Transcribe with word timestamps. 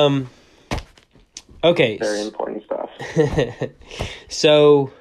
Um. 0.00 0.30
Okay. 1.62 1.98
Very 1.98 2.22
important 2.22 2.64
stuff. 2.64 2.90
so, 4.28 4.92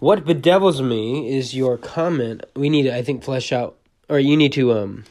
what 0.00 0.24
bedevils 0.24 0.80
me 0.80 1.36
is 1.36 1.54
your 1.54 1.76
comment. 1.76 2.44
We 2.56 2.70
need 2.70 2.84
to, 2.84 2.96
I 2.96 3.02
think, 3.02 3.22
flesh 3.22 3.52
out, 3.52 3.76
or 4.08 4.18
you 4.18 4.36
need 4.36 4.52
to 4.54 4.72
um, 4.72 5.04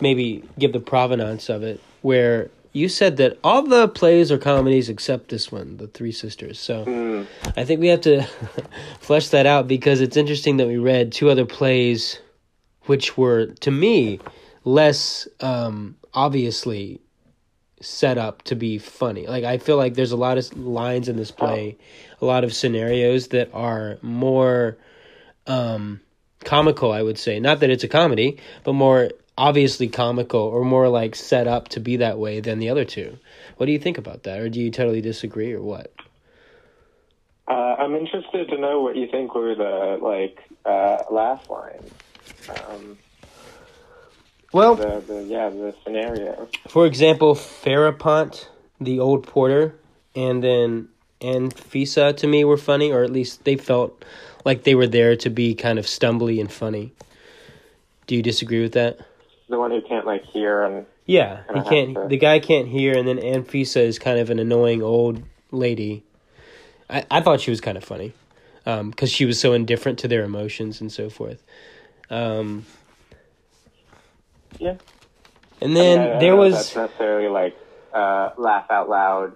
maybe 0.00 0.42
give 0.58 0.72
the 0.72 0.80
provenance 0.80 1.50
of 1.50 1.62
it. 1.62 1.80
Where 2.00 2.50
you 2.72 2.88
said 2.88 3.18
that 3.18 3.38
all 3.44 3.62
the 3.62 3.86
plays 3.86 4.32
are 4.32 4.38
comedies 4.38 4.88
except 4.88 5.28
this 5.28 5.52
one, 5.52 5.76
The 5.76 5.88
Three 5.88 6.12
Sisters. 6.12 6.58
So, 6.58 6.86
Mm, 6.86 7.26
I 7.56 7.64
think 7.64 7.80
we 7.80 7.88
have 7.88 8.00
to 8.02 8.22
flesh 9.00 9.28
that 9.28 9.44
out 9.44 9.68
because 9.68 10.00
it's 10.00 10.16
interesting 10.16 10.56
that 10.56 10.66
we 10.68 10.78
read 10.78 11.12
two 11.12 11.28
other 11.28 11.44
plays, 11.44 12.18
which 12.86 13.18
were 13.18 13.46
to 13.60 13.70
me 13.70 14.20
less 14.64 15.28
um, 15.40 15.96
obviously 16.14 17.00
set 17.82 18.18
up 18.18 18.42
to 18.42 18.54
be 18.54 18.78
funny. 18.78 19.26
Like 19.26 19.44
I 19.44 19.58
feel 19.58 19.76
like 19.76 19.94
there's 19.94 20.12
a 20.12 20.16
lot 20.16 20.38
of 20.38 20.56
lines 20.56 21.08
in 21.08 21.16
this 21.16 21.30
play, 21.30 21.76
a 22.20 22.24
lot 22.24 22.44
of 22.44 22.54
scenarios 22.54 23.28
that 23.28 23.50
are 23.52 23.98
more 24.02 24.76
um, 25.46 26.00
comical. 26.44 26.92
I 26.92 27.02
would 27.02 27.18
say 27.18 27.40
not 27.40 27.60
that 27.60 27.70
it's 27.70 27.84
a 27.84 27.88
comedy, 27.88 28.38
but 28.64 28.72
more 28.72 29.10
obviously 29.36 29.88
comical 29.88 30.40
or 30.40 30.64
more 30.64 30.88
like 30.88 31.14
set 31.14 31.46
up 31.46 31.68
to 31.68 31.80
be 31.80 31.96
that 31.96 32.18
way 32.18 32.40
than 32.40 32.58
the 32.58 32.68
other 32.70 32.84
two. 32.84 33.18
What 33.56 33.66
do 33.66 33.72
you 33.72 33.78
think 33.78 33.98
about 33.98 34.22
that, 34.24 34.40
or 34.40 34.48
do 34.48 34.60
you 34.60 34.70
totally 34.70 35.00
disagree, 35.00 35.52
or 35.52 35.60
what? 35.60 35.92
uh, 37.48 37.76
I'm 37.78 37.94
interested 37.94 38.48
to 38.48 38.58
know 38.58 38.80
what 38.80 38.96
you 38.96 39.08
think 39.08 39.34
were 39.34 39.54
the 39.54 39.98
like 40.00 40.38
uh, 40.64 41.02
last 41.10 41.50
lines. 41.50 41.90
Um, 42.48 42.98
Well, 44.52 44.74
the, 44.76 45.02
the 45.06 45.22
yeah 45.24 45.48
the 45.48 45.74
scenario. 45.84 46.48
For 46.68 46.86
example, 46.86 47.34
Ferapont, 47.34 48.48
the 48.80 49.00
old 49.00 49.26
porter, 49.26 49.74
and 50.14 50.42
then 50.42 50.88
Anfisa 51.20 52.16
to 52.18 52.26
me 52.26 52.44
were 52.44 52.56
funny, 52.58 52.92
or 52.92 53.02
at 53.02 53.10
least 53.10 53.44
they 53.44 53.56
felt 53.56 54.04
like 54.44 54.64
they 54.64 54.74
were 54.74 54.86
there 54.86 55.16
to 55.16 55.30
be 55.30 55.54
kind 55.54 55.78
of 55.78 55.86
stumbly 55.86 56.40
and 56.40 56.52
funny. 56.52 56.92
Do 58.06 58.16
you 58.16 58.22
disagree 58.22 58.60
with 58.62 58.72
that? 58.72 58.98
The 59.48 59.58
one 59.58 59.70
who 59.70 59.80
can't 59.80 60.04
like 60.06 60.24
hear 60.24 60.64
and 60.64 60.86
Yeah, 61.06 61.42
he 61.54 61.60
can't. 61.62 61.94
to- 61.94 62.08
The 62.08 62.16
guy 62.18 62.38
can't 62.38 62.68
hear, 62.68 62.96
and 62.96 63.06
then 63.08 63.18
Anfisa 63.18 63.80
is 63.82 63.98
kind 63.98 64.18
of 64.18 64.30
an 64.30 64.38
annoying 64.38 64.82
old 64.82 65.22
lady. 65.50 66.02
I 66.90 67.04
I 67.10 67.20
thought 67.22 67.40
she 67.40 67.50
was 67.50 67.60
kind 67.60 67.78
of 67.78 67.84
funny, 67.84 68.12
because 68.64 69.10
she 69.10 69.24
was 69.24 69.40
so 69.40 69.52
indifferent 69.54 69.98
to 70.00 70.08
their 70.08 70.24
emotions 70.24 70.80
and 70.80 70.92
so 70.92 71.08
forth. 71.08 71.42
Um, 72.10 72.66
yeah. 74.58 74.76
and 75.60 75.76
then 75.76 75.98
I 75.98 76.02
mean, 76.04 76.14
I- 76.16 76.18
there 76.18 76.30
don't 76.30 76.38
know 76.38 76.42
if 76.44 76.52
was 76.52 76.54
that's 76.54 76.76
necessarily 76.76 77.28
like 77.28 77.56
uh, 77.94 78.30
laugh 78.38 78.70
out 78.70 78.88
loud, 78.88 79.32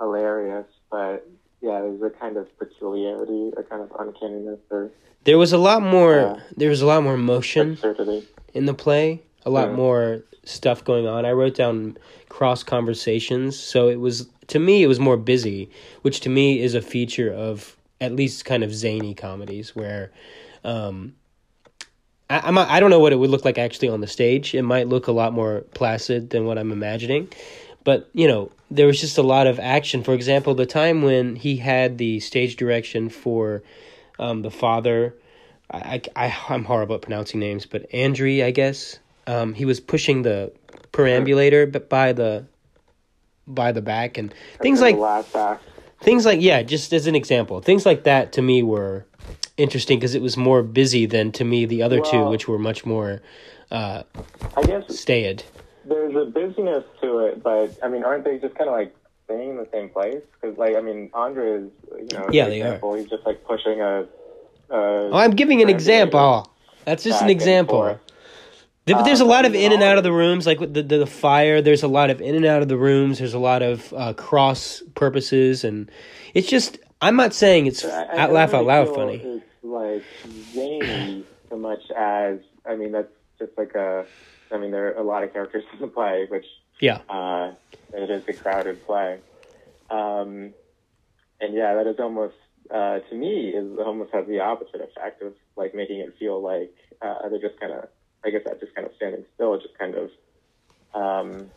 hilarious, 0.00 0.66
but 0.90 1.28
yeah, 1.60 1.80
there's 1.80 2.02
a 2.02 2.10
kind 2.10 2.36
of 2.36 2.46
peculiarity, 2.58 3.52
a 3.56 3.62
kind 3.62 3.82
of 3.82 3.90
uncanniness 3.98 4.60
or 4.70 4.90
there 5.24 5.38
was 5.38 5.52
a 5.52 5.58
lot 5.58 5.82
more 5.82 6.16
Yeah. 6.16 6.40
there 6.56 6.70
was 6.70 6.80
a 6.82 6.86
lot 6.86 7.02
more 7.02 7.16
motion. 7.16 7.72
absurdity. 7.72 8.26
in 8.54 8.66
the 8.66 8.74
play. 8.74 9.22
A 9.44 9.50
lot 9.50 9.68
Yeah. 9.70 9.76
more 9.76 10.22
stuff 10.44 10.82
going 10.84 11.06
on. 11.06 11.24
I 11.26 11.32
wrote 11.32 11.54
down 11.54 11.96
cross 12.28 12.62
conversations, 12.62 13.58
so 13.58 13.88
it 13.88 14.00
was 14.00 14.28
to 14.48 14.58
me 14.58 14.82
it 14.82 14.86
was 14.86 14.98
more 15.00 15.16
busy, 15.16 15.70
which 16.02 16.20
to 16.20 16.28
me 16.28 16.60
is 16.60 16.74
a 16.74 16.80
feature 16.82 17.30
of 17.32 17.76
at 18.00 18.12
least 18.12 18.44
kind 18.44 18.62
of 18.64 18.72
zany 18.74 19.14
comedies 19.14 19.74
where 19.76 20.10
um 20.64 21.14
I, 22.30 22.40
I'm 22.44 22.58
I 22.58 22.80
don't 22.80 22.90
know 22.90 23.00
what 23.00 23.12
it 23.12 23.16
would 23.16 23.30
look 23.30 23.44
like 23.44 23.58
actually 23.58 23.88
on 23.88 24.00
the 24.00 24.06
stage. 24.06 24.54
It 24.54 24.62
might 24.62 24.88
look 24.88 25.06
a 25.06 25.12
lot 25.12 25.32
more 25.32 25.62
placid 25.74 26.30
than 26.30 26.44
what 26.44 26.58
I'm 26.58 26.72
imagining. 26.72 27.28
But, 27.84 28.10
you 28.12 28.28
know, 28.28 28.50
there 28.70 28.86
was 28.86 29.00
just 29.00 29.16
a 29.16 29.22
lot 29.22 29.46
of 29.46 29.58
action. 29.58 30.02
For 30.02 30.12
example, 30.12 30.54
the 30.54 30.66
time 30.66 31.02
when 31.02 31.36
he 31.36 31.56
had 31.56 31.96
the 31.96 32.20
stage 32.20 32.56
direction 32.56 33.08
for 33.08 33.62
um, 34.18 34.42
the 34.42 34.50
father 34.50 35.14
I, 35.70 36.00
I 36.16 36.34
I'm 36.48 36.64
horrible 36.64 36.96
at 36.96 37.02
pronouncing 37.02 37.40
names, 37.40 37.66
but 37.66 37.86
Andre, 37.94 38.42
I 38.42 38.50
guess. 38.50 38.98
Um, 39.26 39.52
he 39.52 39.64
was 39.64 39.80
pushing 39.80 40.22
the 40.22 40.52
perambulator 40.92 41.66
by 41.66 42.12
the 42.12 42.46
by 43.46 43.72
the 43.72 43.82
back 43.82 44.16
and 44.16 44.34
things 44.60 44.80
like 44.80 44.94
the 44.94 45.00
last 45.00 45.36
act. 45.36 45.62
things 46.00 46.24
like 46.24 46.40
yeah, 46.40 46.62
just 46.62 46.92
as 46.92 47.06
an 47.06 47.14
example, 47.14 47.60
things 47.60 47.84
like 47.84 48.04
that 48.04 48.32
to 48.32 48.42
me 48.42 48.62
were 48.62 49.04
interesting 49.58 49.98
because 49.98 50.14
it 50.14 50.22
was 50.22 50.36
more 50.36 50.62
busy 50.62 51.04
than 51.06 51.32
to 51.32 51.44
me 51.44 51.66
the 51.66 51.82
other 51.82 52.00
two, 52.00 52.24
which 52.30 52.48
were 52.48 52.58
much 52.58 52.86
more 52.86 53.20
uh, 53.70 54.02
I 54.56 54.62
guess 54.62 54.84
staid. 54.98 55.42
there's 55.84 56.14
a 56.14 56.24
busyness 56.30 56.84
to 57.02 57.18
it, 57.26 57.42
but 57.42 57.76
I 57.82 57.88
mean, 57.88 58.04
aren't 58.04 58.24
they 58.24 58.38
just 58.38 58.54
kind 58.54 58.70
of 58.70 58.74
like 58.76 58.94
staying 59.24 59.50
in 59.50 59.56
the 59.56 59.68
same 59.72 59.88
place? 59.90 60.22
Because 60.40 60.56
like 60.56 60.74
I 60.76 60.80
mean, 60.80 61.10
Andre 61.12 61.50
is 61.50 61.70
you 62.10 62.18
know 62.18 62.28
Yeah, 62.30 62.48
they 62.48 62.62
are. 62.62 62.80
He's 62.96 63.08
just 63.10 63.26
like 63.26 63.44
pushing 63.44 63.80
a. 63.82 64.02
a 64.02 64.06
Oh, 64.70 65.10
I'm 65.12 65.32
giving 65.32 65.60
an 65.62 65.68
example. 65.68 66.50
That's 66.84 67.04
just 67.04 67.20
an 67.22 67.28
example. 67.30 67.98
but 68.86 69.04
there's 69.04 69.20
a 69.20 69.24
Uh, 69.24 69.28
lot 69.28 69.44
of 69.44 69.54
in 69.54 69.72
and 69.72 69.82
out 69.82 69.98
of 69.98 70.04
the 70.04 70.12
rooms, 70.12 70.46
like 70.46 70.60
with 70.60 70.72
the, 70.72 70.82
the 70.82 70.98
the 70.98 71.06
fire. 71.06 71.60
There's 71.60 71.82
a 71.82 71.88
lot 71.88 72.08
of 72.10 72.20
in 72.22 72.34
and 72.34 72.46
out 72.46 72.62
of 72.62 72.68
the 72.68 72.76
rooms. 72.78 73.18
There's 73.18 73.34
a 73.34 73.38
lot 73.38 73.62
of 73.62 73.92
uh, 73.92 74.14
cross 74.14 74.82
purposes, 74.94 75.64
and 75.64 75.90
it's 76.34 76.48
just. 76.48 76.78
I'm 77.00 77.16
not 77.16 77.32
saying 77.34 77.66
it's 77.66 77.84
I- 77.84 78.04
I 78.04 78.16
out, 78.18 78.32
laugh 78.32 78.54
out 78.54 78.64
loud 78.66 78.94
funny. 78.94 79.16
It's 79.16 79.44
like 79.62 80.02
zany 80.52 81.24
so 81.48 81.56
much 81.56 81.80
as 81.96 82.38
I 82.66 82.76
mean 82.76 82.92
that's 82.92 83.12
just 83.38 83.52
like 83.56 83.74
a. 83.74 84.06
I 84.52 84.58
mean 84.58 84.70
there 84.70 84.88
are 84.88 84.94
a 85.00 85.02
lot 85.02 85.22
of 85.22 85.32
characters 85.32 85.64
in 85.72 85.80
the 85.80 85.88
play, 85.88 86.26
which 86.28 86.46
Yeah, 86.80 87.00
uh, 87.08 87.52
it 87.92 88.10
is 88.10 88.22
a 88.28 88.32
crowded 88.32 88.84
play, 88.86 89.20
um, 89.90 90.54
and 91.40 91.54
yeah, 91.54 91.74
that 91.74 91.86
is 91.86 91.96
almost 92.00 92.34
uh, 92.70 92.98
to 92.98 93.14
me 93.14 93.50
is 93.50 93.78
almost 93.78 94.12
has 94.12 94.26
the 94.26 94.40
opposite 94.40 94.80
effect 94.80 95.22
of 95.22 95.34
like 95.56 95.74
making 95.74 96.00
it 96.00 96.14
feel 96.18 96.42
like 96.42 96.74
uh, 97.02 97.28
they're 97.28 97.40
just 97.40 97.60
kind 97.60 97.72
of. 97.72 97.88
I 98.24 98.30
guess 98.30 98.40
that 98.46 98.58
just 98.58 98.74
kind 98.74 98.84
of 98.84 98.92
standing 98.96 99.24
still, 99.34 99.56
just 99.60 99.78
kind 99.78 99.94
of. 99.94 100.10
Um, 100.92 101.50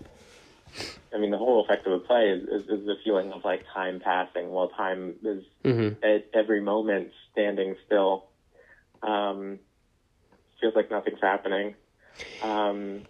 I 1.14 1.18
mean, 1.18 1.32
the 1.32 1.38
whole 1.38 1.64
effect 1.64 1.86
of 1.88 1.94
a 1.94 2.00
play 2.00 2.30
is, 2.30 2.44
is, 2.44 2.70
is 2.70 2.86
the 2.86 2.96
feeling 3.04 3.32
of 3.34 3.44
like 3.44 3.64
time 3.74 4.00
passing, 4.00 4.50
while 4.50 4.70
time 4.70 5.16
is 5.24 5.44
hmm 5.64 5.90
at 6.04 6.26
every 6.34 6.62
moment 6.62 7.12
standing 7.32 7.76
still. 7.86 8.26
Um, 9.04 9.60
feels 10.60 10.76
like 10.76 10.90
nothing's 10.92 11.22
happening. 11.22 11.76
Um, 12.42 13.02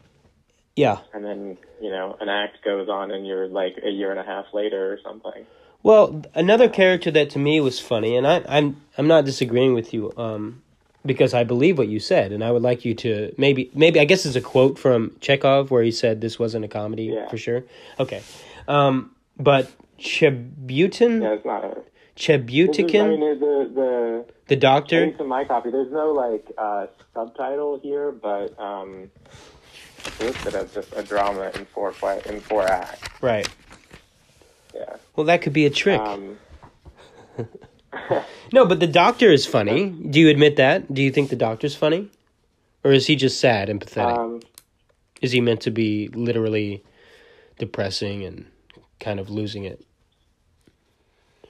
yeah. 0.76 1.00
and 1.14 1.24
then, 1.24 1.58
you 1.82 1.90
know, 1.90 2.18
an 2.20 2.30
act 2.30 2.64
goes 2.64 2.90
on 2.90 3.12
and 3.12 3.28
you're 3.28 3.48
like 3.48 3.78
a 3.84 3.90
year 3.90 4.12
and 4.12 4.20
a 4.20 4.24
half 4.24 4.46
later 4.54 4.94
or 4.94 5.00
something. 5.04 5.46
Well, 5.84 6.24
another 6.36 6.70
character 6.70 7.12
that 7.12 7.30
to 7.32 7.40
me 7.40 7.60
was 7.60 7.80
funny, 7.80 8.16
and 8.16 8.28
I, 8.28 8.44
I'm 8.48 8.82
I'm 8.98 9.08
not 9.08 9.26
disagreeing 9.26 9.74
with 9.74 9.94
you, 9.94 10.12
um, 10.16 10.62
because 11.06 11.34
I 11.34 11.44
believe 11.44 11.78
what 11.78 11.88
you 11.88 12.00
said, 12.00 12.32
and 12.32 12.44
I 12.44 12.52
would 12.52 12.62
like 12.62 12.86
you 12.86 12.94
to 12.96 13.34
maybe 13.38 13.72
maybe 13.74 14.00
I 14.00 14.06
guess 14.06 14.26
it's 14.26 14.36
a 14.36 14.42
quote 14.42 14.78
from 14.78 15.16
Chekhov 15.22 15.72
where 15.72 15.84
he 15.84 15.92
said 15.92 16.22
this 16.22 16.38
wasn't 16.40 16.66
a 16.66 16.68
comedy 16.68 17.06
Yeah. 17.06 17.28
for 17.30 17.38
sure. 17.38 17.64
Okay, 18.00 18.22
um, 18.68 19.16
but 19.38 19.72
Chebutin, 20.00 21.22
Yeah, 21.22 21.34
it's 21.34 21.46
not 21.46 21.64
is- 21.66 21.84
Chebutikin, 22.18 23.04
I 23.04 23.08
mean, 23.08 23.20
the, 23.40 23.72
the, 23.74 24.26
the 24.48 24.54
at 24.56 24.60
doctor. 24.60 25.08
least 25.08 25.20
in 25.20 25.28
my 25.28 25.44
copy, 25.46 25.72
there's 25.72 25.92
no 25.92 26.12
like 26.12 26.46
uh, 26.58 26.86
subtitle 27.16 27.80
here, 27.80 28.12
but 28.12 28.60
um, 28.60 29.10
listed 30.20 30.54
as 30.54 30.72
just 30.74 30.94
a 30.96 31.02
drama 31.04 31.52
in 31.56 31.66
four 31.66 31.92
play, 31.94 32.22
in 32.28 32.40
four 32.42 32.64
acts. 32.64 33.00
Right. 33.22 33.48
Yeah. 34.76 34.98
Well, 35.16 35.26
that 35.26 35.42
could 35.42 35.54
be 35.54 35.66
a 35.66 35.70
trick. 35.70 36.00
Um, 36.02 36.38
no, 38.54 38.66
but 38.66 38.80
the 38.80 38.88
doctor 38.88 39.32
is 39.32 39.46
funny. 39.46 39.90
Do 39.90 40.20
you 40.20 40.30
admit 40.30 40.56
that? 40.58 40.94
Do 40.94 41.02
you 41.02 41.12
think 41.12 41.30
the 41.30 41.36
doctor's 41.36 41.76
funny, 41.76 42.10
or 42.84 42.92
is 42.92 43.08
he 43.08 43.16
just 43.16 43.40
sad 43.40 43.70
and 43.70 43.80
pathetic? 43.82 44.16
um, 44.16 44.40
is 45.22 45.32
he 45.32 45.42
meant 45.42 45.62
to 45.62 45.72
be 45.72 46.08
literally 46.10 46.84
depressing 47.60 48.24
and 48.24 48.46
kind 49.00 49.20
of 49.20 49.30
losing 49.30 49.66
it? 49.66 49.86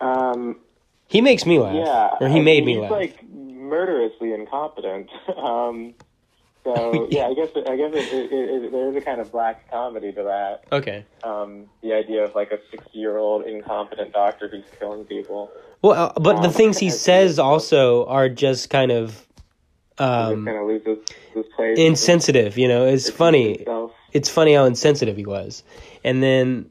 um, 0.02 0.58
He 1.08 1.22
makes 1.22 1.46
me 1.46 1.60
laugh, 1.60 1.76
Yeah, 1.76 2.10
or 2.20 2.28
he 2.30 2.40
I 2.40 2.44
made 2.44 2.66
mean, 2.66 2.66
me 2.66 2.74
he's 2.74 2.82
laugh. 2.82 2.92
like 2.92 3.24
murderously 3.30 4.34
incompetent. 4.34 5.10
um, 5.38 5.94
so 6.64 6.74
Oh, 6.76 7.08
yeah. 7.10 7.20
yeah, 7.22 7.28
I 7.28 7.34
guess 7.34 7.50
I 7.56 7.76
guess 7.76 7.92
it, 7.94 8.14
it, 8.14 8.32
it, 8.32 8.72
there 8.72 8.90
is 8.90 8.96
a 8.96 9.02
kind 9.02 9.20
of 9.22 9.32
black 9.32 9.70
comedy 9.72 10.12
to 10.12 10.24
that. 10.24 10.64
okay. 10.72 11.06
Um, 11.24 11.66
the 11.82 11.94
idea 11.94 12.24
of 12.24 12.36
like 12.36 12.52
a 12.52 12.60
sixty-year-old 12.70 13.46
incompetent 13.46 14.14
doctor 14.14 14.48
who's 14.48 14.64
killing 14.80 15.06
people. 15.06 15.52
Well, 15.82 15.94
uh, 15.94 16.14
but 16.20 16.42
the 16.42 16.48
Um, 16.50 16.54
things 16.54 16.78
he 16.78 16.90
says 16.92 17.40
also 17.40 18.06
are 18.06 18.30
just 18.30 18.70
kind 18.70 18.92
of 18.92 19.26
um, 19.98 20.46
kind 20.46 20.58
of 20.58 20.68
loses 20.68 21.00
his 21.34 21.46
place. 21.56 21.78
insensitive. 21.78 22.58
You 22.58 22.68
know, 22.68 22.86
it's 22.86 23.10
funny. 23.10 23.58
Himself. 23.58 23.92
It's 24.14 24.30
funny 24.30 24.54
how 24.54 24.66
insensitive 24.66 25.16
he 25.18 25.26
was, 25.26 25.64
and 26.04 26.22
then, 26.22 26.70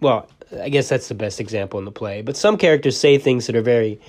well, 0.00 0.28
I 0.60 0.68
guess 0.68 0.88
that's 0.88 1.08
the 1.08 1.14
best 1.14 1.40
example 1.40 1.78
in 1.78 1.84
the 1.86 1.92
play. 1.92 2.20
But 2.22 2.36
some 2.36 2.58
characters 2.58 2.96
say 2.98 3.16
things 3.18 3.46
that 3.46 3.56
are 3.56 3.62
very 3.62 4.00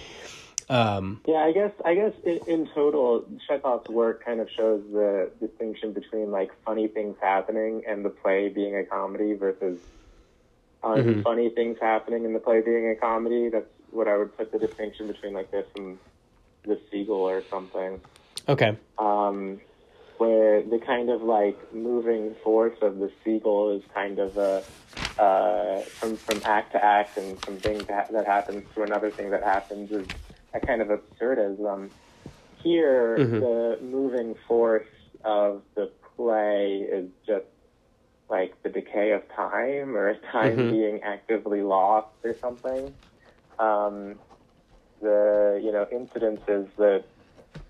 Um, 0.69 1.21
Yeah, 1.27 1.37
I 1.43 1.51
guess 1.51 1.71
I 1.83 1.93
guess 1.95 2.13
in, 2.23 2.39
in 2.47 2.67
total, 2.73 3.25
Chekhov's 3.47 3.87
work 3.89 4.25
kind 4.25 4.39
of 4.39 4.49
shows 4.49 4.81
the 4.91 5.29
distinction 5.39 5.93
between 5.93 6.31
like 6.31 6.51
funny 6.65 6.87
things 6.87 7.15
happening 7.21 7.83
and 7.87 8.03
the 8.03 8.09
play 8.09 8.49
being 8.49 8.75
a 8.75 8.83
comedy 8.83 9.33
versus 9.33 9.79
Mhm. 10.83 11.23
unfunny 11.23 11.53
things 11.53 11.77
happening 11.81 12.25
and 12.25 12.35
the 12.35 12.39
play 12.39 12.61
being 12.61 12.87
a 12.89 12.95
comedy. 12.95 13.49
That's 13.49 13.65
what 13.91 14.07
I 14.07 14.17
would 14.17 14.35
put 14.37 14.51
the 14.51 14.59
distinction 14.59 15.07
between 15.07 15.33
like 15.33 15.49
this 15.51 15.65
and 15.75 15.97
the 16.63 16.79
Seagull 16.91 17.27
or 17.27 17.41
something. 17.49 18.01
okay. 18.47 18.77
um, 18.99 19.59
where 20.17 20.61
the 20.61 20.77
kind 20.79 21.09
of 21.09 21.21
like 21.23 21.57
moving 21.73 22.35
force 22.43 22.77
of 22.81 22.99
the 22.99 23.11
seagull 23.23 23.71
is 23.75 23.83
kind 23.93 24.17
of 24.19 24.37
a 24.37 24.63
uh, 25.21 25.81
from 25.81 26.15
from 26.17 26.41
act 26.45 26.71
to 26.71 26.83
act 26.83 27.17
and 27.17 27.37
from 27.43 27.57
thing 27.57 27.83
to 27.83 27.93
ha- 27.93 28.05
that 28.11 28.25
happens 28.25 28.63
to 28.75 28.83
another 28.83 29.09
thing 29.11 29.29
that 29.31 29.43
happens 29.43 29.91
is 29.91 30.07
a 30.55 30.65
kind 30.65 30.81
of 30.81 30.87
absurdism. 30.87 31.89
Here, 32.63 33.19
Mhm. 33.19 33.39
the 33.39 33.79
moving 33.83 34.35
force 34.47 34.87
of 35.23 35.63
the 35.75 35.91
play 36.15 36.81
is 36.91 37.09
just 37.25 37.45
like 38.29 38.61
the 38.63 38.69
decay 38.69 39.11
of 39.11 39.27
time 39.35 39.95
or 39.95 40.15
time 40.31 40.57
Mhm. 40.57 40.69
being 40.71 41.03
actively 41.03 41.61
lost 41.61 42.15
or 42.23 42.35
something. 42.41 42.95
Um, 43.59 44.19
the 45.01 45.59
you 45.63 45.71
know 45.71 45.85
incidences 45.85 46.73
that 46.77 47.05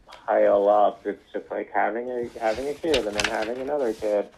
pile 0.07 0.69
up. 0.69 1.05
It's 1.05 1.21
just 1.33 1.49
like 1.51 1.69
having 1.73 2.09
a 2.09 2.39
having 2.39 2.67
a 2.69 2.73
kid 2.75 3.05
and 3.05 3.15
then 3.17 3.25
having 3.25 3.61
another 3.61 3.93
kid, 3.93 4.29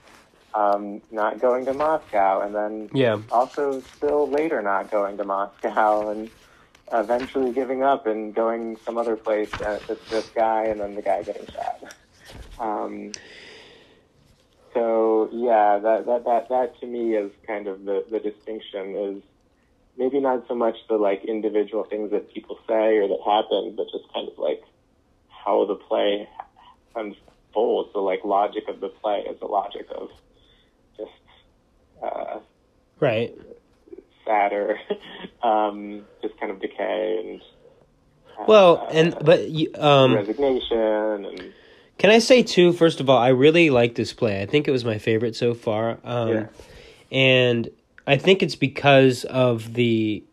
um, 0.54 1.02
not 1.12 1.40
going 1.40 1.66
to 1.66 1.74
Moscow, 1.74 2.42
and 2.42 2.56
then 2.56 2.90
Yeah. 2.94 3.22
also 3.32 3.84
still 3.98 4.30
later 4.30 4.62
not 4.62 4.90
going 4.92 5.18
to 5.18 5.24
Moscow, 5.26 6.10
and 6.10 6.32
eventually 6.92 7.54
giving 7.54 7.84
up 7.84 8.08
and 8.08 8.34
going 8.34 8.78
some 8.86 8.98
other 8.98 9.16
place. 9.16 9.50
It's 9.90 10.02
this 10.10 10.26
guy, 10.36 10.66
and 10.66 10.82
then 10.82 10.96
the 10.96 11.02
guy 11.02 11.24
getting 11.24 11.48
shot. 11.48 11.92
Um, 12.60 13.16
so 14.74 15.30
yeah, 15.32 15.80
that 15.80 16.06
that 16.06 16.26
that 16.26 16.50
that 16.50 16.80
to 16.80 16.88
me 16.88 17.16
is 17.16 17.32
kind 17.46 17.68
of 17.68 17.84
the 17.84 18.06
the 18.10 18.20
distinction 18.20 18.96
is 18.96 19.24
maybe 19.98 20.20
not 20.20 20.46
so 20.48 20.56
much 20.56 20.76
the 20.90 20.96
like 20.96 21.24
individual 21.26 21.84
things 21.84 22.12
that 22.12 22.34
people 22.34 22.58
say 22.68 22.98
or 22.98 23.08
that 23.08 23.20
happen, 23.26 23.76
but 23.76 23.88
just 23.92 24.12
kind 24.14 24.28
of 24.28 24.38
like 24.38 24.64
how 25.28 25.66
the 25.66 25.76
play 25.76 26.28
unfolds. 26.96 27.94
The 27.94 28.00
like 28.00 28.24
logic 28.24 28.64
of 28.68 28.80
the 28.80 28.90
play 28.90 29.26
is 29.30 29.40
the 29.40 29.48
logic 29.48 29.88
of 29.96 30.10
just 30.98 31.12
uh, 32.04 32.40
Right. 33.00 33.38
Sadder, 34.28 34.78
um, 35.44 36.06
just 36.22 36.40
kind 36.40 36.52
of 36.52 36.62
decay 36.62 37.24
and 37.24 37.42
uh, 38.40 38.44
Well, 38.48 38.88
and 38.92 39.16
but 39.22 39.42
um, 39.80 40.14
resignation 40.14 41.26
and 41.26 41.54
can 41.98 42.12
I 42.12 42.20
say 42.20 42.44
too? 42.44 42.74
First 42.74 43.00
of 43.00 43.10
all, 43.10 43.18
I 43.18 43.30
really 43.30 43.70
like 43.72 43.96
this 43.96 44.14
play. 44.14 44.42
I 44.42 44.46
think 44.46 44.68
it 44.68 44.72
was 44.72 44.86
my 44.86 45.00
favorite 45.00 45.36
so 45.36 45.54
far. 45.56 45.98
Um, 46.04 46.30
Yeah. 46.30 46.48
and 47.12 47.70
I 48.06 48.18
think 48.18 48.44
it's 48.44 48.56
because 48.56 49.24
of 49.26 49.74
the 49.74 50.24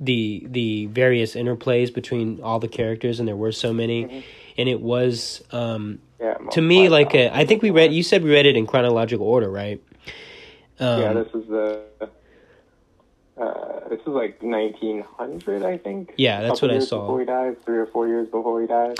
the 0.00 0.46
the 0.48 0.86
various 0.86 1.34
interplays 1.34 1.92
between 1.92 2.40
all 2.42 2.58
the 2.58 2.68
characters, 2.68 3.18
and 3.18 3.28
there 3.28 3.36
were 3.36 3.52
so 3.52 3.72
many, 3.72 4.04
Mhm. 4.04 4.22
and 4.58 4.68
it 4.68 4.80
was 4.80 5.44
um, 5.52 6.00
yeah. 6.20 6.34
to 6.50 6.60
me 6.60 6.88
like 6.88 7.14
a. 7.14 7.34
I 7.36 7.44
think 7.44 7.62
we 7.62 7.70
read. 7.70 7.92
You 7.92 8.02
said 8.02 8.22
we 8.22 8.30
read 8.30 8.46
it 8.46 8.56
in 8.56 8.66
chronological 8.66 9.26
order, 9.26 9.50
right? 9.50 9.80
Um, 10.80 11.00
yeah, 11.00 11.12
this 11.14 11.34
is 11.34 11.48
the. 11.48 11.82
Uh, 13.38 13.88
this 13.88 14.00
is 14.00 14.08
like 14.08 14.42
1900, 14.42 15.62
I 15.62 15.78
think. 15.78 16.12
Yeah, 16.16 16.42
that's 16.42 16.60
what 16.60 16.70
I 16.72 16.80
saw. 16.80 17.02
Before 17.02 17.20
he 17.20 17.26
died, 17.26 17.64
three 17.64 17.78
or 17.78 17.86
four 17.86 18.08
years 18.08 18.26
before 18.28 18.60
he 18.60 18.66
died. 18.66 18.98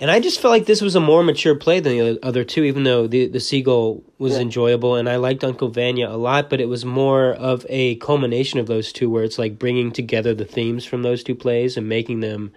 And 0.00 0.10
I 0.10 0.18
just 0.20 0.40
felt 0.40 0.50
like 0.52 0.66
this 0.66 0.82
was 0.82 0.94
a 0.96 1.00
more 1.00 1.22
mature 1.22 1.54
play 1.54 1.78
than 1.80 1.96
the 1.96 2.18
other 2.22 2.44
two, 2.44 2.64
even 2.64 2.82
though 2.82 3.06
the 3.06 3.28
the 3.28 3.40
seagull 3.40 4.02
was 4.18 4.34
Yeah. 4.34 4.40
enjoyable 4.40 4.94
and 4.96 5.08
I 5.08 5.16
liked 5.16 5.42
Uncle 5.44 5.68
Vanya 5.68 6.08
a 6.08 6.18
lot, 6.18 6.50
but 6.50 6.60
it 6.60 6.68
was 6.68 6.84
more 6.84 7.32
of 7.32 7.64
a 7.68 7.94
culmination 7.96 8.58
of 8.58 8.66
those 8.66 8.92
two, 8.92 9.08
where 9.08 9.24
it's 9.24 9.38
like 9.38 9.58
bringing 9.58 9.92
together 9.92 10.34
the 10.34 10.44
themes 10.44 10.84
from 10.84 11.02
those 11.02 11.22
two 11.22 11.34
plays 11.34 11.76
and 11.76 11.88
making 11.88 12.20
them, 12.20 12.52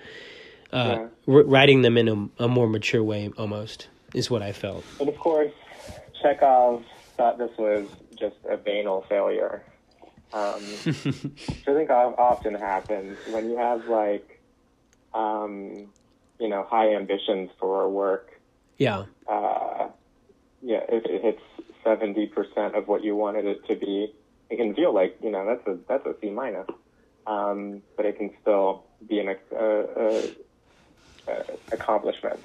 uh, 0.73 1.05
r- 1.27 1.43
writing 1.43 1.81
them 1.83 1.97
in 1.97 2.07
a, 2.39 2.43
a 2.43 2.47
more 2.47 2.67
mature 2.67 3.03
way, 3.03 3.29
almost 3.37 3.87
is 4.13 4.29
what 4.31 4.41
I 4.41 4.51
felt. 4.51 4.83
And 4.99 5.07
of 5.07 5.17
course, 5.17 5.51
Chekhov 6.21 6.83
thought 7.15 7.37
this 7.37 7.51
was 7.57 7.87
just 8.17 8.35
a 8.49 8.57
banal 8.57 9.05
failure. 9.07 9.61
Um, 10.31 10.61
which 10.85 11.67
I 11.67 11.73
think 11.73 11.89
often 11.89 12.53
happens 12.55 13.17
when 13.31 13.49
you 13.49 13.57
have 13.57 13.87
like, 13.87 14.41
um, 15.13 15.87
you 16.39 16.47
know, 16.49 16.65
high 16.69 16.95
ambitions 16.95 17.49
for 17.59 17.89
work. 17.89 18.29
yeah, 18.77 19.05
Uh, 19.27 19.89
yeah, 20.61 20.81
if 20.89 21.05
it 21.05 21.21
hits 21.23 21.41
seventy 21.83 22.27
percent 22.27 22.75
of 22.75 22.87
what 22.87 23.03
you 23.03 23.15
wanted 23.15 23.45
it 23.45 23.65
to 23.67 23.75
be, 23.75 24.13
it 24.49 24.57
can 24.57 24.75
feel 24.75 24.93
like 24.93 25.17
you 25.23 25.31
know 25.31 25.45
that's 25.45 25.65
a 25.67 25.77
that's 25.87 26.05
a 26.05 26.15
C 26.21 26.29
minus. 26.29 26.67
Um, 27.27 27.81
but 27.95 28.05
it 28.05 28.17
can 28.17 28.31
still 28.41 28.85
be 29.07 29.19
an 29.19 29.35
uh, 29.53 29.55
uh, 29.55 30.21
uh, 31.27 31.43
accomplishment. 31.71 32.39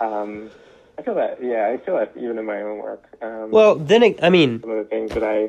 Um, 0.00 0.50
I 0.98 1.02
feel 1.02 1.14
that, 1.16 1.42
yeah, 1.42 1.70
I 1.72 1.84
feel 1.84 1.96
that 1.96 2.12
even 2.16 2.38
in 2.38 2.44
my 2.44 2.62
own 2.62 2.78
work. 2.78 3.04
Um, 3.22 3.50
well, 3.50 3.74
then 3.74 4.02
it, 4.02 4.22
I 4.22 4.30
mean, 4.30 4.60
some 4.60 4.70
of 4.70 4.76
the 4.78 4.84
things 4.84 5.10
that 5.14 5.24
I 5.24 5.48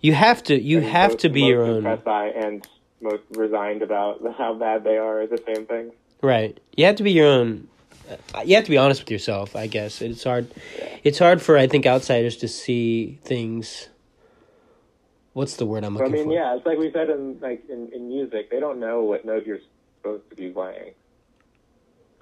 you 0.00 0.12
have 0.14 0.42
to 0.44 0.60
you 0.60 0.80
have 0.80 1.12
most- 1.12 1.20
to 1.20 1.28
be 1.28 1.42
your 1.42 1.62
own 1.62 1.82
by 2.04 2.28
and 2.28 2.66
most 3.00 3.22
resigned 3.30 3.82
about 3.82 4.20
how 4.38 4.54
bad 4.54 4.84
they 4.84 4.96
are 4.98 5.22
is 5.22 5.30
the 5.30 5.42
same 5.46 5.66
thing. 5.66 5.92
Right. 6.22 6.58
You 6.76 6.84
have 6.86 6.96
to 6.96 7.02
be 7.02 7.12
your 7.12 7.26
own. 7.26 7.68
You 8.44 8.56
have 8.56 8.64
to 8.64 8.70
be 8.70 8.78
honest 8.78 9.02
with 9.02 9.10
yourself. 9.10 9.54
I 9.54 9.66
guess 9.66 10.00
it's 10.00 10.24
hard. 10.24 10.48
Yeah. 10.78 10.96
It's 11.04 11.18
hard 11.18 11.42
for 11.42 11.56
I 11.58 11.66
think 11.66 11.86
outsiders 11.86 12.36
to 12.38 12.48
see 12.48 13.18
things. 13.22 13.88
What's 15.34 15.56
the 15.56 15.66
word 15.66 15.84
I'm 15.84 15.96
So, 15.96 16.04
I 16.04 16.08
mean, 16.08 16.24
for? 16.24 16.32
yeah, 16.32 16.56
it's 16.56 16.66
like 16.66 16.78
we 16.78 16.90
said 16.90 17.10
in 17.10 17.38
like 17.40 17.62
in, 17.68 17.92
in 17.92 18.08
music, 18.08 18.50
they 18.50 18.58
don't 18.58 18.80
know 18.80 19.02
what 19.02 19.24
note 19.24 19.46
you're 19.46 19.60
supposed 19.98 20.28
to 20.30 20.36
be 20.36 20.48
playing. 20.48 20.92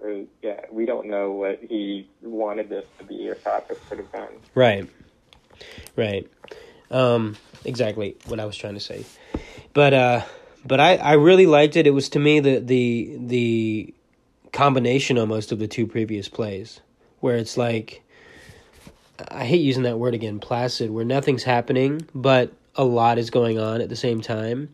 Or, 0.03 0.25
yeah, 0.43 0.61
we 0.71 0.85
don't 0.85 1.07
know 1.07 1.31
what 1.33 1.61
he 1.63 2.07
wanted 2.21 2.69
this 2.69 2.85
to 2.99 3.05
be 3.05 3.29
or 3.31 3.35
thought 3.35 3.67
this 3.69 3.79
could 3.89 3.99
have 3.99 4.13
been. 4.13 4.29
Right. 4.55 4.91
Right. 5.97 6.31
Um. 6.91 7.37
Exactly 7.65 8.15
what 8.27 8.39
I 8.39 8.45
was 8.45 8.57
trying 8.57 8.75
to 8.75 8.81
say, 8.81 9.05
but 9.75 9.93
uh, 9.93 10.23
but 10.65 10.79
I 10.79 10.97
I 10.97 11.13
really 11.15 11.47
liked 11.47 11.75
it. 11.77 11.87
It 11.87 11.91
was 11.91 12.09
to 12.11 12.19
me 12.21 12.39
the 12.39 12.61
the 12.61 13.17
the 13.19 13.95
combination 14.53 15.19
almost 15.19 15.51
of 15.53 15.59
the 15.59 15.67
two 15.67 15.87
previous 15.87 16.29
plays, 16.29 16.81
where 17.21 17.37
it's 17.37 17.57
like. 17.57 18.03
I 19.31 19.47
hate 19.47 19.63
using 19.63 19.85
that 19.85 19.99
word 19.99 20.13
again, 20.13 20.41
placid, 20.41 20.91
where 20.91 21.05
nothing's 21.05 21.43
happening, 21.43 22.07
but 22.15 22.53
a 22.75 22.85
lot 22.85 23.17
is 23.17 23.31
going 23.31 23.59
on 23.59 23.81
at 23.81 23.89
the 23.89 23.97
same 23.97 24.21
time. 24.21 24.69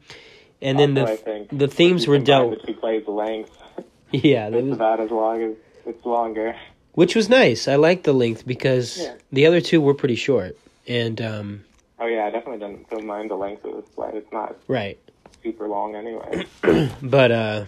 And 0.60 0.80
then 0.80 0.98
Also, 0.98 1.16
the 1.50 1.56
the 1.56 1.68
themes 1.68 2.08
were 2.08 2.18
dealt. 2.18 2.60
The 2.60 2.66
two 2.72 2.74
plays 2.80 3.06
length. 3.06 3.56
Yeah, 4.10 4.50
that 4.50 4.58
It's 4.58 4.64
was, 4.64 4.72
about 4.74 4.98
as 4.98 5.10
long 5.12 5.42
as 5.42 5.54
it's 5.86 6.04
longer. 6.04 6.56
which 6.94 7.14
was 7.14 7.28
nice. 7.28 7.68
I 7.68 7.76
liked 7.76 8.02
the 8.02 8.12
length 8.12 8.44
because 8.44 8.98
Yeah. 8.98 9.14
the 9.30 9.46
other 9.46 9.60
two 9.60 9.80
were 9.80 9.94
pretty 9.94 10.16
short. 10.16 10.58
And 10.88 11.22
um, 11.22 11.64
Oh 12.02 12.06
yeah, 12.06 12.24
I 12.24 12.30
definitely 12.30 12.58
don't, 12.58 12.90
don't 12.90 13.06
mind 13.06 13.30
the 13.30 13.36
length 13.36 13.64
of 13.64 13.76
this 13.76 13.94
play. 13.94 14.10
It's 14.12 14.32
not 14.32 14.56
right, 14.66 14.98
super 15.40 15.68
long 15.68 15.94
anyway. 15.94 16.46
but 17.00 17.30
uh, 17.30 17.64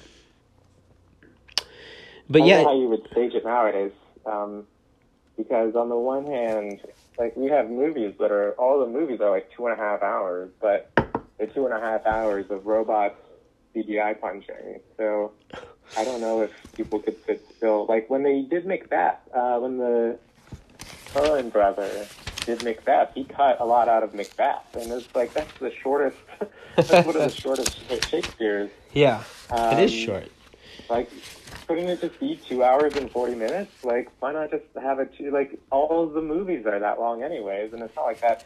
but 2.29 2.43
I 2.43 2.45
yeah, 2.45 2.65
how 2.65 2.77
you 2.77 2.89
would 2.89 3.07
stage 3.13 3.33
it 3.35 3.45
nowadays. 3.45 3.93
Um, 4.27 4.67
because 5.37 5.77
on 5.77 5.89
the 5.89 5.97
one 5.97 6.27
hand, 6.27 6.81
like 7.17 7.37
we 7.37 7.49
have 7.49 7.71
movies 7.71 8.15
that 8.19 8.33
are 8.33 8.53
all 8.53 8.81
the 8.81 8.91
movies 8.91 9.21
are 9.21 9.31
like 9.31 9.53
two 9.57 9.69
and 9.69 9.79
a 9.79 9.81
half 9.81 10.03
hours, 10.03 10.51
but 10.61 10.91
they're 11.39 11.47
two 11.47 11.67
and 11.67 11.75
a 11.75 11.81
half 11.81 12.05
hours 12.05 12.47
of 12.51 12.67
robots 12.67 13.21
CGI 13.73 14.21
punching. 14.21 14.81
So 14.97 15.31
I 15.97 16.05
don't 16.05 16.21
know 16.21 16.43
if 16.43 16.51
people 16.75 16.99
could 16.99 17.25
sit 17.25 17.47
still. 17.57 17.87
Like 17.87 18.11
when 18.11 18.25
they 18.25 18.43
did 18.43 18.67
Macbeth, 18.67 19.21
uh, 19.33 19.61
when 19.61 19.79
the 19.79 20.19
Coen 21.13 21.53
brother 21.53 22.09
did 22.47 22.63
Macbeth, 22.63 23.11
he 23.15 23.25
cut 23.25 23.61
a 23.61 23.65
lot 23.65 23.89
out 23.89 24.03
of 24.03 24.15
Macbeth, 24.15 24.75
and 24.75 24.91
it's 24.93 25.15
like 25.15 25.33
that's 25.35 25.53
the 25.59 25.73
shortest. 25.83 26.17
that's 26.77 26.91
one 27.07 27.09
of 27.09 27.23
the 27.23 27.29
shortest 27.41 27.79
Shakespeare's. 28.09 28.71
yeah, 28.93 29.23
Um, 29.51 29.79
it 29.79 29.85
is 29.85 29.93
short. 29.93 30.29
Like, 30.91 31.09
couldn't 31.67 31.89
it 31.89 32.01
just 32.01 32.19
be 32.21 32.37
two 32.49 32.63
hours 32.63 32.95
and 32.97 33.11
forty 33.11 33.35
minutes? 33.35 33.73
Like, 33.85 34.11
why 34.21 34.33
not 34.33 34.51
just 34.51 34.65
have 34.81 34.99
it? 34.99 35.15
Two, 35.17 35.31
like, 35.31 35.59
all 35.71 36.07
the 36.07 36.21
movies 36.21 36.67
are 36.67 36.79
that 36.79 37.01
long, 37.01 37.23
anyways, 37.23 37.73
and 37.73 37.83
it's 37.83 37.97
not 37.97 38.05
like 38.05 38.21
that. 38.21 38.45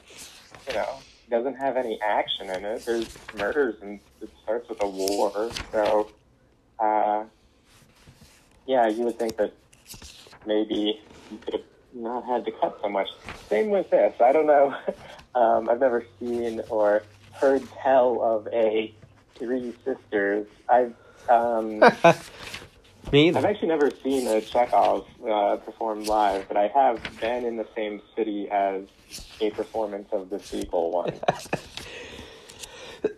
You 0.68 0.74
know, 0.74 0.88
doesn't 1.30 1.56
have 1.56 1.76
any 1.76 2.00
action 2.02 2.48
in 2.50 2.64
it. 2.64 2.84
There's 2.86 3.08
murders, 3.36 3.76
and 3.82 3.98
it 4.20 4.30
starts 4.42 4.68
with 4.68 4.82
a 4.82 4.88
war. 4.88 5.50
So, 5.72 6.10
uh, 6.78 7.24
yeah, 8.66 8.86
you 8.88 9.04
would 9.04 9.18
think 9.18 9.36
that 9.38 9.52
maybe 10.46 11.00
you 11.30 11.38
could 11.38 11.54
have 11.54 11.62
not 11.98 12.24
had 12.24 12.44
to 12.46 12.52
cut 12.52 12.78
so 12.82 12.88
much. 12.88 13.08
Same 13.48 13.70
with 13.70 13.90
this. 13.90 14.14
I 14.20 14.32
don't 14.32 14.46
know. 14.46 14.74
Um, 15.34 15.68
I've 15.68 15.78
never 15.78 16.04
seen 16.18 16.62
or 16.68 17.04
heard 17.32 17.62
tell 17.82 18.20
of 18.22 18.48
a 18.48 18.92
Three 19.36 19.72
Sisters. 19.84 20.46
I've 20.68 20.94
Um, 21.28 21.84
Me 23.12 23.32
I've 23.32 23.44
actually 23.44 23.68
never 23.68 23.90
seen 24.02 24.26
a 24.26 24.40
Chekhov 24.40 25.06
uh, 25.26 25.56
perform 25.56 26.04
live, 26.04 26.46
but 26.48 26.56
I 26.58 26.68
have 26.68 27.00
been 27.20 27.44
in 27.44 27.56
the 27.56 27.66
same 27.74 28.02
city 28.14 28.50
as 28.50 28.82
a 29.40 29.50
performance 29.50 30.08
of 30.12 30.28
the 30.28 30.38
Seagull 30.38 30.90
one. 30.90 31.14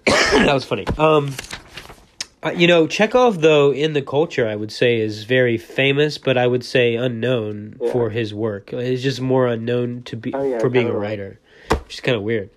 that 0.07 0.55
was 0.55 0.65
funny. 0.65 0.87
Um, 0.97 1.35
uh, 2.43 2.51
you 2.51 2.67
know, 2.67 2.87
Chekhov, 2.87 3.41
though, 3.41 3.73
in 3.73 3.93
the 3.93 4.03
culture, 4.03 4.49
I 4.49 4.57
would 4.57 4.73
say 4.73 4.99
is 4.99 5.25
very 5.25 5.59
famous, 5.59 6.19
but 6.19 6.39
I 6.39 6.47
would 6.47 6.65
say 6.65 6.95
unknown 6.95 7.77
Yeah. 7.81 7.93
for 7.93 8.11
his 8.11 8.33
work. 8.33 8.73
It's 8.73 9.03
just 9.03 9.21
more 9.21 9.47
unknown 9.47 10.03
to 10.05 10.17
be 10.17 10.33
Oh, 10.35 10.43
yeah, 10.43 10.59
for 10.59 10.69
being 10.71 10.89
a 10.89 10.93
writer, 10.97 11.39
which 11.71 11.95
is 11.95 12.01
kind 12.01 12.17
of 12.17 12.23
weird. 12.23 12.51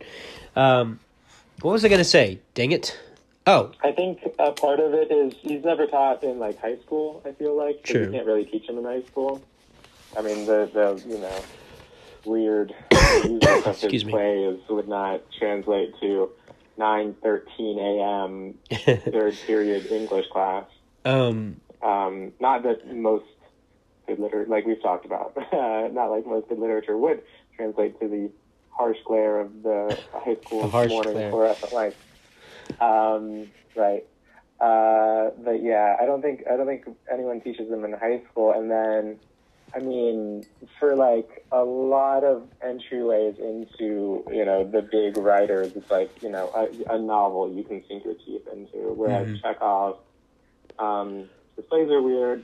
Um, 0.56 1.00
what 1.62 1.72
was 1.72 1.84
I 1.84 1.90
gonna 1.90 2.04
say? 2.04 2.40
Dang 2.54 2.72
it! 2.72 2.98
Oh, 3.46 3.72
I 3.84 3.92
think 3.92 4.20
a 4.40 4.52
part 4.52 4.80
of 4.80 4.94
it 4.94 5.12
is 5.12 5.34
he's 5.42 5.64
never 5.66 5.86
taught 5.88 6.24
in 6.24 6.40
like 6.40 6.60
high 6.60 6.78
school. 6.78 7.22
I 7.26 7.32
feel 7.34 7.56
like 7.58 7.84
True. 7.84 8.06
you 8.06 8.12
can't 8.12 8.26
really 8.26 8.46
teach 8.46 8.68
him 8.70 8.78
in 8.78 8.86
high 8.86 9.02
school. 9.04 9.42
I 10.18 10.22
mean, 10.22 10.46
the 10.46 10.70
the 10.74 11.04
you 11.10 11.18
know 11.20 11.42
weird 12.26 12.74
music 13.26 13.50
of 13.50 13.66
his 13.66 13.84
Excuse 13.84 14.06
me. 14.06 14.12
play 14.14 14.44
is 14.46 14.60
would 14.70 14.88
not 14.88 15.22
translate 15.38 15.94
to 16.00 16.30
nine 16.78 17.16
thirteen 17.22 17.80
a.m. 17.80 18.56
third 19.12 19.38
period 19.46 19.86
English 19.92 20.26
class. 20.32 20.66
um, 21.06 21.60
Um, 21.82 22.34
not 22.40 22.64
that 22.64 22.94
most 22.94 23.26
good 24.08 24.20
literature, 24.20 24.50
like 24.50 24.66
we've 24.66 24.82
talked 24.82 25.06
about, 25.06 25.34
uh, 25.38 25.88
not 25.92 26.08
like 26.12 26.26
most 26.26 26.48
good 26.50 26.60
literature 26.60 26.98
would 26.98 27.22
translate 27.56 28.00
to 28.00 28.08
the 28.08 28.32
harsh 28.70 28.98
glare 29.06 29.40
of 29.42 29.62
the 29.64 29.98
high 30.14 30.36
school 30.46 30.68
The 30.68 30.88
morning 30.88 31.14
glare. 31.14 31.30
fluorescent 31.32 31.74
lights. 31.74 31.96
Um, 32.80 33.48
right. 33.76 34.04
Uh, 34.60 35.32
but 35.44 35.62
yeah, 35.62 35.96
I 36.02 36.06
don't 36.06 36.22
think 36.22 36.44
I 36.52 36.56
don't 36.56 36.66
think 36.68 36.86
anyone 37.12 37.42
teaches 37.42 37.70
them 37.70 37.84
in 37.86 37.94
high 37.94 38.22
school, 38.32 38.52
and 38.54 38.70
then. 38.72 39.20
I 39.76 39.80
mean, 39.80 40.46
for 40.80 40.96
like 40.96 41.46
a 41.52 41.64
lot 41.64 42.24
of 42.24 42.48
entryways 42.64 43.40
into, 43.40 44.24
you 44.32 44.46
know, 44.46 44.64
the 44.64 44.82
big 44.82 45.18
writers, 45.18 45.74
it's 45.76 45.90
like, 45.90 46.12
you 46.22 46.30
know, 46.30 46.52
a, 46.56 46.94
a 46.94 47.00
novel 47.00 47.52
you 47.52 47.64
can 47.64 47.84
sink 47.88 48.06
your 48.06 48.14
teeth 48.14 48.48
into. 48.52 48.94
Whereas 48.94 49.28
Mhm. 49.28 49.42
Chekhov, 49.42 49.98
um, 50.78 51.30
his 51.56 51.66
plays 51.66 51.90
are 51.90 52.02
weird. 52.02 52.44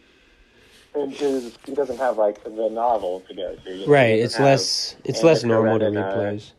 And 0.96 1.14
his, 1.14 1.56
he 1.66 1.76
doesn't 1.76 1.98
have 1.98 2.18
like 2.18 2.44
the 2.44 2.70
novel 2.70 3.20
to 3.28 3.36
go 3.36 3.56
to. 3.56 3.72
You 3.72 3.86
know? 3.86 3.92
Right. 3.92 4.20
It's 4.20 4.40
less. 4.40 4.96
It's 5.04 5.22
less 5.22 5.44
normal 5.44 5.78
to 5.78 5.92
read 5.92 6.14
plays. 6.14 6.54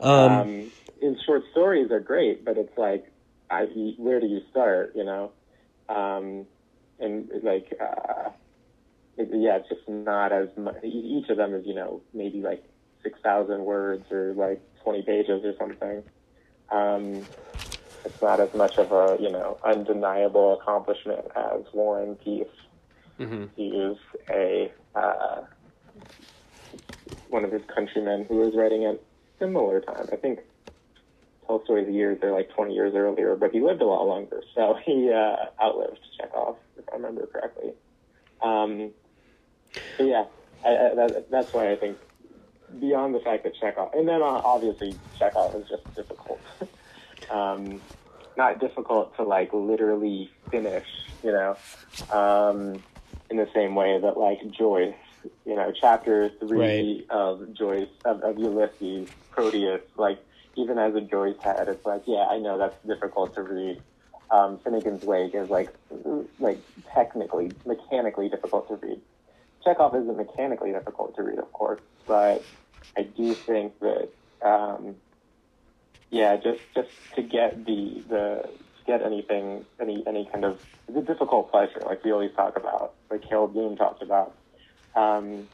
Um, 0.00 0.10
Um, 0.10 0.72
his 1.00 1.22
short 1.22 1.44
stories 1.52 1.92
are 1.92 2.00
great, 2.00 2.44
but 2.44 2.58
it's 2.58 2.76
like, 2.76 3.06
I, 3.48 3.66
where 3.96 4.18
do 4.18 4.26
you 4.26 4.40
start? 4.50 4.92
You 4.96 5.04
know, 5.04 5.30
um, 5.88 6.46
and 6.98 7.30
like, 7.44 7.72
uh, 7.80 8.30
it, 9.18 9.28
yeah, 9.32 9.56
it's 9.58 9.68
just 9.68 9.88
not 9.88 10.32
as 10.32 10.48
much. 10.56 10.76
Each 10.84 11.28
of 11.28 11.36
them 11.36 11.54
is, 11.54 11.66
you 11.66 11.74
know, 11.74 12.02
maybe 12.14 12.40
like 12.40 12.64
six 13.02 13.18
thousand 13.22 13.64
words 13.64 14.10
or 14.10 14.32
like 14.34 14.62
twenty 14.82 15.02
pages 15.02 15.44
or 15.44 15.54
something. 15.58 16.02
Um, 16.70 17.26
it's 18.04 18.20
not 18.22 18.40
as 18.40 18.50
much 18.54 18.74
of 18.78 18.92
a, 18.92 19.20
you 19.20 19.30
know, 19.30 19.58
undeniable 19.64 20.58
accomplishment 20.60 21.26
as 21.36 21.62
War 21.74 22.02
and 22.02 22.18
Peace. 22.20 22.46
mhm. 23.18 23.50
He 23.56 23.68
is 23.68 23.96
a 24.30 24.72
uh, 24.94 25.42
one 27.28 27.44
of 27.44 27.52
his 27.52 27.62
countrymen 27.74 28.24
who 28.28 28.36
was 28.36 28.54
writing 28.56 28.84
at 28.84 29.00
similar 29.38 29.80
time. 29.80 30.08
I 30.12 30.16
think 30.16 30.40
Tolstoy's 31.46 31.88
years 31.88 32.18
are 32.22 32.32
like 32.32 32.50
20 32.54 32.74
years 32.74 32.94
earlier, 32.94 33.36
but 33.36 33.50
he 33.52 33.60
lived 33.60 33.80
a 33.82 33.86
lot 33.86 34.04
longer, 34.06 34.42
so 34.54 34.76
he 34.84 35.10
uh, 35.12 35.62
outlived 35.62 35.98
Chekhov, 36.18 36.56
if 36.76 36.84
I 36.92 36.96
remember 36.96 37.26
correctly. 37.26 37.72
Um, 38.42 38.92
yeah, 39.98 40.24
I, 40.64 40.68
I, 40.68 40.94
that, 40.94 41.30
that's 41.30 41.52
why 41.52 41.70
I 41.70 41.76
think 41.76 41.98
beyond 42.80 43.14
the 43.14 43.20
fact 43.20 43.44
that 43.44 43.54
Chekhov, 43.54 43.94
and 43.94 44.08
then 44.08 44.22
uh, 44.22 44.26
obviously 44.44 44.96
Chekhov 45.18 45.54
is 45.54 45.68
just 45.68 45.94
difficult. 45.94 46.40
um, 47.30 47.80
not 48.36 48.60
difficult 48.60 49.14
to 49.16 49.24
like 49.24 49.52
literally 49.52 50.30
finish, 50.50 50.86
you 51.22 51.32
know, 51.32 51.56
um, 52.12 52.82
in 53.30 53.36
the 53.36 53.48
same 53.54 53.74
way 53.74 53.98
that 53.98 54.16
like 54.16 54.38
Joyce, 54.50 54.94
you 55.44 55.56
know, 55.56 55.72
chapter 55.78 56.30
three 56.40 57.04
of 57.10 57.52
Joyce 57.52 57.88
of, 58.04 58.22
of 58.22 58.38
Ulysses, 58.38 59.08
Proteus, 59.30 59.82
like 59.96 60.18
even 60.58 60.78
as 60.78 60.94
a 60.94 61.00
Joyce 61.00 61.36
head, 61.42 61.68
it's 61.68 61.84
like, 61.86 62.02
yeah, 62.06 62.26
I 62.30 62.38
know 62.38 62.58
that's 62.58 62.76
difficult 62.86 63.34
to 63.34 63.42
read. 63.42 63.80
Um, 64.30 64.58
Finnegans 64.58 65.04
Wake 65.04 65.34
is 65.34 65.48
like, 65.48 65.72
like 66.38 66.58
technically, 66.92 67.52
mechanically 67.64 68.28
difficult 68.28 68.68
to 68.68 68.74
read. 68.86 69.00
Chekhov 69.68 69.94
isn't 69.94 70.16
mechanically 70.16 70.72
difficult 70.72 71.14
to 71.16 71.22
read, 71.22 71.38
of 71.38 71.52
course, 71.52 71.80
but 72.06 72.42
I 72.96 73.02
do 73.02 73.34
think 73.34 73.78
that, 73.80 74.08
um, 74.40 74.96
yeah, 76.10 76.36
just 76.36 76.60
just 76.74 76.88
to 77.16 77.22
get 77.22 77.66
the 77.66 78.02
the 78.08 78.48
to 78.48 78.84
get 78.86 79.02
anything 79.02 79.66
any 79.78 80.02
any 80.06 80.24
kind 80.32 80.44
of 80.46 80.64
it's 80.88 80.96
a 80.96 81.02
difficult 81.02 81.50
pleasure, 81.50 81.82
like 81.84 82.02
we 82.02 82.12
always 82.12 82.32
talk 82.34 82.56
about, 82.56 82.94
like 83.10 83.22
Harold 83.24 83.52
Bloom 83.52 83.76
talked 83.76 84.02
about. 84.02 84.34
Um, 84.96 85.48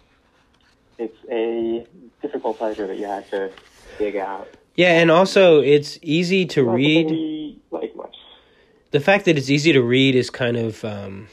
it's 0.96 1.16
a 1.28 1.84
difficult 2.22 2.58
pleasure 2.58 2.86
that 2.86 2.98
you 2.98 3.06
have 3.06 3.28
to 3.30 3.50
dig 3.98 4.14
out. 4.16 4.48
Yeah, 4.76 5.00
and 5.00 5.10
also 5.10 5.60
it's 5.60 5.98
easy 6.02 6.46
to 6.46 6.62
read. 6.62 7.58
like 7.72 7.96
much. 7.96 8.16
the 8.92 9.00
fact 9.00 9.24
that 9.24 9.36
it's 9.36 9.50
easy 9.50 9.72
to 9.72 9.82
read 9.82 10.14
is 10.14 10.30
kind 10.30 10.56
of 10.56 10.84
um, 10.84 11.26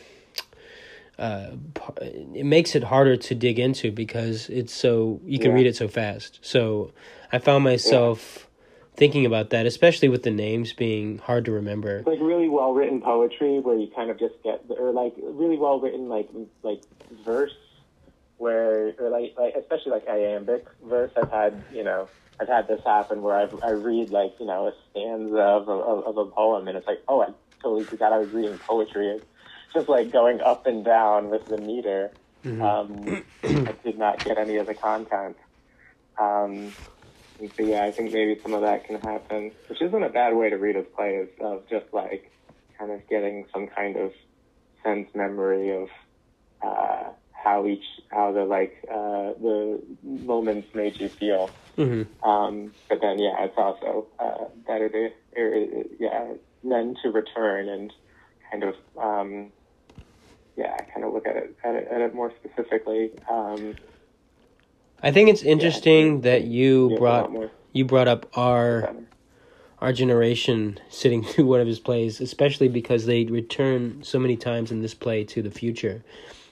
uh, 1.21 1.51
it 2.33 2.45
makes 2.45 2.73
it 2.75 2.83
harder 2.83 3.15
to 3.15 3.35
dig 3.35 3.59
into 3.59 3.91
because 3.91 4.49
it's 4.49 4.73
so 4.73 5.21
you 5.23 5.37
can 5.37 5.51
Yeah. 5.51 5.57
read 5.57 5.67
it 5.67 5.75
so 5.75 5.87
fast. 5.87 6.39
So 6.41 6.91
I 7.31 7.37
found 7.37 7.63
myself 7.63 8.47
thinking 8.95 9.25
about 9.25 9.51
that, 9.51 9.67
especially 9.67 10.09
with 10.09 10.23
the 10.23 10.31
names 10.31 10.73
being 10.73 11.19
hard 11.19 11.45
to 11.45 11.51
remember. 11.51 12.03
Like 12.07 12.19
really 12.19 12.49
well 12.49 12.73
written 12.73 13.01
poetry 13.01 13.59
where 13.59 13.77
you 13.77 13.87
kind 13.95 14.09
of 14.09 14.17
just 14.17 14.33
get 14.43 14.63
or 14.69 14.91
like 14.91 15.13
really 15.21 15.57
well 15.57 15.79
written 15.79 16.09
like 16.09 16.27
like 16.63 16.81
verse 17.23 17.53
where 18.37 18.93
or 18.99 19.09
like 19.09 19.35
like 19.37 19.53
especially 19.55 19.91
like 19.91 20.07
iambic 20.07 20.65
verse 20.83 21.11
I've 21.15 21.29
had 21.29 21.63
you 21.71 21.83
know 21.83 22.09
I've 22.39 22.47
had 22.47 22.67
this 22.67 22.81
happen 22.83 23.21
where 23.21 23.35
I've 23.35 23.53
I 23.63 23.69
read 23.69 24.09
like 24.09 24.33
you 24.39 24.47
know 24.47 24.67
a 24.67 24.73
stanza 24.89 25.37
of 25.37 25.67
a, 25.67 25.71
of, 25.71 26.07
of 26.07 26.17
a 26.17 26.25
poem 26.31 26.67
and 26.67 26.75
it's 26.75 26.87
like 26.87 27.03
oh 27.07 27.21
I 27.21 27.27
totally 27.61 27.83
forgot 27.85 28.11
I 28.11 28.17
was 28.17 28.31
reading 28.31 28.57
poetry 28.57 29.21
just 29.73 29.89
like 29.89 30.11
going 30.11 30.39
up 30.41 30.63
and 30.65 30.83
down 30.85 31.29
with 31.29 31.41
the 31.49 31.57
meter. 31.57 32.11
Um, 32.61 33.23
I 33.43 33.73
did 33.83 33.97
not 33.97 34.23
get 34.23 34.37
any 34.37 34.57
of 34.57 34.67
the 34.67 34.73
content. 34.73 35.37
Um, 36.19 36.75
so 37.39 37.63
yeah, 37.63 37.83
I 37.85 37.91
think 37.91 38.11
maybe 38.13 38.39
some 38.43 38.53
of 38.53 38.61
that 38.61 38.85
can 38.85 38.99
happen, 38.99 39.51
which 39.67 39.81
isn't 39.81 40.03
a 40.03 40.09
bad 40.09 40.35
way 40.35 40.49
to 40.49 40.57
read 40.57 40.75
his 40.75 40.85
plays 40.95 41.27
of 41.41 41.67
just 41.69 41.85
like 41.93 42.31
kind 42.77 42.91
of 42.91 43.01
getting 43.09 43.45
some 43.53 43.67
kind 43.75 43.97
of 43.97 44.11
sense 44.83 45.09
memory 45.15 45.75
of 45.75 45.87
uh, 46.63 47.11
how 47.31 47.65
each 47.65 47.83
how 48.11 48.31
the 48.31 48.43
like 48.43 48.73
uh, 48.91 49.33
the 49.41 49.81
moments 50.03 50.67
made 50.75 50.93
you 50.99 51.09
feel. 51.19 51.49
hmm 51.75 52.03
Um, 52.23 52.73
but 52.89 52.99
then 53.01 53.17
yeah, 53.17 53.35
it's 53.45 53.57
also 53.57 54.07
uh, 54.19 54.45
better 54.67 54.89
to 54.89 55.09
or, 55.35 55.55
yeah 55.99 56.33
then 56.63 56.95
to 57.01 57.09
return 57.09 57.67
and 57.69 57.91
kind 58.51 58.63
of 58.63 58.75
um, 59.01 59.51
yeah 60.57 60.75
kind 60.93 61.05
of 61.05 61.13
look 61.13 61.27
at 61.27 61.35
it 61.35 61.55
at 61.63 61.75
it, 61.75 61.87
at 61.91 62.01
it 62.01 62.13
more 62.15 62.31
specifically. 62.43 63.11
Um, 63.29 63.75
I 65.03 65.11
think 65.11 65.29
it's 65.29 65.43
interesting 65.43 66.21
that 66.21 66.43
you 66.43 66.91
yeah, 66.91 66.97
brought 66.97 67.31
you 67.73 67.85
brought 67.85 68.07
up 68.07 68.25
our 68.37 68.81
better. 68.81 69.05
our 69.79 69.93
generation 69.93 70.79
sitting 70.89 71.23
through 71.29 71.45
one 71.45 71.59
of 71.61 71.67
his 71.67 71.79
plays, 71.79 72.21
especially 72.21 72.67
because 72.67 73.05
they 73.05 73.25
return 73.25 74.03
so 74.03 74.19
many 74.19 74.35
times 74.37 74.71
in 74.71 74.81
this 74.81 74.93
play 74.93 75.23
to 75.25 75.41
the 75.41 75.51
future. 75.51 76.03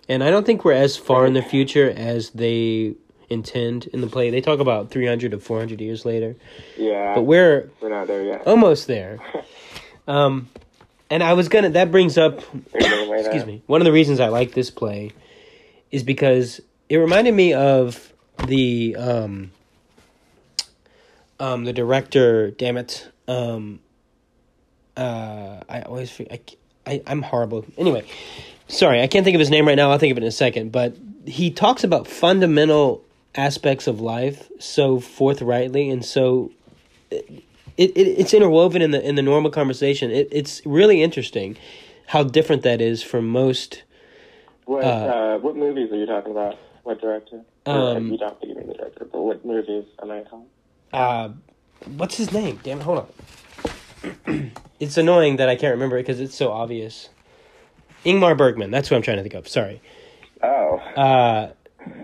And 0.08 0.24
I 0.24 0.32
don't 0.32 0.46
think 0.46 0.66
we're 0.66 0.74
as 0.74 0.98
far 0.98 1.28
in 1.28 1.34
the 1.34 1.44
future 1.44 1.94
as 1.96 2.32
they 2.32 2.96
intend 3.30 3.86
in 3.94 4.02
the 4.02 4.08
play. 4.08 4.32
They 4.32 4.42
talk 4.42 4.60
about 4.60 4.90
300 4.90 5.30
to 5.32 5.40
400 5.40 5.80
years 5.80 6.04
later, 6.04 6.36
Yeah, 6.76 7.14
but 7.14 7.24
we're 7.24 7.70
we're 7.80 7.90
not 7.90 8.08
there 8.08 8.24
yet. 8.24 8.48
almost 8.48 8.88
there. 8.88 9.20
Um, 10.08 10.50
and 11.10 11.24
I 11.24 11.34
was 11.34 11.50
gonna. 11.50 11.70
That 11.72 11.92
brings 11.92 12.18
up. 12.18 12.42
There's 12.72 12.86
no 12.86 13.10
way 13.10 13.20
excuse 13.20 13.46
me. 13.46 13.64
One 13.68 13.82
of 13.82 13.86
the 13.86 13.92
reasons 13.92 14.20
I 14.20 14.28
like 14.28 14.54
this 14.54 14.70
play 14.70 15.12
is 15.92 16.04
because 16.04 16.62
it 16.88 16.98
reminded 16.98 17.34
me 17.34 17.54
of 17.54 18.14
the 18.48 18.96
um, 18.98 19.52
um, 21.40 21.66
the 21.66 21.74
director. 21.74 22.52
Damn 22.52 22.78
it. 22.78 23.08
Um, 23.28 23.80
uh, 24.96 25.62
I 25.68 25.82
always 25.82 26.20
I, 26.32 26.40
I 26.86 27.02
I'm 27.08 27.22
horrible. 27.22 27.66
Anyway, 27.78 28.06
sorry, 28.68 29.02
I 29.02 29.08
can't 29.08 29.24
think 29.24 29.36
of 29.36 29.40
his 29.40 29.50
name 29.50 29.68
right 29.68 29.76
now. 29.76 29.92
I'll 29.92 30.00
think 30.00 30.12
of 30.12 30.18
it 30.18 30.24
in 30.24 30.28
a 30.28 30.32
second. 30.32 30.72
But 30.72 30.96
he 31.26 31.52
talks 31.52 31.84
about 31.84 32.08
fundamental 32.08 33.04
aspects 33.36 33.88
of 33.88 34.02
life 34.02 34.50
so 34.60 35.00
forthrightly 35.00 35.90
and 35.90 36.04
so 36.04 36.52
it, 37.84 37.92
it 37.96 38.08
it's 38.22 38.34
interwoven 38.34 38.82
in 38.82 38.92
the 38.92 39.02
in 39.08 39.16
the 39.16 39.22
normal 39.22 39.52
conversation. 39.52 40.12
It, 40.12 40.28
it's 40.32 40.62
really 40.66 41.02
interesting. 41.02 41.58
how 42.08 42.24
different 42.24 42.64
that 42.64 42.82
is 42.82 43.04
from 43.04 43.28
most. 43.28 43.84
What 44.66 44.84
Uh, 44.84 44.88
uh, 44.88 45.38
what 45.40 45.56
movies 45.56 45.92
are 45.92 45.96
you 45.96 46.06
talking 46.08 46.32
about? 46.32 46.58
What 46.84 47.00
director? 47.00 47.42
Or, 47.68 47.98
Um, 47.98 48.12
you 48.12 48.18
don't 48.18 48.30
have 48.30 48.40
to 48.42 48.48
give 48.48 48.58
me 48.58 48.64
the 48.64 48.74
director, 48.74 49.06
but 49.12 49.22
what 49.22 49.46
movies 49.46 49.86
am 50.02 50.10
I 50.12 50.22
talking? 50.24 50.46
Uh, 50.92 51.30
what's 51.98 52.18
his 52.18 52.32
name? 52.34 52.60
Damn 52.64 52.80
it! 52.80 52.84
Hold 52.84 53.00
on. 53.06 54.52
it's 54.80 54.98
annoying 54.98 55.38
that 55.38 55.50
I 55.50 55.56
can't 55.56 55.74
remember 55.74 55.98
it 55.98 56.04
because 56.04 56.20
it's 56.20 56.36
so 56.36 56.52
obvious. 56.52 57.10
Ingmar 58.06 58.36
Bergman. 58.36 58.72
That's 58.72 58.90
what 58.90 58.98
I'm 58.98 59.04
trying 59.04 59.18
to 59.18 59.24
think 59.24 59.36
of. 59.36 59.48
Sorry. 59.48 59.82
Oh, 60.42 60.82
Uh, 60.96 61.50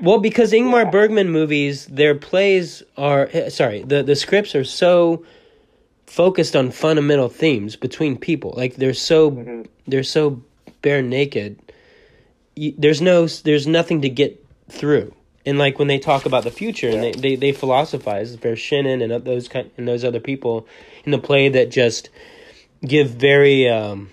well, 0.01 0.19
because 0.19 0.51
Ingmar 0.51 0.91
Bergman 0.91 1.29
movies, 1.29 1.85
their 1.87 2.13
plays 2.15 2.83
are 2.97 3.29
eh, 3.33 3.49
sorry, 3.49 3.81
the 3.83 4.03
the 4.03 4.15
scripts 4.15 4.53
are 4.55 4.63
so 4.63 5.23
focused 6.15 6.55
on 6.55 6.71
fundamental 6.71 7.27
themes 7.29 7.75
between 7.75 8.17
people. 8.17 8.53
Like 8.55 8.75
they're 8.75 8.93
so 9.11 9.31
Mhm. 9.31 9.67
they're 9.87 10.03
so 10.17 10.41
bare 10.81 11.01
naked. 11.01 11.57
You, 12.55 12.73
there's 12.77 13.01
no 13.01 13.27
there's 13.27 13.67
nothing 13.67 14.01
to 14.01 14.09
get 14.09 14.31
through. 14.69 15.13
And 15.45 15.59
like 15.59 15.77
when 15.77 15.87
they 15.89 15.99
talk 15.99 16.25
about 16.25 16.43
the 16.43 16.51
future 16.51 16.89
and 16.89 17.03
they, 17.03 17.11
they, 17.11 17.35
they 17.35 17.51
philosophize, 17.51 18.35
Vershinin 18.37 19.03
and 19.03 19.23
those 19.25 19.47
kind 19.47 19.69
and 19.77 19.87
those 19.87 20.03
other 20.03 20.19
people 20.21 20.65
in 21.05 21.11
the 21.11 21.19
play 21.19 21.49
that 21.49 21.69
just 21.69 22.09
give 22.81 23.09
very 23.09 23.69
um, 23.69 24.09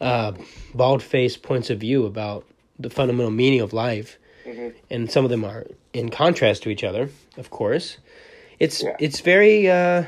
uh, 0.00 0.32
bald 0.74 1.02
faced 1.02 1.42
points 1.42 1.70
of 1.70 1.78
view 1.80 2.06
about 2.06 2.44
the 2.78 2.88
fundamental 2.90 3.30
meaning 3.30 3.60
of 3.60 3.72
life, 3.72 4.16
Mhm. 4.46 4.72
and 4.90 5.10
some 5.10 5.24
of 5.24 5.30
them 5.30 5.44
are 5.44 5.66
in 5.92 6.08
contrast 6.08 6.62
to 6.62 6.70
each 6.70 6.84
other. 6.84 7.10
Of 7.36 7.50
course, 7.50 7.98
it's 8.58 8.82
Yeah. 8.82 8.96
it's 8.98 9.20
very 9.20 9.68
uh, 9.70 10.04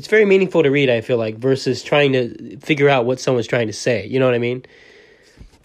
it's 0.00 0.08
very 0.08 0.24
meaningful 0.24 0.62
to 0.62 0.70
read. 0.70 0.88
I 0.88 1.02
feel 1.02 1.18
like 1.18 1.36
versus 1.36 1.82
trying 1.82 2.14
to 2.14 2.56
figure 2.56 2.88
out 2.88 3.04
what 3.04 3.20
someone's 3.20 3.46
trying 3.46 3.66
to 3.66 3.72
say. 3.74 4.06
You 4.06 4.18
know 4.18 4.24
what 4.24 4.34
I 4.34 4.38
mean? 4.38 4.64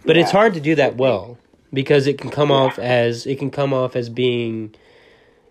But 0.06 0.18
it's 0.18 0.30
hard 0.30 0.54
to 0.56 0.60
do 0.60 0.76
that 0.76 0.98
well 0.98 1.38
because 1.72 2.06
it 2.06 2.18
can 2.18 2.30
come 2.30 2.50
Yeah. 2.50 2.56
off 2.58 2.78
as 2.78 3.26
it 3.26 3.40
can 3.40 3.50
come 3.50 3.74
off 3.74 3.96
as 3.96 4.10
being 4.10 4.76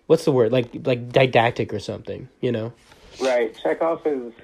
what's 0.06 0.26
the 0.26 0.32
word 0.32 0.52
like 0.52 0.66
like 0.84 1.08
didactic 1.08 1.72
or 1.72 1.78
something. 1.78 2.28
You 2.42 2.52
know? 2.52 2.72
Right. 3.22 3.58
Chekhov 3.62 4.06
is, 4.06 4.34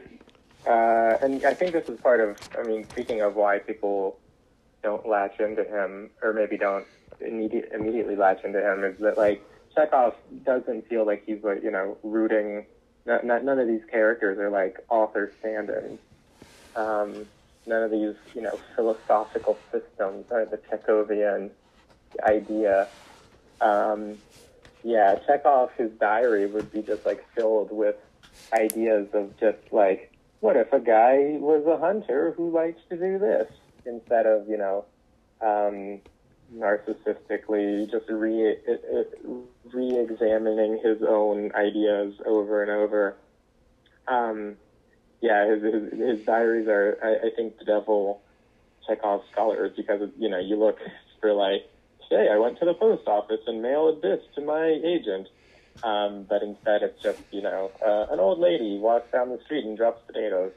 uh, 0.67 1.19
and 1.21 1.45
I 1.45 1.53
think 1.53 1.73
this 1.73 1.87
is 1.91 2.01
part 2.01 2.21
of, 2.21 2.39
I 2.59 2.63
mean, 2.63 2.89
speaking 2.89 3.21
of 3.21 3.37
why 3.37 3.59
people 3.59 4.17
don't 4.83 5.07
latch 5.07 5.39
into 5.39 5.65
him, 5.65 6.09
or 6.23 6.33
maybe 6.33 6.57
don't 6.57 6.87
immediate, 7.21 7.71
immediately 7.75 8.17
latch 8.17 8.43
into 8.43 8.61
him, 8.61 8.85
is 8.85 8.99
that, 9.01 9.19
like, 9.19 9.43
Chekhov 9.75 10.15
doesn't 10.47 10.89
feel 10.89 11.05
like 11.05 11.25
he's, 11.27 11.43
like, 11.43 11.63
you 11.63 11.71
know, 11.71 11.99
rooting, 12.03 12.65
not, 13.07 13.25
not, 13.25 13.45
none 13.45 13.59
of 13.59 13.67
these 13.67 13.85
characters 13.91 14.39
are, 14.39 14.51
like, 14.51 14.79
author 14.89 15.33
stand-ins. 15.41 16.01
Um, 16.77 17.27
none 17.67 17.83
of 17.83 17.91
these, 17.91 18.15
you 18.35 18.43
know, 18.43 18.59
philosophical 18.77 19.59
systems 19.73 20.27
are 20.31 20.45
the 20.45 20.59
Chekhovian 20.59 21.51
idea. 22.23 22.89
Um, 23.61 24.19
yeah, 24.83 25.19
Chekhov, 25.27 25.73
his 25.77 25.91
diary 25.93 26.47
would 26.47 26.73
be 26.73 26.83
just, 26.83 27.05
like, 27.05 27.25
filled 27.35 27.71
with 27.71 27.97
ideas 28.53 29.09
of 29.13 29.39
just 29.39 29.59
like, 29.71 30.13
what 30.41 30.57
if 30.57 30.73
a 30.73 30.81
guy 30.81 31.37
was 31.39 31.67
a 31.67 31.77
hunter 31.77 32.33
who 32.33 32.51
likes 32.51 32.81
to 32.89 32.97
do 32.97 33.19
this 33.19 33.51
instead 33.85 34.27
of 34.27 34.49
you 34.49 34.57
know, 34.57 34.85
um, 35.41 36.01
narcissistically 36.57 37.91
just 37.91 38.09
re 38.09 38.57
re-examining 39.73 40.81
his 40.83 41.03
own 41.03 41.53
ideas 41.55 42.15
over 42.27 42.63
and 42.63 42.71
over. 42.71 43.17
Um, 44.09 44.57
yeah, 45.21 45.47
his, 45.49 45.63
his 45.63 45.93
his 45.93 46.27
diaries 46.27 46.69
are 46.69 46.99
I, 47.03 47.29
I 47.29 47.31
think 47.37 47.59
the 47.59 47.65
devil 47.65 48.21
Chekhov 48.87 49.23
scholars 49.31 49.73
because 49.77 50.11
you 50.19 50.29
know 50.29 50.39
you 50.39 50.57
look 50.57 50.79
for 51.21 51.33
like, 51.33 51.69
hey, 52.09 52.29
I 52.33 52.39
went 52.39 52.59
to 52.61 52.65
the 52.65 52.75
post 52.75 53.07
office 53.07 53.41
and 53.47 53.63
mailed 53.63 54.03
this 54.03 54.21
to 54.35 54.41
my 54.41 54.67
agent. 54.67 55.29
Um, 55.83 56.27
but 56.29 56.43
instead, 56.43 56.83
it's 56.83 57.01
just 57.03 57.21
you 57.31 57.43
know 57.43 57.71
uh, 57.85 58.07
an 58.13 58.19
old 58.19 58.39
lady 58.39 58.79
walks 58.79 59.11
down 59.13 59.31
the 59.31 59.41
street 59.45 59.65
and 59.65 59.77
drops 59.77 60.03
potatoes. 60.07 60.53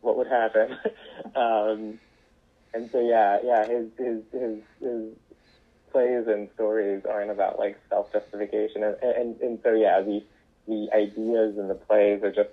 What 0.00 0.16
would 0.16 0.26
happen? 0.26 0.76
um, 1.36 1.98
and 2.74 2.88
so 2.92 3.00
yeah, 3.00 3.38
yeah, 3.44 3.66
his 3.66 3.88
his 3.98 4.22
his 4.32 4.58
his 4.80 5.14
plays 5.90 6.26
and 6.26 6.48
stories 6.54 7.02
aren't 7.08 7.30
about 7.30 7.58
like 7.58 7.78
self 7.88 8.12
justification, 8.12 8.82
and, 8.82 8.96
and 9.02 9.40
and 9.40 9.58
so 9.62 9.72
yeah, 9.72 10.00
the 10.00 10.22
the 10.66 10.88
ideas 10.94 11.58
in 11.58 11.68
the 11.68 11.74
plays 11.74 12.22
are 12.22 12.32
just 12.32 12.50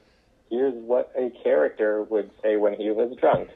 here's 0.50 0.74
what 0.74 1.12
a 1.18 1.30
character 1.44 2.04
would 2.04 2.32
say 2.42 2.58
when 2.58 2.74
he 2.74 2.90
was 2.92 3.16
drunk, 3.18 3.50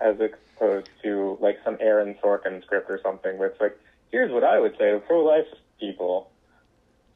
as 0.00 0.16
opposed 0.20 0.88
to 1.02 1.38
like 1.40 1.58
some 1.64 1.76
Aaron 1.80 2.14
Sorkin 2.22 2.62
script 2.62 2.90
or 2.90 3.00
something 3.02 3.38
where 3.38 3.48
it's 3.48 3.60
like 3.60 3.76
here's 4.10 4.32
what 4.32 4.44
I 4.44 4.58
would 4.58 4.72
say 4.78 4.90
to 4.90 5.00
pro 5.00 5.24
life 5.24 5.46
people 5.80 6.30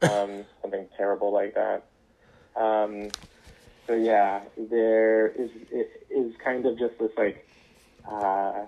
um, 0.01 0.45
something 0.61 0.87
terrible 0.97 1.31
like 1.31 1.55
that. 1.55 1.85
Um, 2.55 3.09
so 3.87 3.93
yeah, 3.95 4.41
there 4.57 5.27
is 5.27 5.49
is 6.09 6.33
kind 6.43 6.65
of 6.65 6.77
just 6.77 6.97
this 6.99 7.11
like 7.17 7.47
uh, 8.09 8.65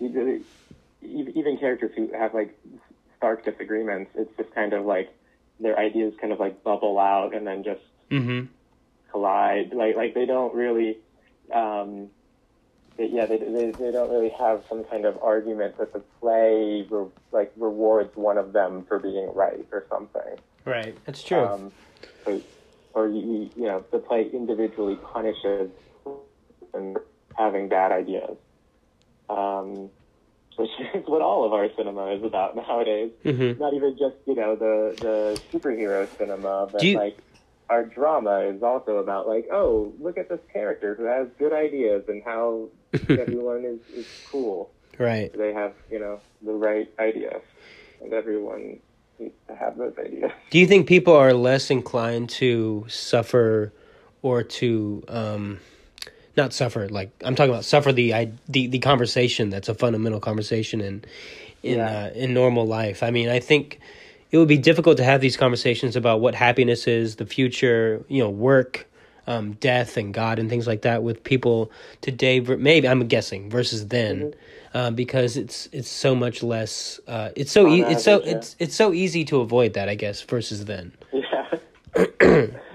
even 0.00 0.44
even 1.02 1.58
characters 1.58 1.92
who 1.96 2.10
have 2.12 2.34
like 2.34 2.58
stark 3.16 3.44
disagreements. 3.44 4.10
It's 4.14 4.30
just 4.36 4.54
kind 4.54 4.72
of 4.72 4.84
like 4.84 5.08
their 5.58 5.78
ideas 5.78 6.14
kind 6.20 6.32
of 6.32 6.40
like 6.40 6.62
bubble 6.62 6.98
out 6.98 7.34
and 7.34 7.46
then 7.46 7.64
just 7.64 7.80
Mm-hmm. 8.10 8.46
collide. 9.10 9.72
Like 9.72 9.96
like 9.96 10.14
they 10.14 10.26
don't 10.26 10.54
really. 10.54 10.98
Um, 11.54 12.10
they, 12.96 13.06
yeah, 13.06 13.26
they, 13.26 13.38
they 13.38 13.72
they 13.78 13.90
don't 13.92 14.10
really 14.10 14.32
have 14.38 14.62
some 14.68 14.84
kind 14.84 15.04
of 15.04 15.18
argument 15.22 15.78
that 15.78 15.92
the 15.92 16.02
play 16.20 16.86
re- 16.90 17.06
like 17.32 17.52
rewards 17.56 18.10
one 18.14 18.36
of 18.38 18.52
them 18.52 18.84
for 18.88 18.98
being 18.98 19.30
right 19.34 19.66
or 19.72 19.86
something. 19.90 20.38
Right. 20.64 20.98
That's 21.06 21.22
true. 21.22 21.38
Um, 21.38 21.72
or, 22.26 22.40
or 22.94 23.08
you, 23.08 23.50
you 23.56 23.62
know, 23.64 23.84
the 23.92 23.98
play 23.98 24.28
individually 24.32 24.96
punishes 25.12 25.70
and 26.74 26.98
having 27.36 27.68
bad 27.68 27.92
ideas, 27.92 28.36
um, 29.30 29.88
which 30.56 30.70
is 30.94 31.04
what 31.06 31.22
all 31.22 31.44
of 31.44 31.52
our 31.52 31.68
cinema 31.76 32.06
is 32.12 32.22
about 32.24 32.56
nowadays. 32.56 33.12
mm-hmm. 33.24 33.60
Not 33.60 33.72
even 33.74 33.96
just 33.98 34.16
you 34.26 34.34
know 34.34 34.56
the 34.56 34.96
the 35.00 35.40
superhero 35.52 36.06
cinema, 36.18 36.68
but 36.70 36.82
you- 36.82 36.96
like 36.98 37.16
our 37.70 37.84
drama 37.84 38.40
is 38.40 38.62
also 38.64 38.96
about 38.96 39.28
like, 39.28 39.46
oh, 39.52 39.92
look 40.00 40.18
at 40.18 40.28
this 40.28 40.40
character 40.52 40.96
who 40.96 41.04
has 41.04 41.28
good 41.38 41.52
ideas 41.52 42.02
and 42.08 42.20
how 42.24 42.68
everyone 43.08 43.64
is, 43.64 43.78
is 43.96 44.06
cool. 44.30 44.72
Right. 44.98 45.32
They 45.32 45.52
have 45.52 45.72
you 45.90 45.98
know 46.00 46.20
the 46.42 46.52
right 46.52 46.88
ideas, 46.98 47.42
and 48.02 48.12
everyone 48.12 48.80
needs 49.18 49.34
to 49.48 49.54
have 49.54 49.78
those 49.78 49.94
ideas. 49.98 50.32
Do 50.50 50.58
you 50.58 50.66
think 50.66 50.88
people 50.88 51.14
are 51.14 51.32
less 51.32 51.70
inclined 51.70 52.28
to 52.30 52.84
suffer 52.88 53.72
or 54.22 54.42
to 54.42 55.04
um 55.08 55.60
not 56.40 56.52
suffer 56.52 56.88
like 56.88 57.10
I'm 57.24 57.34
talking 57.34 57.52
about 57.52 57.64
suffer 57.64 57.92
the 57.92 58.14
I, 58.14 58.32
the 58.48 58.66
the 58.68 58.78
conversation 58.78 59.50
that's 59.50 59.68
a 59.68 59.74
fundamental 59.74 60.20
conversation 60.20 60.80
in 60.80 61.04
in 61.62 61.78
Yeah. 61.78 62.04
uh, 62.06 62.10
in 62.14 62.32
normal 62.34 62.66
life. 62.66 63.02
I 63.02 63.10
mean, 63.10 63.28
I 63.28 63.38
think 63.40 63.78
it 64.30 64.38
would 64.38 64.48
be 64.48 64.58
difficult 64.58 64.96
to 64.96 65.04
have 65.04 65.20
these 65.20 65.36
conversations 65.36 65.96
about 65.96 66.20
what 66.20 66.34
happiness 66.34 66.86
is, 66.86 67.16
the 67.16 67.26
future, 67.26 68.02
you 68.08 68.22
know, 68.22 68.30
work, 68.30 68.86
um, 69.26 69.52
death, 69.54 69.96
and 69.96 70.14
God, 70.14 70.38
and 70.38 70.48
things 70.48 70.66
like 70.66 70.82
that 70.82 71.02
with 71.02 71.22
people 71.24 71.70
today. 72.00 72.40
Maybe 72.40 72.88
I'm 72.88 73.06
guessing 73.08 73.50
versus 73.50 73.88
then, 73.88 74.32
uh, 74.72 74.90
because 74.92 75.36
it's 75.36 75.68
it's 75.72 75.90
so 75.90 76.14
much 76.14 76.42
less. 76.42 76.98
Uh, 77.06 77.28
it's 77.36 77.52
so 77.52 77.68
e- 77.68 77.82
it's 77.82 78.04
so 78.04 78.22
yeah. 78.22 78.36
it's 78.36 78.56
it's 78.58 78.74
so 78.74 78.92
easy 78.94 79.24
to 79.26 79.40
avoid 79.40 79.74
that, 79.74 79.88
I 79.88 79.96
guess, 79.96 80.22
versus 80.22 80.64
then. 80.64 80.92
Yeah. 81.12 81.56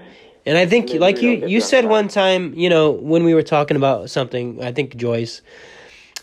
And 0.46 0.56
I 0.56 0.64
think, 0.64 0.86
Maybe 0.86 0.98
like 1.00 1.20
you, 1.20 1.32
you 1.46 1.60
said 1.60 1.86
one 1.86 2.06
time, 2.06 2.54
you 2.54 2.70
know, 2.70 2.92
when 2.92 3.24
we 3.24 3.34
were 3.34 3.42
talking 3.42 3.76
about 3.76 4.10
something, 4.10 4.62
I 4.62 4.72
think 4.72 4.94
Joyce, 4.96 5.42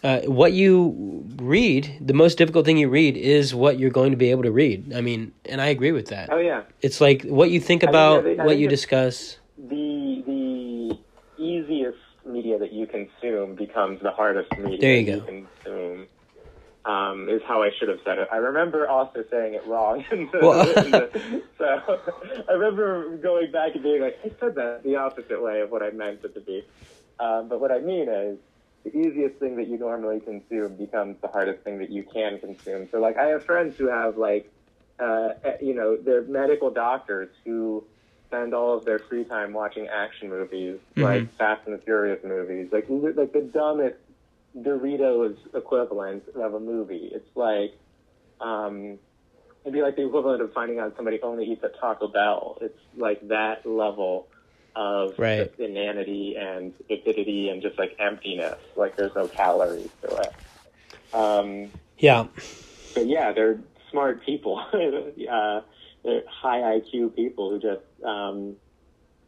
uh, 0.01 0.21
what 0.21 0.53
you 0.53 1.25
read, 1.35 1.97
the 1.99 2.13
most 2.13 2.37
difficult 2.37 2.65
thing 2.65 2.77
you 2.77 2.87
read 2.89 3.17
is 3.17 3.53
what 3.53 3.79
you're 3.79 3.89
going 3.91 4.11
to 4.11 4.17
be 4.17 4.31
able 4.31 4.43
to 4.43 4.51
read. 4.51 4.93
I 4.93 5.01
mean, 5.01 5.33
and 5.45 5.59
I 5.61 5.67
agree 5.67 5.91
with 5.91 6.07
that. 6.07 6.29
oh 6.31 6.37
yeah. 6.37 6.63
It's 6.81 7.01
like 7.01 7.23
what 7.23 7.49
you 7.51 7.59
think 7.59 7.83
I 7.83 7.89
about, 7.89 8.25
yeah, 8.25 8.33
they- 8.35 8.41
I 8.41 8.45
what 8.45 8.57
you 8.57 8.67
discuss. 8.69 9.39
The 9.57 10.23
the 10.25 10.97
easiest 11.37 11.97
media 12.25 12.57
that 12.59 12.71
you 12.71 12.87
consume 12.87 13.55
becomes 13.55 14.01
the 14.01 14.11
hardest 14.11 14.51
media 14.57 14.79
There 14.79 14.95
you 14.95 15.05
go. 15.05 15.21
consume. 15.21 16.07
Um, 16.85 17.29
is 17.29 17.41
how 17.47 17.63
I 17.63 17.69
should 17.79 17.87
have 17.87 17.99
said 18.03 18.17
it. 18.17 18.27
I 18.29 18.37
remember 18.37 18.89
also 18.89 19.23
saying 19.31 19.53
it 19.53 19.65
wrong. 19.65 20.03
in 20.11 20.29
the- 20.31 20.39
Well- 20.41 20.65
the- 20.65 21.41
so 21.57 21.65
I 22.49 22.51
remember 22.53 23.15
going 23.17 23.51
back 23.53 23.73
and 23.75 23.83
being 23.83 24.01
like, 24.01 24.19
I 24.23 24.31
said 24.39 24.55
that 24.55 24.83
the 24.83 24.97
opposite 24.97 25.41
way 25.41 25.61
of 25.61 25.71
what 25.71 25.81
I 25.81 25.91
meant 25.91 26.19
it 26.25 26.33
to 26.33 26.41
be. 26.41 26.65
Um, 27.21 27.47
but 27.47 27.61
what 27.61 27.71
I 27.71 27.79
mean 27.79 28.09
is, 28.09 28.37
the 28.83 28.97
easiest 28.97 29.35
thing 29.39 29.55
that 29.55 29.67
you 29.69 29.77
normally 29.77 30.19
consume 30.19 30.75
becomes 30.75 31.15
the 31.21 31.29
hardest 31.29 31.63
thing 31.63 31.77
that 31.79 31.89
you 31.89 32.03
can 32.03 32.37
consume. 32.39 32.89
So, 32.91 32.99
like, 32.99 33.15
I 33.17 33.27
have 33.27 33.45
friends 33.45 33.77
who 33.77 33.87
have 33.87 34.17
like, 34.17 34.51
uh, 34.99 35.29
eh, 35.45 35.55
you 35.61 35.73
know, 35.73 35.95
they're 35.95 36.23
medical 36.23 36.69
doctors 36.69 37.29
who 37.45 37.85
spend 38.27 38.53
all 38.53 38.75
of 38.75 38.83
their 38.83 38.99
free 38.99 39.23
time 39.23 39.53
watching 39.53 39.87
action 39.87 40.27
movies, 40.27 40.79
Mhm. 40.97 41.03
like 41.03 41.33
Fast 41.37 41.61
and 41.65 41.75
the 41.77 41.81
Furious 41.81 42.21
movies, 42.25 42.73
like 42.73 42.87
like 42.89 43.31
the 43.31 43.39
dumbest 43.53 43.95
Doritos 44.57 45.37
equivalent 45.53 46.23
of 46.35 46.53
a 46.53 46.59
movie. 46.59 47.09
It's 47.11 47.35
like 47.35 47.73
um, 48.39 48.99
it'd 49.63 49.73
be 49.73 49.81
like 49.81 49.95
the 49.95 50.05
equivalent 50.05 50.41
of 50.41 50.53
finding 50.53 50.79
out 50.79 50.93
somebody 50.95 51.19
only 51.21 51.45
eats 51.45 51.63
at 51.63 51.79
Taco 51.79 52.07
Bell. 52.07 52.57
It's 52.61 52.77
like 52.97 53.27
that 53.29 53.65
level 53.65 54.27
of 54.75 55.17
Right. 55.19 55.51
inanity 55.59 56.35
and 56.37 56.73
stupidity 56.85 57.49
and 57.49 57.61
just 57.61 57.77
like 57.77 57.95
emptiness. 57.99 58.57
Like 58.75 58.95
there's 58.95 59.15
no 59.15 59.27
calories 59.27 59.89
to 60.01 60.15
it. 60.17 60.33
Um, 61.13 61.71
Yeah. 61.97 62.27
but 62.95 63.07
yeah, 63.07 63.31
they're 63.31 63.59
smart 63.91 64.25
people. 64.25 64.59
uh, 64.73 65.61
they're 66.03 66.23
high 66.27 66.79
IQ 66.79 67.15
people 67.15 67.51
who 67.51 67.59
just, 67.59 67.83
um, 68.03 68.55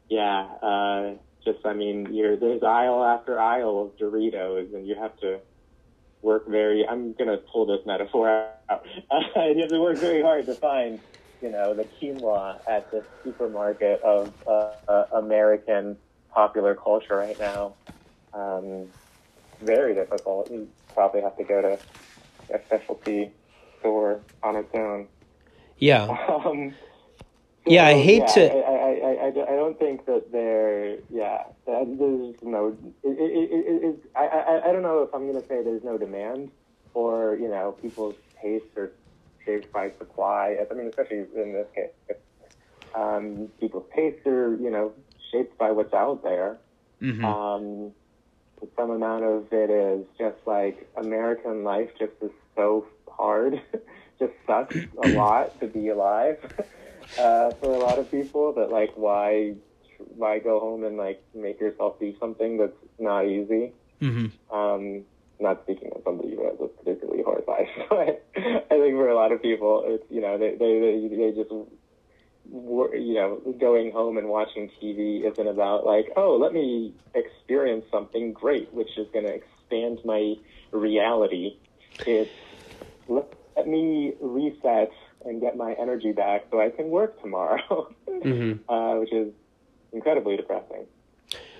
yeah, 0.09 0.47
uh, 0.61 1.13
just 1.45 1.60
I 1.65 1.73
mean, 1.73 2.08
you're 2.13 2.36
there's 2.38 2.63
aisle 2.63 3.03
after 3.03 3.39
aisle 3.39 3.81
of 3.84 3.97
Doritos, 3.97 4.73
and 4.73 4.86
you 4.88 4.95
have 4.95 5.17
to 5.19 5.39
work 6.21 6.47
very. 6.47 6.86
I'm 6.88 7.13
gonna 7.13 7.38
pull 7.51 7.65
this 7.65 7.79
metaphor 7.86 8.29
out. 8.69 8.81
you 9.36 9.62
have 9.62 9.69
to 9.69 9.81
work 9.81 9.99
very 9.99 10.21
hard 10.21 10.45
to 10.47 10.55
find, 10.55 10.99
you 11.41 11.51
know, 11.51 11.73
the 11.75 11.88
quinoa 12.01 12.58
at 12.67 12.89
the 12.91 13.03
supermarket 13.23 14.01
of 14.03 14.34
uh, 14.47 14.71
uh, 14.88 15.05
American 15.13 15.97
popular 16.34 16.75
culture 16.75 17.15
right 17.15 17.38
now. 17.39 17.75
Um, 18.34 18.88
very 19.62 19.93
difficult. 19.93 20.49
You 20.51 20.67
probably 20.93 21.21
have 21.21 21.38
to 21.38 21.43
go 21.43 21.62
to 21.62 21.79
a 22.53 22.60
specialty 22.65 23.31
store 23.79 24.21
on 24.43 24.55
its 24.55 24.69
own. 24.73 25.08
Yeah. 25.77 26.08
Um, 26.45 26.73
Yeah, 27.67 27.86
I 27.88 27.93
hate 27.99 28.19
yeah, 28.19 28.34
to- 28.34 28.51
I, 28.53 28.60
I, 28.60 28.85
I, 29.06 29.26
I, 29.26 29.28
I 29.28 29.56
don't 29.56 29.78
think 29.78 30.06
that 30.06 30.32
they're. 30.32 30.98
Yeah, 31.10 31.44
there's 31.65 32.36
no. 32.41 32.78
It, 33.04 33.10
it, 33.10 33.52
it, 33.52 33.84
it, 33.84 34.00
I, 34.15 34.26
I, 34.26 34.70
I 34.70 34.72
don't 34.74 34.82
know 34.82 35.04
if 35.04 35.13
I'm 35.13 35.28
going 35.30 35.41
to 35.41 35.48
say 35.48 35.63
there's 35.63 35.84
no 35.84 35.98
demand, 35.98 36.50
or 36.94 37.38
you 37.39 37.48
know, 37.48 37.76
people's 37.82 38.15
tastes 38.41 38.76
are 38.78 38.91
shaped 39.46 39.72
by 39.72 39.91
supply. 40.00 40.58
I 40.60 40.74
mean, 40.74 40.88
especially 40.88 41.18
in 41.36 41.54
this 41.54 41.68
case, 41.76 42.18
um, 42.96 43.50
people's 43.60 43.86
tastes 43.96 44.26
are 44.26 44.56
you 44.56 44.72
know 44.72 44.94
shaped 45.32 45.58
by 45.58 45.72
what's 45.72 45.94
out 45.94 46.24
there. 46.24 46.58
hmm 47.00 47.24
Um, 47.24 47.91
some 48.76 48.89
amount 48.89 49.24
of 49.24 49.48
it 49.52 49.70
is 49.70 50.06
just 50.18 50.38
like 50.48 50.89
American 50.98 51.63
life 51.63 51.89
just 52.00 52.13
is 52.22 52.32
so 52.56 52.86
hard, 53.08 53.62
just 54.20 54.34
sucks 54.48 54.76
a 55.04 55.08
lot 55.08 55.60
to 55.60 55.68
be 55.68 55.89
alive 55.89 56.38
uh, 57.18 57.52
for 57.60 57.74
a 57.74 57.80
lot 57.80 58.00
of 58.00 58.12
people. 58.12 58.54
That 58.54 58.72
like 58.72 58.91
why 58.96 59.56
why 60.00 60.39
go 60.39 60.60
home 60.60 60.84
and 60.84 60.98
like 60.98 61.24
make 61.34 61.60
yourself 61.60 62.00
do 62.00 62.13
something 62.20 62.58
that's 62.58 62.78
not 63.00 63.26
easy. 63.26 63.74
hmm 64.00 64.28
Um, 64.52 65.06
not 65.39 65.63
speaking 65.63 65.91
of 65.96 66.02
somebody 66.06 66.36
who 66.36 66.46
has 66.46 66.56
a 66.62 66.68
particularly 66.68 67.24
hard 67.24 67.44
life, 67.48 67.68
but 67.89 68.26
I 68.38 68.70
think 68.70 68.96
for 68.96 69.10
a 69.10 69.15
lot 69.15 69.32
of 69.32 69.41
people, 69.41 69.84
it's 69.86 70.04
you 70.10 70.22
know 70.22 70.38
they 70.38 70.52
they 70.52 70.80
they, 71.10 71.15
they 71.15 71.32
just 71.32 71.52
you 71.52 73.13
know 73.13 73.41
going 73.60 73.91
home 73.91 74.18
and 74.18 74.30
watching 74.30 74.70
TV 74.82 75.26
isn't 75.26 75.48
about 75.48 75.86
like 75.86 76.06
oh 76.15 76.38
let 76.39 76.54
me 76.54 76.94
experience 77.13 77.86
something 77.91 78.34
great, 78.34 78.74
which 78.74 78.98
is 78.98 79.08
going 79.13 79.26
to 79.26 79.34
expand 79.34 80.00
my 80.06 80.36
reality. 80.72 81.58
It's 82.06 82.32
let, 83.08 83.26
let 83.58 83.68
me 83.68 84.13
reset 84.22 84.91
and 85.25 85.41
get 85.41 85.57
my 85.57 85.73
energy 85.73 86.11
back 86.11 86.45
so 86.51 86.61
I 86.61 86.69
can 86.69 86.89
work 86.89 87.21
tomorrow, 87.21 87.93
hmm 88.07 88.53
uh, 88.69 88.95
which 88.95 89.11
is 89.11 89.33
incredibly 89.91 90.38
depressing. 90.38 90.85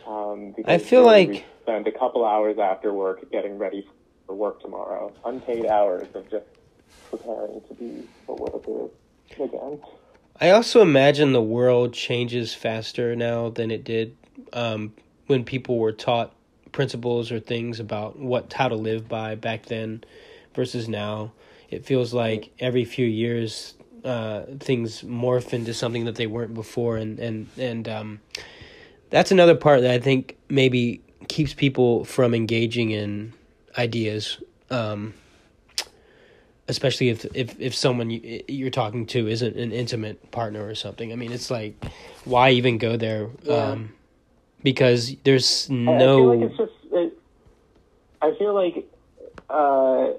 Um, 0.08 0.54
because 0.56 0.72
I 0.72 0.78
feel 0.78 1.04
like- 1.04 1.30
we 1.30 1.44
spend 1.64 1.88
a 1.88 1.92
couple 1.92 2.24
hours 2.26 2.58
after 2.60 2.94
work 2.94 3.30
getting 3.32 3.58
ready 3.58 3.88
for 4.28 4.36
work 4.36 4.62
tomorrow, 4.62 5.12
unpaid 5.26 5.66
hours 5.66 6.08
of 6.14 6.30
just 6.30 6.46
preparing 7.10 7.62
to 7.68 7.74
be 7.74 8.08
a 8.28 8.34
worker 8.34 8.90
again. 9.40 9.80
I 10.40 10.50
also 10.52 10.82
imagine 10.82 11.32
the 11.32 11.42
world 11.42 11.94
changes 11.94 12.54
faster 12.54 13.16
now 13.16 13.50
than 13.50 13.72
it 13.72 13.84
did 13.84 14.16
um, 14.54 14.94
when 15.28 15.44
people 15.44 15.80
were 15.80 15.94
taught 15.94 16.34
principles 16.72 17.32
or 17.32 17.40
things 17.40 17.80
about 17.80 18.20
what 18.20 18.52
how 18.52 18.68
to 18.68 18.76
live 18.76 19.08
by 19.08 19.34
back 19.36 19.68
then 19.68 20.04
versus 20.54 20.90
now. 20.90 21.32
It 21.76 21.86
feels 21.86 22.14
like 22.14 22.52
every 22.60 22.86
few 22.86 23.06
years 23.06 23.74
uh, 24.06 24.44
things 24.60 25.02
morph 25.02 25.54
into 25.54 25.74
something 25.74 26.06
that 26.06 26.16
they 26.16 26.26
weren't 26.28 26.54
before, 26.54 26.98
and 26.98 27.20
and 27.20 27.48
and 27.58 27.90
um, 27.90 28.20
that's 29.10 29.32
another 29.32 29.56
part 29.56 29.82
that 29.82 29.92
I 29.92 30.00
think 30.00 30.38
maybe 30.50 31.02
keeps 31.28 31.54
people 31.54 32.06
from 32.06 32.34
engaging 32.34 32.92
in 32.92 33.34
ideas. 33.78 34.42
Um, 34.70 35.14
especially 36.68 37.10
if 37.10 37.26
if 37.36 37.60
if 37.60 37.76
someone 37.76 38.10
you, 38.10 38.44
you're 38.48 38.70
talking 38.72 39.06
to 39.08 39.28
isn't 39.28 39.56
an 39.58 39.72
intimate 39.72 40.32
partner 40.32 40.66
or 40.66 40.76
something. 40.76 41.12
I 41.12 41.16
mean, 41.16 41.32
it's 41.32 41.52
like 41.52 41.76
why 42.24 42.52
even 42.52 42.78
go 42.78 42.98
there? 42.98 43.30
Yeah. 43.44 43.72
Um, 43.72 43.94
because 44.64 45.16
there's 45.24 45.70
I- 45.70 45.74
I 45.74 45.98
no 45.98 46.18
feel 46.18 46.40
like 46.40 46.50
it's 46.50 46.58
just. 46.58 46.72
It, 46.92 47.20
I 48.22 48.34
feel 48.40 48.54
like, 48.56 48.88
uh, 49.50 50.14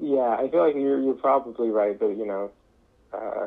yeah, 0.00 0.36
I 0.38 0.48
feel 0.50 0.60
like 0.66 0.74
you're 0.74 1.00
you're 1.00 1.14
probably 1.14 1.70
right 1.70 1.98
that 1.98 2.16
you 2.16 2.26
know, 2.26 2.50
uh, 3.12 3.46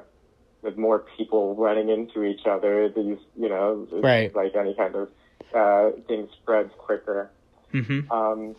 with 0.62 0.78
more 0.78 1.06
people 1.18 1.56
running 1.56 1.90
into 1.90 2.24
each 2.24 2.46
other, 2.46 2.90
these 2.90 3.18
you 3.36 3.50
know, 3.50 3.88
Right. 3.92 4.34
like 4.36 4.56
any 4.56 4.74
kind 4.76 4.96
of 4.96 5.10
uh, 5.54 5.92
thing 6.08 6.28
spreads 6.42 6.72
quicker. 6.78 7.32
Mhm. 7.74 8.12
Um, 8.12 8.56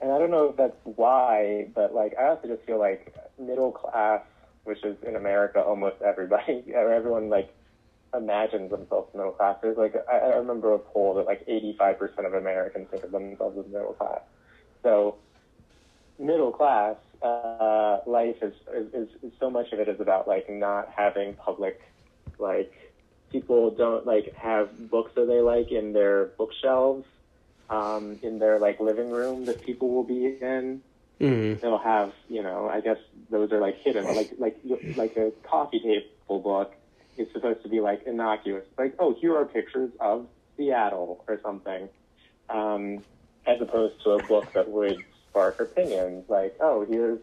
and 0.00 0.12
I 0.12 0.18
don't 0.18 0.30
know 0.30 0.50
if 0.50 0.56
that's 0.56 0.76
why, 0.84 1.68
but 1.74 1.94
like 1.94 2.14
I 2.18 2.28
also 2.28 2.48
just 2.48 2.62
feel 2.64 2.78
like 2.78 3.14
middle 3.38 3.72
class, 3.72 4.22
which 4.64 4.84
is 4.84 4.96
in 5.06 5.16
America 5.16 5.60
almost 5.60 5.96
everybody, 6.02 6.64
or 6.74 6.92
everyone 6.92 7.28
like 7.28 7.54
imagines 8.14 8.70
themselves 8.70 9.12
middle 9.14 9.32
class. 9.32 9.56
There's 9.62 9.76
like 9.76 9.94
I, 10.10 10.18
I 10.18 10.36
remember 10.36 10.72
a 10.74 10.78
poll 10.78 11.14
that 11.14 11.26
like 11.26 11.46
85% 11.46 12.26
of 12.26 12.34
Americans 12.34 12.88
think 12.90 13.04
of 13.04 13.10
themselves 13.10 13.58
as 13.58 13.66
middle 13.72 13.94
class. 13.94 14.20
So 14.82 15.16
middle 16.18 16.52
class 16.52 16.96
uh, 17.22 17.98
life 18.06 18.36
is, 18.42 18.52
is, 18.74 19.08
is, 19.22 19.32
so 19.40 19.50
much 19.50 19.72
of 19.72 19.80
it 19.80 19.88
is 19.88 20.00
about 20.00 20.28
like 20.28 20.48
not 20.48 20.88
having 20.96 21.34
public 21.34 21.80
like 22.38 22.72
people 23.32 23.70
don't 23.76 24.06
like 24.06 24.32
have 24.40 24.68
books 24.90 25.10
that 25.16 25.26
they 25.26 25.40
like 25.40 25.70
in 25.72 25.92
their 25.92 26.26
bookshelves 26.38 27.04
um, 27.70 28.18
in 28.22 28.38
their 28.38 28.58
like 28.58 28.80
living 28.80 29.10
room 29.10 29.46
that 29.46 29.60
people 29.64 29.90
will 29.90 30.04
be 30.04 30.38
in 30.40 30.80
Mhm. 31.20 31.60
they'll 31.60 31.78
have 31.78 32.12
you 32.28 32.42
know 32.44 32.68
i 32.68 32.80
guess 32.80 32.96
those 33.28 33.50
are 33.50 33.60
like 33.60 33.76
hidden 33.82 34.04
like 34.14 34.30
like 34.38 34.56
like 34.94 35.16
a 35.16 35.32
coffee 35.42 35.80
table 35.80 36.40
book 36.40 36.72
is 37.16 37.26
supposed 37.32 37.60
to 37.64 37.68
be 37.68 37.80
like 37.80 38.02
innocuous 38.06 38.64
like 38.78 38.94
oh 39.00 39.14
here 39.20 39.36
are 39.36 39.44
pictures 39.44 39.90
of 39.98 40.28
seattle 40.56 41.24
or 41.26 41.40
something 41.42 41.88
um, 42.50 43.02
as 43.46 43.60
opposed 43.60 43.94
to 44.04 44.10
a 44.10 44.22
book 44.22 44.52
that 44.54 44.70
would 44.70 45.02
spark 45.38 45.60
opinions 45.60 46.24
like 46.28 46.56
oh 46.60 46.84
here's 46.88 47.18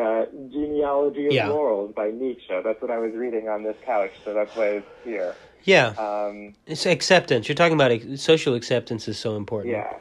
uh, 0.00 0.24
genealogy 0.50 1.26
of 1.26 1.32
Yeah. 1.32 1.48
morals 1.48 1.92
by 1.94 2.10
nietzsche 2.10 2.46
that's 2.64 2.80
what 2.80 2.90
i 2.90 2.98
was 2.98 3.12
reading 3.12 3.48
on 3.48 3.62
this 3.64 3.76
couch 3.84 4.12
so 4.24 4.32
that's 4.32 4.54
why 4.56 4.66
it's 4.68 4.86
here 5.04 5.34
yeah, 5.64 5.88
um, 5.98 6.54
it's 6.66 6.86
acceptance. 6.86 7.48
You're 7.48 7.56
talking 7.56 7.74
about 7.74 7.90
social 8.18 8.54
acceptance 8.54 9.08
is 9.08 9.18
so 9.18 9.36
important, 9.36 9.72
yeah 9.74 9.98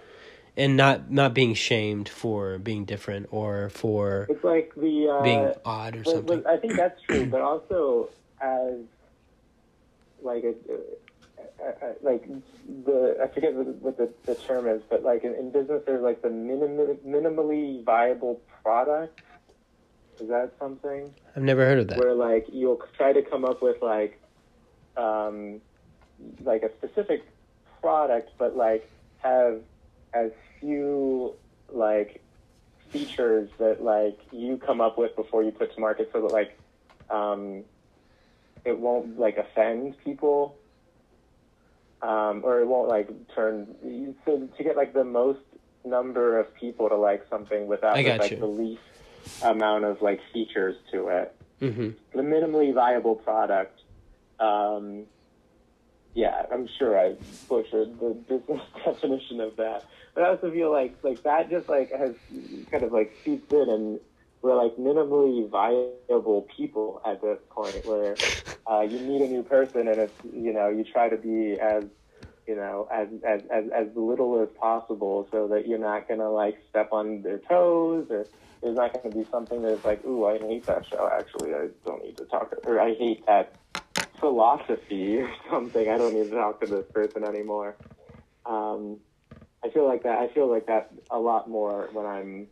and 0.56 0.78
not 0.78 1.12
not 1.12 1.34
being 1.34 1.56
shamed 1.56 2.08
for 2.08 2.58
being 2.60 2.86
different 2.86 3.28
or 3.32 3.70
for 3.72 4.28
it's 4.30 4.44
like 4.44 4.72
the 4.78 5.10
uh, 5.10 5.24
being 5.24 5.52
odd 5.66 5.96
or 5.96 6.04
But- 6.04 6.12
something. 6.14 6.42
but 6.44 6.48
I 6.50 6.58
think 6.58 6.76
that's 6.78 7.02
true, 7.02 7.26
but 7.26 7.42
also 7.42 8.10
as 8.40 8.76
like 10.22 10.44
a, 10.46 10.54
uh, 11.64 11.94
like 12.02 12.28
the 12.86 13.18
I 13.22 13.28
forget 13.28 13.54
what 13.54 13.68
what 13.76 13.98
the, 13.98 14.10
the 14.26 14.36
term 14.36 14.68
is, 14.68 14.82
but 14.90 15.04
like 15.04 15.24
in, 15.24 15.34
in 15.36 15.52
business, 15.52 15.84
there's 15.86 16.04
like 16.04 16.22
the 16.22 16.30
minim, 16.30 16.78
minimally 17.06 17.84
viable 17.84 18.42
product. 18.64 19.22
Is 20.20 20.30
that 20.30 20.54
something 20.60 21.14
I've 21.36 21.44
never 21.44 21.66
heard 21.66 21.80
of 21.80 21.88
that. 21.90 22.00
where 22.00 22.14
like 22.14 22.48
you'll 22.52 22.82
try 22.96 23.14
to 23.14 23.22
come 23.22 23.46
up 23.46 23.62
with 23.62 23.82
like 23.82 24.20
um, 24.96 25.62
like 26.44 26.64
a 26.64 26.72
specific 26.78 27.24
product, 27.82 28.32
but 28.38 28.56
like 28.56 28.90
have 29.20 29.62
as 30.14 30.32
few 30.60 31.34
like 31.72 32.24
features 32.90 33.50
that 33.60 33.84
like 33.84 34.20
you 34.32 34.58
come 34.58 34.82
up 34.82 34.98
with 34.98 35.16
before 35.16 35.44
you 35.44 35.52
put 35.52 35.74
to 35.74 35.80
market, 35.80 36.10
so 36.14 36.22
that 36.22 36.32
like 36.32 36.58
um, 37.10 37.64
it 38.66 38.78
won't 38.78 39.20
like 39.20 39.38
offend 39.38 39.96
people, 40.04 40.58
um, 42.02 42.42
or 42.44 42.60
it 42.60 42.68
won't 42.68 42.90
like 42.90 43.10
turn. 43.36 44.16
So 44.26 44.48
to 44.58 44.64
get 44.64 44.76
like 44.76 44.94
the 44.94 45.04
most 45.04 45.40
number 45.86 46.40
of 46.40 46.54
people 46.56 46.90
to 46.90 46.96
like 46.96 47.26
something 47.30 47.68
without 47.68 47.96
with, 47.96 48.20
like 48.20 48.32
you. 48.32 48.38
the 48.38 48.46
least 48.46 48.82
amount 49.42 49.86
of 49.86 50.02
like 50.02 50.20
features 50.34 50.76
to 50.92 51.08
it 51.08 51.36
hmm 51.60 51.90
the 52.14 52.22
minimally 52.22 52.74
viable 52.74 53.16
product, 53.16 53.82
um, 54.40 55.04
yeah, 56.14 56.46
I'm 56.52 56.68
sure 56.78 57.00
I 57.00 57.16
butchered 57.48 58.00
the 58.00 58.10
business 58.28 58.62
definition 58.86 59.40
of 59.40 59.56
that, 59.58 59.86
but 60.14 60.24
I 60.24 60.30
also 60.30 60.52
feel 60.52 60.72
like 60.72 60.96
like 61.04 61.24
that 61.24 61.50
just 61.50 61.68
like 61.70 61.92
has 61.92 62.16
kind 62.72 62.84
of 62.84 62.92
like 62.92 63.16
seeped 63.24 63.52
in, 63.52 63.70
and 63.70 64.00
we're 64.42 64.56
like 64.56 64.78
minimally 64.78 65.50
viable 65.50 66.48
people 66.56 67.02
at 67.06 67.22
this 67.22 67.40
point, 67.50 67.86
where 67.86 68.16
uh, 68.70 68.82
you 68.82 69.00
meet 69.00 69.22
a 69.22 69.28
new 69.28 69.44
person, 69.44 69.88
and 69.88 70.00
it's 70.00 70.14
you 70.32 70.54
know 70.54 70.70
you 70.70 70.84
try 70.84 71.10
to 71.10 71.18
be 71.18 71.60
as 71.60 71.84
you 72.48 72.56
know 72.56 72.88
as 72.92 73.08
as 73.26 73.42
as, 73.52 73.66
as 73.70 73.88
little 73.96 74.42
as 74.42 74.50
possible, 74.60 75.28
so 75.32 75.48
that 75.48 75.68
you're 75.68 75.80
not 75.80 76.08
gonna 76.08 76.30
like 76.30 76.58
step 76.70 76.90
on 76.92 77.22
their 77.22 77.40
toes 77.40 78.08
or. 78.10 78.26
There's 78.60 78.76
not 78.76 78.92
going 78.92 79.12
to 79.12 79.16
be 79.16 79.24
something 79.30 79.62
that's 79.62 79.86
like, 79.86 80.04
ooh, 80.04 80.26
I 80.26 80.40
hate 80.40 80.66
that 80.66 80.84
show. 80.88 81.08
Actually, 81.16 81.54
I 81.54 81.68
don't 81.86 82.04
need 82.04 82.18
to 82.18 82.26
talk 82.26 82.50
to, 82.50 82.58
or 82.68 82.82
I 82.82 82.96
hate 82.96 83.24
that 83.28 83.54
philosophy 84.20 85.18
or 85.22 85.32
something. 85.48 85.88
I 85.88 85.96
don't 85.98 86.16
need 86.16 86.32
to 86.32 86.36
talk 86.36 86.62
to 86.62 86.66
this 86.66 86.86
person 86.92 87.24
anymore. 87.24 87.76
Um, 88.48 88.98
I 89.64 89.70
feel 89.70 89.88
like 89.88 90.04
that. 90.04 90.20
I 90.20 90.28
feel 90.30 90.50
like 90.50 90.68
that 90.68 90.92
a 91.12 91.20
lot 91.20 91.50
more 91.50 91.90
when 91.92 92.06
I'm 92.06 92.48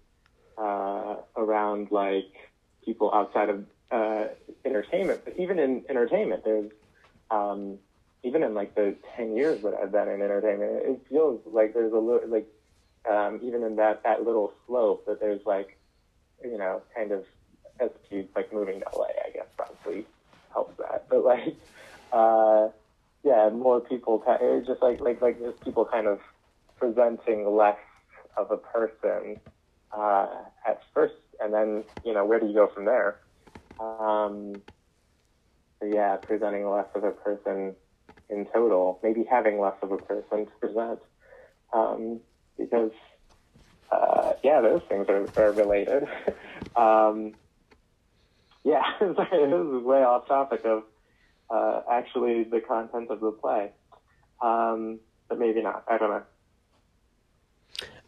uh, 0.57 1.15
around 1.55 1.91
like 1.91 2.33
people 2.83 3.13
outside 3.13 3.49
of 3.49 3.65
uh, 3.91 4.25
entertainment. 4.63 5.21
But 5.23 5.37
even 5.37 5.59
in 5.59 5.83
entertainment, 5.89 6.43
there's 6.43 6.71
um, 7.31 7.77
even 8.23 8.43
in 8.43 8.53
like 8.53 8.75
the 8.75 8.95
ten 9.15 9.35
years 9.35 9.61
that 9.61 9.73
I've 9.73 9.91
been 9.91 10.07
in 10.07 10.21
entertainment, 10.21 10.71
it 10.85 11.01
feels 11.09 11.41
like 11.45 11.73
there's 11.73 11.93
a 11.93 11.97
little 11.97 12.27
like 12.27 12.47
um, 13.09 13.39
even 13.43 13.63
in 13.63 13.75
that 13.77 14.03
that 14.03 14.23
little 14.23 14.53
slope 14.67 15.05
that 15.07 15.19
there's 15.19 15.45
like 15.45 15.77
you 16.43 16.57
know 16.57 16.81
kind 16.95 17.11
of 17.11 17.25
as 17.79 17.89
like 18.35 18.53
moving 18.53 18.79
to 18.79 18.85
LA, 18.97 19.05
I 19.25 19.31
guess 19.33 19.47
probably 19.57 20.05
helps 20.53 20.77
that. 20.77 21.07
But 21.09 21.25
like, 21.25 21.55
uh, 22.11 22.69
yeah, 23.23 23.49
more 23.49 23.79
people. 23.79 24.23
Just 24.65 24.81
like 24.81 24.99
like 24.99 25.21
like 25.21 25.39
just 25.39 25.61
people 25.61 25.85
kind 25.85 26.07
of 26.07 26.19
presenting 26.77 27.55
less 27.55 27.77
of 28.37 28.51
a 28.51 28.57
person 28.57 29.39
uh, 29.95 30.27
at 30.67 30.81
first, 30.93 31.15
and 31.39 31.53
then 31.53 31.83
you 32.03 32.13
know 32.13 32.25
where 32.25 32.39
do 32.39 32.47
you 32.47 32.53
go 32.53 32.69
from 32.73 32.85
there? 32.85 33.17
Um, 33.79 34.61
yeah, 35.83 36.17
presenting 36.17 36.69
less 36.69 36.87
of 36.95 37.03
a 37.03 37.11
person 37.11 37.75
in 38.29 38.47
total, 38.53 38.99
maybe 39.03 39.25
having 39.29 39.59
less 39.59 39.75
of 39.81 39.91
a 39.91 39.97
person 39.97 40.45
to 40.45 40.51
present, 40.59 40.99
um, 41.73 42.19
because 42.57 42.91
uh, 43.91 44.31
yeah, 44.43 44.61
those 44.61 44.81
things 44.89 45.05
are, 45.09 45.29
are 45.37 45.51
related. 45.51 46.03
um, 46.75 47.33
yeah, 48.63 48.83
this 48.99 49.11
is 49.11 49.83
way 49.83 50.03
off 50.03 50.27
topic 50.27 50.61
of 50.65 50.83
uh, 51.53 51.81
actually 51.91 52.43
the 52.43 52.61
content 52.67 53.11
of 53.11 53.19
the 53.19 53.31
play, 53.31 53.71
um, 54.41 54.99
but 55.29 55.39
maybe 55.39 55.61
not. 55.61 55.83
I 55.89 55.97
don't 55.97 56.09
know. 56.09 56.23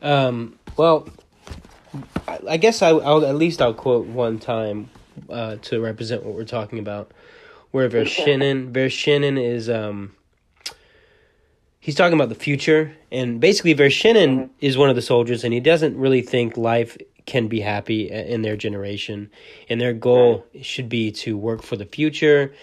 Um, 0.01 0.59
well, 0.77 1.11
I, 2.27 2.39
I 2.49 2.57
guess 2.57 2.81
I, 2.81 2.91
will 2.91 3.25
at 3.25 3.35
least 3.35 3.61
I'll 3.61 3.73
quote 3.73 4.07
one 4.07 4.39
time 4.39 4.89
uh, 5.29 5.57
to 5.63 5.81
represent 5.81 6.23
what 6.23 6.35
we're 6.35 6.45
talking 6.45 6.79
about, 6.79 7.11
where 7.71 7.89
Vershinin 7.89 8.71
Vershinin 8.71 9.41
is 9.41 9.69
um, 9.69 10.15
he's 11.79 11.95
talking 11.95 12.13
about 12.13 12.29
the 12.29 12.35
future, 12.35 12.95
and 13.11 13.39
basically 13.39 13.73
Vershinin 13.75 14.27
mm-hmm. 14.27 14.53
is 14.59 14.77
one 14.77 14.89
of 14.89 14.95
the 14.95 15.01
soldiers, 15.01 15.43
and 15.43 15.53
he 15.53 15.59
doesn't 15.59 15.97
really 15.97 16.21
think 16.21 16.57
life 16.57 16.97
can 17.25 17.47
be 17.47 17.59
happy 17.59 18.09
in 18.09 18.41
their 18.41 18.55
generation, 18.55 19.29
and 19.69 19.79
their 19.79 19.93
goal 19.93 20.45
right. 20.53 20.65
should 20.65 20.89
be 20.89 21.11
to 21.11 21.37
work 21.37 21.61
for 21.61 21.75
the 21.75 21.85
future. 21.85 22.53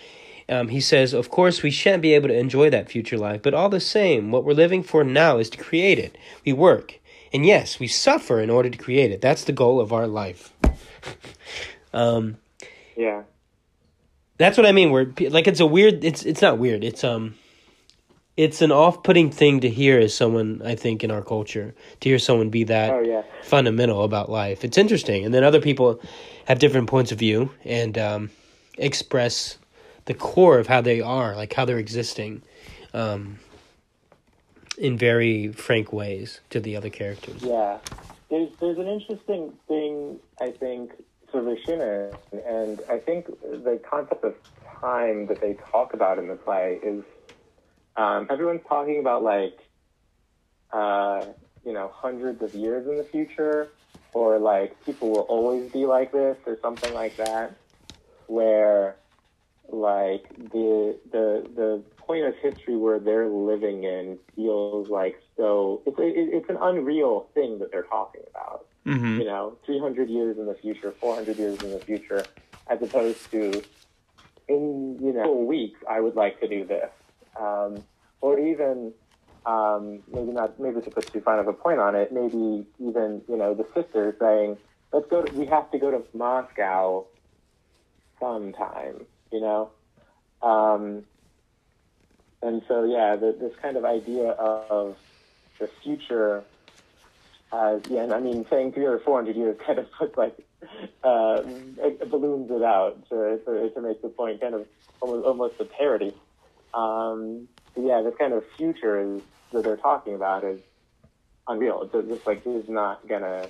Um, 0.48 0.68
he 0.68 0.80
says, 0.80 1.14
of 1.14 1.30
course, 1.30 1.62
we 1.62 1.70
shan't 1.70 2.02
be 2.02 2.14
able 2.14 2.28
to 2.28 2.38
enjoy 2.38 2.68
that 2.70 2.90
future 2.90 3.16
life, 3.16 3.42
but 3.42 3.54
all 3.54 3.68
the 3.68 3.80
same, 3.80 4.30
what 4.30 4.44
we're 4.44 4.52
living 4.52 4.82
for 4.82 5.04
now 5.04 5.38
is 5.38 5.48
to 5.50 5.58
create 5.58 5.98
it. 5.98 6.18
We 6.44 6.52
work, 6.52 7.00
and 7.34 7.44
yes, 7.44 7.80
we 7.80 7.88
suffer 7.88 8.40
in 8.40 8.48
order 8.48 8.70
to 8.70 8.78
create 8.78 9.10
it. 9.10 9.20
That's 9.20 9.44
the 9.44 9.52
goal 9.52 9.80
of 9.80 9.92
our 9.92 10.06
life. 10.06 10.52
um, 11.92 12.36
yeah, 12.96 13.24
that's 14.38 14.56
what 14.56 14.66
I 14.66 14.72
mean. 14.72 14.92
Where 14.92 15.12
like 15.18 15.48
it's 15.48 15.58
a 15.58 15.66
weird. 15.66 16.04
It's 16.04 16.24
it's 16.24 16.40
not 16.40 16.58
weird. 16.58 16.84
It's 16.84 17.02
um, 17.02 17.34
it's 18.36 18.62
an 18.62 18.70
off-putting 18.70 19.32
thing 19.32 19.60
to 19.60 19.68
hear 19.68 19.98
as 19.98 20.14
someone 20.14 20.62
I 20.64 20.76
think 20.76 21.02
in 21.02 21.10
our 21.10 21.22
culture 21.22 21.74
to 22.00 22.08
hear 22.08 22.20
someone 22.20 22.50
be 22.50 22.64
that 22.64 22.90
oh, 22.90 23.00
yeah. 23.00 23.22
fundamental 23.42 24.04
about 24.04 24.30
life. 24.30 24.64
It's 24.64 24.78
interesting, 24.78 25.24
and 25.24 25.34
then 25.34 25.42
other 25.42 25.60
people 25.60 26.00
have 26.46 26.60
different 26.60 26.88
points 26.88 27.10
of 27.10 27.18
view 27.18 27.50
and 27.64 27.98
um, 27.98 28.30
express 28.78 29.58
the 30.04 30.14
core 30.14 30.58
of 30.58 30.68
how 30.68 30.80
they 30.80 31.00
are, 31.00 31.34
like 31.34 31.52
how 31.52 31.64
they're 31.64 31.78
existing. 31.78 32.42
Um, 32.92 33.40
in 34.78 34.96
very 34.98 35.48
frank 35.52 35.92
ways 35.92 36.40
to 36.50 36.60
the 36.60 36.76
other 36.76 36.90
characters. 36.90 37.42
Yeah, 37.42 37.78
there's 38.30 38.50
there's 38.60 38.78
an 38.78 38.88
interesting 38.88 39.52
thing 39.68 40.18
I 40.40 40.50
think 40.50 40.92
for 41.30 41.42
Vershinin, 41.42 42.16
and 42.32 42.80
I 42.88 42.98
think 42.98 43.26
the 43.26 43.80
concept 43.88 44.24
of 44.24 44.34
time 44.80 45.26
that 45.26 45.40
they 45.40 45.54
talk 45.70 45.94
about 45.94 46.18
in 46.18 46.28
the 46.28 46.36
play 46.36 46.78
is 46.82 47.02
um, 47.96 48.26
everyone's 48.30 48.62
talking 48.68 49.00
about 49.00 49.22
like 49.22 49.58
uh, 50.72 51.24
you 51.64 51.72
know 51.72 51.90
hundreds 51.94 52.42
of 52.42 52.54
years 52.54 52.86
in 52.86 52.96
the 52.96 53.04
future, 53.04 53.70
or 54.12 54.38
like 54.38 54.82
people 54.84 55.10
will 55.10 55.26
always 55.28 55.70
be 55.72 55.86
like 55.86 56.12
this, 56.12 56.36
or 56.46 56.58
something 56.62 56.92
like 56.94 57.16
that, 57.16 57.54
where 58.26 58.96
like 59.68 60.28
the 60.36 60.98
the 61.10 61.48
the 61.54 61.82
point 62.06 62.24
of 62.24 62.34
history 62.36 62.76
where 62.76 62.98
they're 62.98 63.28
living 63.28 63.84
in 63.84 64.18
feels 64.34 64.88
like 64.88 65.20
so 65.36 65.82
it's 65.86 65.98
a, 65.98 66.36
it's 66.36 66.48
an 66.48 66.58
unreal 66.60 67.28
thing 67.34 67.58
that 67.58 67.70
they're 67.70 67.82
talking 67.82 68.22
about. 68.30 68.66
Mm-hmm. 68.86 69.20
You 69.20 69.24
know, 69.24 69.56
300 69.64 70.10
years 70.10 70.38
in 70.38 70.46
the 70.46 70.54
future, 70.54 70.92
400 70.92 71.38
years 71.38 71.62
in 71.62 71.70
the 71.70 71.78
future, 71.78 72.24
as 72.68 72.82
opposed 72.82 73.30
to 73.30 73.62
in 74.48 74.98
you 75.00 75.12
know 75.12 75.32
a 75.32 75.44
week 75.44 75.74
I 75.88 76.00
would 76.00 76.16
like 76.16 76.40
to 76.40 76.48
do 76.48 76.64
this, 76.64 76.90
um, 77.40 77.82
or 78.20 78.38
even 78.38 78.92
um, 79.46 80.00
maybe 80.12 80.32
not 80.32 80.60
maybe 80.60 80.80
to 80.82 80.90
put 80.90 81.10
too 81.12 81.20
fine 81.20 81.38
of 81.38 81.48
a 81.48 81.52
point 81.52 81.80
on 81.80 81.94
it, 81.94 82.12
maybe 82.12 82.66
even 82.78 83.22
you 83.28 83.36
know 83.36 83.54
the 83.54 83.66
sister 83.74 84.14
saying 84.20 84.58
let's 84.92 85.08
go 85.08 85.22
to, 85.22 85.32
we 85.34 85.46
have 85.46 85.70
to 85.72 85.78
go 85.78 85.90
to 85.90 86.02
Moscow 86.16 87.04
sometime, 88.20 89.04
you 89.32 89.40
know. 89.40 89.70
Um, 90.42 91.04
and 92.44 92.62
so, 92.68 92.84
yeah, 92.84 93.16
the, 93.16 93.34
this 93.40 93.54
kind 93.62 93.76
of 93.78 93.84
idea 93.86 94.30
of 94.30 94.96
the 95.58 95.68
future, 95.82 96.44
uh, 97.50 97.78
yeah, 97.88 98.02
and 98.02 98.12
I 98.12 98.20
mean, 98.20 98.44
saying 98.50 98.72
three 98.72 98.84
or 98.84 98.98
four 98.98 99.16
hundred 99.16 99.36
years 99.36 99.56
kind 99.66 99.78
of 99.78 99.90
puts 99.92 100.16
like 100.16 100.36
uh, 101.02 101.42
balloons 102.10 102.50
it 102.50 102.62
out 102.62 103.08
to, 103.08 103.38
to, 103.46 103.70
to 103.70 103.80
make 103.80 104.02
the 104.02 104.10
point 104.10 104.42
kind 104.42 104.54
of 104.54 104.66
almost 105.00 105.26
almost 105.26 105.54
a 105.60 105.64
parody. 105.64 106.14
Um, 106.74 107.48
yeah, 107.76 108.02
this 108.02 108.14
kind 108.18 108.34
of 108.34 108.44
future 108.58 109.00
is 109.00 109.22
that 109.52 109.64
they're 109.64 109.76
talking 109.76 110.14
about 110.14 110.44
is 110.44 110.60
unreal. 111.48 111.82
It's 111.82 112.08
just 112.08 112.26
like 112.26 112.42
it's 112.44 112.68
not 112.68 113.06
gonna. 113.08 113.48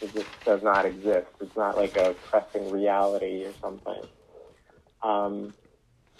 It 0.00 0.12
just 0.12 0.28
does 0.44 0.62
not 0.62 0.84
exist. 0.84 1.28
It's 1.40 1.56
not 1.56 1.76
like 1.76 1.96
a 1.96 2.14
pressing 2.26 2.70
reality 2.70 3.44
or 3.44 3.52
something. 3.60 4.02
Um, 5.02 5.54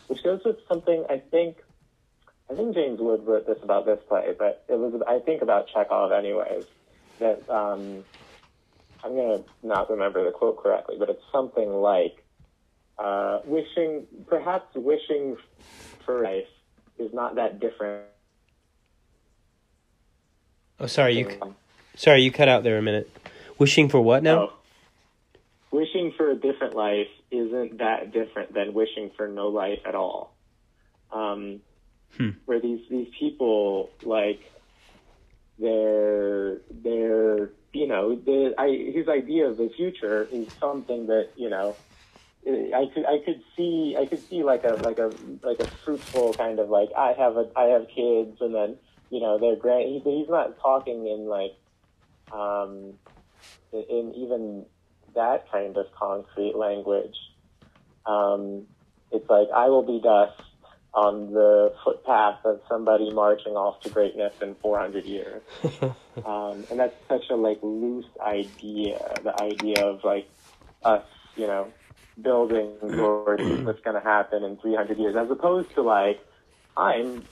which 0.06 0.22
goes 0.24 0.40
with 0.44 0.56
something 0.68 1.04
I 1.10 1.18
think 1.18 1.58
I 2.50 2.54
think 2.54 2.74
James 2.74 2.98
Wood 3.00 3.26
wrote 3.26 3.46
this 3.46 3.58
about 3.62 3.84
this 3.84 4.00
play, 4.08 4.34
but 4.38 4.64
it 4.68 4.78
was 4.78 5.00
I 5.06 5.18
think 5.18 5.42
about 5.42 5.68
Chekhov 5.68 6.12
anyways. 6.12 6.64
That 7.18 7.48
um, 7.50 8.04
I'm 9.04 9.14
gonna 9.14 9.42
not 9.62 9.90
remember 9.90 10.24
the 10.24 10.30
quote 10.30 10.56
correctly, 10.62 10.96
but 10.98 11.10
it's 11.10 11.22
something 11.30 11.70
like 11.70 12.24
uh, 12.98 13.40
wishing, 13.44 14.06
perhaps 14.26 14.74
wishing 14.74 15.36
for 16.04 16.22
life 16.22 16.46
is 16.98 17.12
not 17.12 17.36
that 17.36 17.60
different. 17.60 18.04
Oh, 20.80 20.86
sorry, 20.86 21.18
you, 21.18 21.38
sorry, 21.96 22.22
you 22.22 22.30
cut 22.30 22.48
out 22.48 22.62
there 22.62 22.78
a 22.78 22.82
minute. 22.82 23.10
Wishing 23.58 23.88
for 23.88 24.00
what 24.00 24.22
now? 24.22 24.38
Oh. 24.38 24.52
Wishing 25.70 26.12
for 26.16 26.30
a 26.30 26.34
different 26.34 26.74
life 26.74 27.08
isn't 27.30 27.78
that 27.78 28.12
different 28.12 28.54
than 28.54 28.72
wishing 28.72 29.10
for 29.16 29.28
no 29.28 29.48
life 29.48 29.80
at 29.84 29.94
all. 29.94 30.34
Um, 31.12 31.60
hmm. 32.16 32.30
where 32.46 32.60
these 32.60 32.80
these 32.90 33.08
people 33.18 33.92
like 34.02 34.40
they're 35.58 36.58
they're 36.70 37.50
you 37.72 37.86
know 37.86 38.16
the 38.16 38.54
I, 38.56 38.92
his 38.94 39.08
idea 39.08 39.46
of 39.46 39.56
the 39.56 39.70
future 39.76 40.28
is 40.32 40.48
something 40.60 41.06
that 41.06 41.30
you 41.36 41.50
know 41.50 41.78
I 42.46 42.86
could 42.94 43.04
I 43.04 43.18
could 43.24 43.42
see 43.56 43.96
I 43.98 44.06
could 44.06 44.22
see 44.30 44.42
like 44.42 44.64
a 44.64 44.78
like 44.80 44.98
a 44.98 45.12
like 45.42 45.58
a 45.58 45.68
fruitful 45.84 46.34
kind 46.34 46.58
of 46.60 46.70
like 46.70 46.88
I 46.96 47.12
have 47.18 47.36
a 47.36 47.50
I 47.56 47.64
have 47.64 47.86
kids 47.94 48.38
and 48.40 48.54
then 48.54 48.78
you 49.10 49.20
know 49.20 49.38
they're 49.38 49.56
grand 49.56 49.88
he, 49.88 50.00
he's 50.04 50.28
not 50.28 50.58
talking 50.60 51.06
in 51.06 51.26
like 51.26 51.52
um 52.32 52.94
in, 53.72 54.12
even 54.16 54.64
that 55.14 55.50
kind 55.50 55.76
of 55.76 55.86
concrete 55.98 56.54
language 56.56 57.16
um 58.06 58.66
it's 59.10 59.28
like 59.28 59.48
I 59.54 59.68
will 59.68 59.84
be 59.84 60.00
dust 60.02 60.40
on 60.98 61.32
the 61.32 61.72
footpath 61.84 62.44
of 62.44 62.60
somebody 62.68 63.10
marching 63.12 63.52
off 63.52 63.80
to 63.82 63.88
greatness 63.88 64.34
in 64.42 64.56
400 64.56 65.04
years. 65.04 65.42
um, 66.26 66.64
and 66.70 66.80
that's 66.80 66.96
such 67.08 67.30
a 67.30 67.36
like 67.36 67.60
loose 67.62 68.06
idea, 68.20 69.14
the 69.22 69.40
idea 69.40 69.86
of 69.86 70.02
like 70.02 70.28
us, 70.82 71.04
you 71.36 71.46
know, 71.46 71.68
building 72.20 72.72
towards 72.80 73.42
what's 73.62 73.80
going 73.82 73.94
to 73.94 74.02
happen 74.02 74.42
in 74.42 74.56
300 74.56 74.98
years, 74.98 75.14
as 75.14 75.30
opposed 75.30 75.72
to 75.76 75.82
like, 75.82 76.18
I'm 76.76 77.22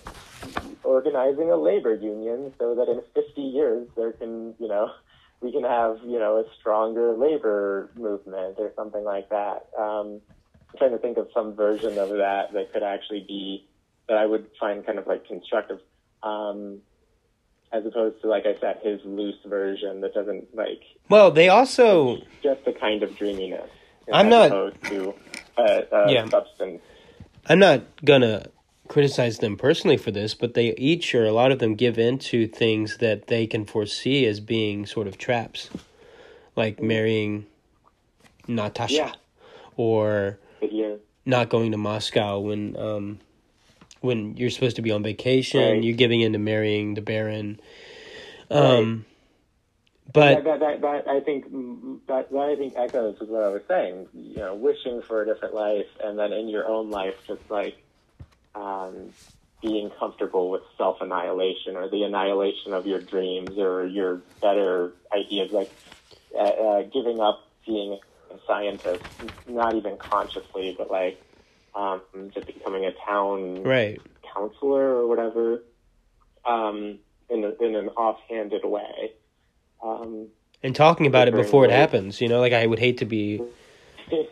organizing 0.85 1.51
a 1.51 1.57
labor 1.57 1.95
union 1.95 2.53
so 2.61 2.77
that 2.77 2.89
in 2.89 3.03
50 3.15 3.41
years 3.41 3.89
there 3.97 4.13
can, 4.13 4.55
you 4.61 4.69
know, 4.69 4.93
we 5.41 5.51
can 5.51 5.65
have, 5.65 5.99
you 6.05 6.21
know, 6.21 6.37
a 6.37 6.45
stronger 6.61 7.17
labor 7.17 7.91
movement 7.97 8.57
or 8.59 8.73
something 8.77 9.03
like 9.03 9.29
that. 9.31 9.67
Um, 9.77 10.21
trying 10.77 10.93
to 10.93 10.99
think 10.99 11.19
of 11.19 11.29
some 11.35 11.55
version 11.55 11.99
of 11.99 12.11
that 12.11 12.53
that 12.53 12.73
could 12.73 12.83
actually 12.83 13.25
be, 13.27 13.67
that 14.09 14.17
I 14.19 14.27
would 14.27 14.47
find 14.59 14.85
kind 14.85 14.99
of 14.99 15.07
like 15.07 15.27
constructive. 15.27 15.81
Um, 16.23 16.79
as 17.73 17.85
opposed 17.85 18.23
to, 18.23 18.29
like 18.29 18.45
I 18.47 18.59
said, 18.61 18.79
his 18.83 19.01
loose 19.05 19.37
version 19.45 20.01
that 20.01 20.15
doesn't 20.15 20.55
like. 20.55 20.81
Well, 21.09 21.31
they 21.31 21.49
also 21.49 22.19
just 22.43 22.61
a 22.67 22.73
kind 22.73 23.03
of 23.03 23.17
dreaminess. 23.17 23.69
I'm 24.13 24.29
not 24.29 24.49
to 24.85 25.15
uh, 25.59 25.61
uh, 25.61 26.07
Yeah. 26.09 26.29
substance. 26.29 26.81
I'm 27.49 27.59
not 27.59 27.83
gonna 28.05 28.47
criticize 28.89 29.39
them 29.39 29.57
personally 29.57 29.97
for 29.97 30.13
this, 30.13 30.35
but 30.35 30.55
they 30.55 30.75
each 30.77 31.13
or 31.15 31.25
a 31.25 31.33
lot 31.33 31.51
of 31.51 31.59
them 31.59 31.75
give 31.75 31.99
in 31.99 32.19
to 32.19 32.47
things 32.47 32.99
that 32.99 33.27
they 33.27 33.47
can 33.47 33.65
foresee 33.65 34.27
as 34.27 34.39
being 34.39 34.87
sort 34.87 35.09
of 35.09 35.19
traps, 35.19 35.69
like 36.55 36.81
marrying 36.81 37.47
Natasha 38.47 38.95
Yeah. 38.95 39.13
or 39.77 40.39
Yeah, 40.73 40.97
not 41.25 41.49
going 41.49 41.73
to 41.73 41.79
Moscow 41.79 42.39
when 42.41 42.77
um 42.77 43.21
when 44.01 44.37
you're 44.37 44.51
supposed 44.51 44.77
to 44.77 44.83
be 44.83 44.91
on 44.91 45.03
vacation. 45.03 45.61
Right. 45.61 45.83
You're 45.83 45.97
giving 45.97 46.21
in 46.21 46.33
to 46.33 46.39
marrying 46.39 46.95
the 46.95 47.01
Baron. 47.01 47.61
Um, 48.51 49.05
but 50.13 50.45
that, 50.45 50.61
that, 50.61 50.81
that, 50.81 51.09
I 51.09 51.21
think 51.21 51.51
that, 52.07 52.31
that 52.31 52.39
I 52.39 52.57
think 52.57 52.75
echoes 52.77 53.19
with 53.19 53.29
what 53.29 53.43
I 53.43 53.49
was 53.49 53.63
saying. 53.69 54.09
You 54.15 54.37
know, 54.37 54.55
wishing 54.55 55.03
for 55.03 55.23
a 55.23 55.27
different 55.27 55.55
life, 55.55 55.89
and 56.03 56.19
then 56.19 56.33
in 56.33 56.49
your 56.49 56.67
own 56.69 56.91
life, 56.91 57.15
just 57.27 57.43
like 57.51 57.77
um, 58.55 59.11
being 59.61 59.91
comfortable 59.91 60.51
with 60.51 60.63
self 60.79 61.01
annihilation 61.01 61.77
or 61.77 61.89
the 61.89 62.05
annihilation 62.05 62.73
of 62.73 62.87
your 62.87 63.01
dreams 63.01 63.59
or 63.59 63.87
your 63.87 64.23
better 64.41 64.93
ideas, 65.13 65.51
like 65.51 65.73
uh, 66.35 66.43
uh, 66.43 66.83
giving 66.83 67.21
up 67.21 67.45
being 67.67 67.99
scientist, 68.47 69.03
not 69.47 69.75
even 69.75 69.97
consciously, 69.97 70.75
but 70.77 70.91
like 70.91 71.21
um, 71.75 72.01
just 72.35 72.47
becoming 72.47 72.85
a 72.85 72.93
town 73.05 73.63
right. 73.63 74.01
counselor 74.35 74.97
or 74.97 75.07
whatever, 75.07 75.63
um, 76.45 76.99
in 77.29 77.45
a, 77.45 77.65
in 77.65 77.75
an 77.75 77.89
offhanded 77.91 78.65
way. 78.65 79.13
Um, 79.83 80.29
And 80.63 80.75
talking 80.75 81.07
about 81.07 81.29
it 81.29 81.35
before 81.35 81.65
it 81.65 81.71
happens, 81.71 82.21
you 82.21 82.29
know, 82.29 82.41
like 82.41 82.53
I 82.53 82.67
would 82.67 82.79
hate 82.79 82.99
to 82.99 83.05
be. 83.05 83.43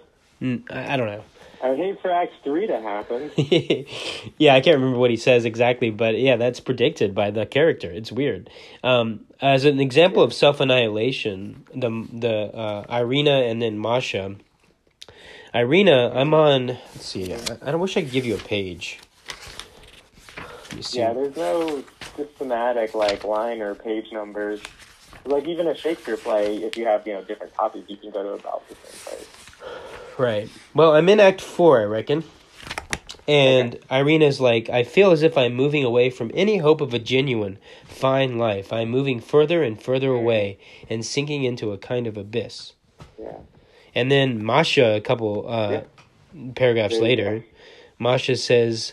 I 0.71 0.97
don't 0.97 1.07
know. 1.07 1.25
I 1.65 1.75
hate 1.77 2.03
for 2.03 2.11
Act 2.11 2.35
Three 2.45 2.67
to 2.67 2.79
happen. 2.79 3.31
yeah, 4.37 4.55
I 4.55 4.61
can't 4.61 4.77
remember 4.77 4.99
what 4.99 5.09
he 5.09 5.17
says 5.17 5.47
exactly, 5.47 5.89
but 5.89 6.19
yeah, 6.19 6.37
that's 6.37 6.61
predicted 6.61 7.15
by 7.15 7.31
the 7.31 7.47
character. 7.47 7.91
It's 7.91 8.13
weird. 8.13 8.51
Um, 8.83 9.25
as 9.41 9.65
an 9.65 9.81
example 9.81 10.23
of 10.23 10.35
self 10.35 10.61
annihilation, 10.61 11.65
the 11.75 12.07
the 12.13 12.35
uh, 12.55 12.85
Irina 12.91 13.45
and 13.45 13.63
then 13.63 13.79
Masha. 13.79 14.37
Irina, 15.55 16.13
I'm 16.15 16.35
on. 16.35 16.67
Let's 16.67 17.07
see. 17.07 17.33
I, 17.33 17.39
I 17.63 17.71
don't 17.71 17.81
wish 17.81 17.97
I 17.97 18.03
could 18.03 18.13
give 18.13 18.27
you 18.27 18.35
a 18.35 18.39
page. 18.39 18.99
See. 20.81 20.99
Yeah, 20.99 21.15
there's 21.15 21.37
no 21.37 21.83
systematic 22.15 22.95
like 22.95 23.25
line 23.25 23.63
or 23.63 23.75
page 23.75 24.13
numbers. 24.13 24.61
Like 25.25 25.47
even 25.47 25.67
a 25.69 25.75
Shakespeare 25.75 26.19
play, 26.19 26.57
if 26.57 26.77
you 26.77 26.85
have 26.85 27.07
you 27.07 27.15
know 27.15 27.25
different 27.25 27.57
copies, 27.57 27.85
you 27.89 27.97
can 27.97 28.11
go 28.11 28.23
to 28.23 28.31
about 28.33 28.69
the 28.69 28.75
same 28.75 29.17
place. 29.17 29.44
Right. 30.19 30.49
Well, 30.75 30.95
I'm 30.95 31.09
in 31.09 31.21
Act 31.21 31.41
Four, 31.41 31.81
I 31.81 31.85
reckon. 31.85 32.25
And 33.27 33.79
Irina's 33.91 34.39
like, 34.39 34.69
I 34.69 34.85
feel 34.85 35.11
as 35.11 35.23
if 35.23 35.39
I'm 35.39 35.55
moving 35.55 35.83
away 35.83 36.11
from 36.11 36.31
any 36.35 36.59
hope 36.59 36.81
of 36.83 36.93
a 36.93 36.99
genuine, 36.99 37.59
fine 37.87 38.37
life. 38.37 38.73
I'm 38.73 38.91
moving 38.91 39.19
further 39.21 39.63
and 39.63 39.81
further 39.81 40.11
away 40.11 40.59
and 40.91 41.05
sinking 41.05 41.45
into 41.45 41.73
a 41.73 41.79
kind 41.79 42.07
of 42.07 42.19
abyss. 42.19 42.75
Yeah. 43.19 43.39
And 43.95 44.13
then 44.13 44.45
Masha, 44.45 44.97
a 44.97 45.01
couple 45.01 45.47
uh, 45.49 45.83
paragraphs 46.55 46.95
There 46.95 47.03
later. 47.03 47.45
Masha 47.99 48.37
says, 48.37 48.93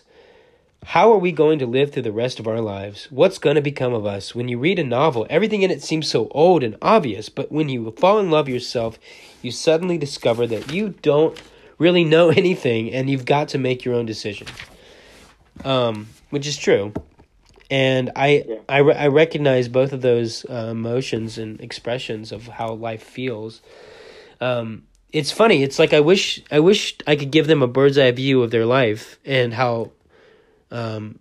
How 0.86 1.12
are 1.14 1.18
we 1.18 1.32
going 1.32 1.60
to 1.60 1.66
live 1.68 1.92
through 1.92 2.02
the 2.04 2.12
rest 2.12 2.40
of 2.40 2.48
our 2.48 2.60
lives? 2.60 3.08
What's 3.12 3.38
going 3.38 3.56
to 3.56 3.62
become 3.62 3.94
of 3.94 4.06
us? 4.06 4.34
When 4.34 4.48
you 4.48 4.58
read 4.58 4.80
a 4.80 4.84
novel, 4.84 5.28
everything 5.30 5.62
in 5.62 5.70
it 5.72 5.84
seems 5.84 6.10
so 6.10 6.28
old 6.32 6.64
and 6.64 6.76
obvious, 6.82 7.30
but 7.30 7.52
when 7.52 7.70
you 7.70 7.92
fall 7.92 8.20
in 8.20 8.32
love 8.32 8.50
yourself, 8.50 8.98
you 9.42 9.52
suddenly 9.52 9.98
discover 9.98 10.48
that 10.48 10.74
you 10.74 10.96
don't 11.02 11.40
really 11.78 12.04
know 12.04 12.30
anything 12.36 12.92
and 12.92 13.10
you've 13.10 13.26
got 13.26 13.48
to 13.50 13.58
make 13.58 13.86
your 13.86 13.94
own 13.94 14.06
decision. 14.06 14.48
Um, 15.64 16.08
which 16.32 16.48
is 16.48 16.58
true. 16.58 16.94
And 17.70 18.12
I, 18.16 18.44
Yeah. 18.48 18.56
I, 18.68 18.78
re- 18.80 18.96
I 18.96 19.08
recognize 19.08 19.70
both 19.70 19.94
of 19.94 20.02
those 20.02 20.46
uh, 20.50 20.70
emotions 20.72 21.38
and 21.38 21.62
expressions 21.62 22.32
of 22.32 22.48
how 22.48 22.74
life 22.74 23.04
feels. 23.04 23.62
Um, 24.42 24.84
it's 25.14 25.32
funny. 25.32 25.62
It's 25.62 25.78
like 25.78 25.94
I 25.94 26.00
wish 26.00 26.42
I 26.52 26.60
wish 26.60 26.96
I 27.06 27.16
could 27.16 27.32
give 27.32 27.48
them 27.48 27.62
a 27.62 27.68
bird's 27.68 27.98
eye 27.98 28.12
view 28.12 28.42
of 28.44 28.50
their 28.52 28.66
life 28.66 29.20
and 29.26 29.54
how 29.54 29.92
um, 30.72 31.20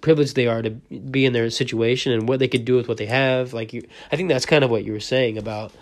privileged 0.00 0.36
they 0.36 0.46
are 0.46 0.62
to 0.62 0.70
be 0.70 1.24
in 1.24 1.32
their 1.32 1.48
situation 1.50 2.12
and 2.12 2.28
what 2.28 2.38
they 2.38 2.48
could 2.48 2.64
do 2.64 2.76
with 2.76 2.88
what 2.88 2.96
they 2.98 3.06
have. 3.06 3.52
Like 3.52 3.72
you, 3.72 3.86
I 4.10 4.16
think 4.16 4.28
that's 4.28 4.46
kind 4.46 4.64
of 4.64 4.70
what 4.70 4.84
you 4.84 4.92
were 4.92 5.00
saying 5.00 5.38
about 5.38 5.72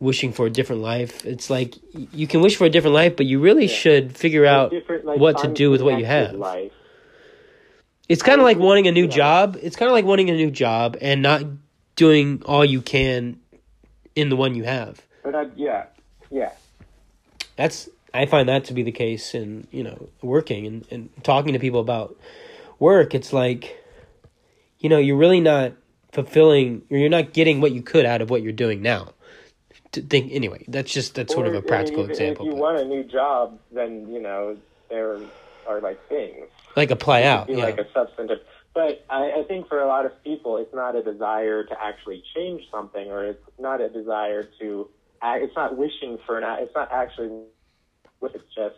wishing 0.00 0.32
for 0.32 0.46
a 0.46 0.50
different 0.50 0.82
life. 0.82 1.24
It's 1.26 1.50
like 1.50 1.74
you 1.92 2.26
can 2.26 2.40
wish 2.40 2.56
for 2.56 2.64
a 2.64 2.70
different 2.70 2.94
life, 2.94 3.16
but 3.16 3.26
you 3.26 3.40
really 3.40 3.66
Yeah. 3.66 3.74
should 3.74 4.16
figure 4.16 4.46
out 4.46 4.72
like, 5.04 5.18
what 5.18 5.38
to 5.38 5.48
do 5.48 5.70
with 5.70 5.82
what 5.82 5.98
you 5.98 6.04
have. 6.04 6.34
Life. 6.34 6.72
It's 8.08 8.22
kind 8.22 8.40
of 8.40 8.44
like 8.44 8.58
wanting 8.58 8.86
a 8.86 8.92
new 8.92 9.04
Yeah. 9.04 9.08
job. 9.10 9.58
It's 9.60 9.76
kind 9.76 9.88
of 9.90 9.92
like 9.94 10.04
wanting 10.04 10.30
a 10.30 10.34
new 10.34 10.50
job 10.50 10.96
and 11.00 11.20
not 11.20 11.42
doing 11.96 12.42
all 12.46 12.64
you 12.64 12.80
can 12.80 13.40
in 14.14 14.28
the 14.30 14.36
one 14.36 14.54
you 14.54 14.64
have. 14.64 15.02
But 15.22 15.34
I, 15.34 15.46
yeah, 15.56 15.86
yeah, 16.30 16.52
that's 17.56 17.88
I 18.14 18.26
find 18.26 18.48
that 18.48 18.64
to 18.66 18.74
be 18.74 18.82
the 18.82 18.92
case 18.92 19.34
in 19.34 19.66
you 19.70 19.84
know 19.84 20.08
working 20.22 20.66
and, 20.66 20.86
and 20.90 21.24
talking 21.24 21.52
to 21.52 21.58
people 21.58 21.80
about 21.80 22.16
work. 22.78 23.14
It's 23.14 23.32
like 23.32 23.82
you 24.78 24.88
know 24.88 24.98
you're 24.98 25.16
really 25.16 25.40
not 25.40 25.72
fulfilling 26.12 26.82
or 26.90 26.96
you're 26.96 27.10
not 27.10 27.32
getting 27.32 27.60
what 27.60 27.72
you 27.72 27.82
could 27.82 28.06
out 28.06 28.20
of 28.22 28.30
what 28.30 28.42
you're 28.42 28.52
doing 28.52 28.82
now. 28.82 29.12
To 29.92 30.02
think 30.02 30.32
anyway, 30.32 30.64
that's 30.68 30.92
just 30.92 31.14
that's 31.14 31.32
sort 31.32 31.46
of 31.46 31.54
a 31.54 31.62
practical 31.62 32.04
example. 32.04 32.46
If 32.46 32.50
you 32.50 32.52
but- 32.52 32.60
want 32.60 32.78
a 32.80 32.84
new 32.84 33.04
job, 33.04 33.58
then 33.72 34.08
you 34.12 34.20
know 34.20 34.56
there 34.90 35.18
are 35.66 35.80
like 35.80 36.06
things. 36.08 36.46
like 36.76 36.90
apply 36.90 37.22
out, 37.22 37.48
yeah. 37.48 37.56
like 37.64 37.78
a 37.78 37.86
substantive. 37.92 38.38
But 38.74 39.04
I, 39.10 39.40
I 39.40 39.44
think 39.48 39.68
for 39.68 39.80
a 39.80 39.86
lot 39.86 40.06
of 40.06 40.12
people, 40.22 40.56
it's 40.58 40.74
not 40.74 40.94
a 40.94 41.02
desire 41.02 41.64
to 41.64 41.82
actually 41.82 42.22
change 42.34 42.62
something, 42.70 43.10
or 43.10 43.24
it's 43.24 43.42
not 43.58 43.80
a 43.80 43.88
desire 43.88 44.48
to. 44.60 44.88
It's 45.22 45.56
not 45.56 45.76
wishing 45.76 46.18
for 46.26 46.38
an. 46.38 46.44
It's 46.62 46.74
not 46.74 46.92
actually. 46.92 47.44
It's 48.22 48.54
just 48.54 48.76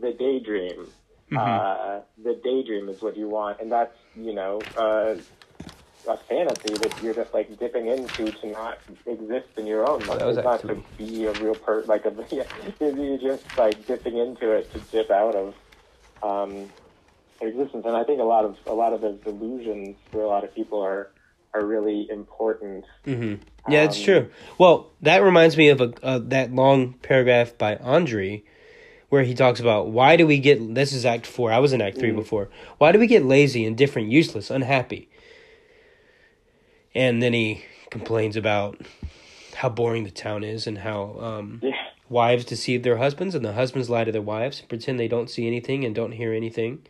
the 0.00 0.12
daydream. 0.12 0.86
Mm-hmm. 1.30 1.36
Uh, 1.38 2.00
the 2.22 2.40
daydream 2.42 2.88
is 2.88 3.00
what 3.02 3.16
you 3.16 3.28
want, 3.28 3.60
and 3.60 3.70
that's 3.72 3.96
you 4.14 4.34
know 4.34 4.60
uh, 4.76 5.16
a 6.06 6.16
fantasy 6.28 6.74
that 6.74 7.02
you're 7.02 7.14
just 7.14 7.32
like 7.32 7.58
dipping 7.58 7.86
into 7.86 8.30
to 8.30 8.46
not 8.48 8.78
exist 9.06 9.48
in 9.56 9.66
your 9.66 9.88
own 9.88 10.00
life. 10.00 10.18
that 10.18 10.26
was 10.26 10.36
It's 10.36 10.44
not 10.44 10.60
to 10.62 10.82
be 10.98 11.24
a 11.24 11.32
real 11.34 11.54
person. 11.54 11.88
Like 11.88 12.04
a 12.04 12.14
yeah, 12.30 12.44
you're 12.80 13.18
just 13.18 13.44
like 13.56 13.86
dipping 13.86 14.18
into 14.18 14.50
it 14.50 14.72
to 14.72 14.78
dip 14.80 15.10
out 15.10 15.34
of. 15.34 15.54
Um, 16.22 16.70
existence. 17.40 17.84
And 17.86 17.96
I 17.96 18.04
think 18.04 18.20
a 18.20 18.24
lot 18.24 18.44
of 18.44 18.56
a 18.66 18.72
lot 18.72 18.92
of 18.92 19.00
those 19.00 19.18
illusions 19.26 19.96
for 20.10 20.22
a 20.22 20.26
lot 20.26 20.44
of 20.44 20.54
people 20.54 20.80
are 20.80 21.10
are 21.52 21.64
really 21.64 22.08
important. 22.10 22.84
hmm 23.04 23.34
Yeah, 23.68 23.82
it's 23.84 23.98
Um, 23.98 24.04
true. 24.04 24.30
Well, 24.58 24.90
that 25.02 25.22
reminds 25.22 25.56
me 25.56 25.68
of 25.68 25.80
a 25.80 25.92
uh, 26.02 26.18
that 26.24 26.52
long 26.54 26.94
paragraph 26.94 27.56
by 27.58 27.76
Andre, 27.76 28.42
where 29.14 29.22
he 29.22 29.32
talks 29.32 29.60
about 29.60 29.86
why 29.90 30.16
do 30.16 30.26
we 30.26 30.40
get 30.40 30.74
this 30.74 30.92
is 30.92 31.06
Act 31.06 31.24
Four. 31.24 31.52
I 31.52 31.60
was 31.60 31.72
in 31.72 31.80
Act 31.80 31.98
Three 31.98 32.10
Mm. 32.10 32.16
before. 32.16 32.48
Why 32.78 32.90
do 32.90 32.98
we 32.98 33.06
get 33.06 33.24
lazy, 33.24 33.64
indifferent, 33.64 34.08
useless, 34.08 34.50
unhappy? 34.50 35.08
And 36.96 37.22
then 37.22 37.32
he 37.32 37.62
complains 37.90 38.34
about 38.34 38.80
how 39.54 39.68
boring 39.68 40.02
the 40.02 40.10
town 40.10 40.42
is 40.42 40.66
and 40.66 40.78
how 40.78 41.16
um, 41.20 41.60
Yeah, 41.62 41.76
wives 42.08 42.44
deceive 42.44 42.82
their 42.82 42.96
husbands 42.96 43.36
and 43.36 43.44
the 43.44 43.52
husbands 43.52 43.88
lie 43.88 44.02
to 44.02 44.10
their 44.10 44.20
wives 44.20 44.58
and 44.58 44.68
pretend 44.68 44.98
they 44.98 45.06
don't 45.06 45.30
see 45.30 45.46
anything 45.46 45.84
and 45.84 45.94
don't 45.94 46.12
hear 46.12 46.32
anything. 46.32 46.82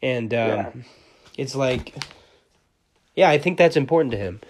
And 0.00 0.32
um, 0.32 0.48
Yeah. 0.48 0.72
it's 1.36 1.56
like, 1.56 1.96
yeah, 3.16 3.28
I 3.28 3.38
think 3.38 3.58
that's 3.58 3.76
important 3.76 4.12
to 4.12 4.18
him 4.18 4.40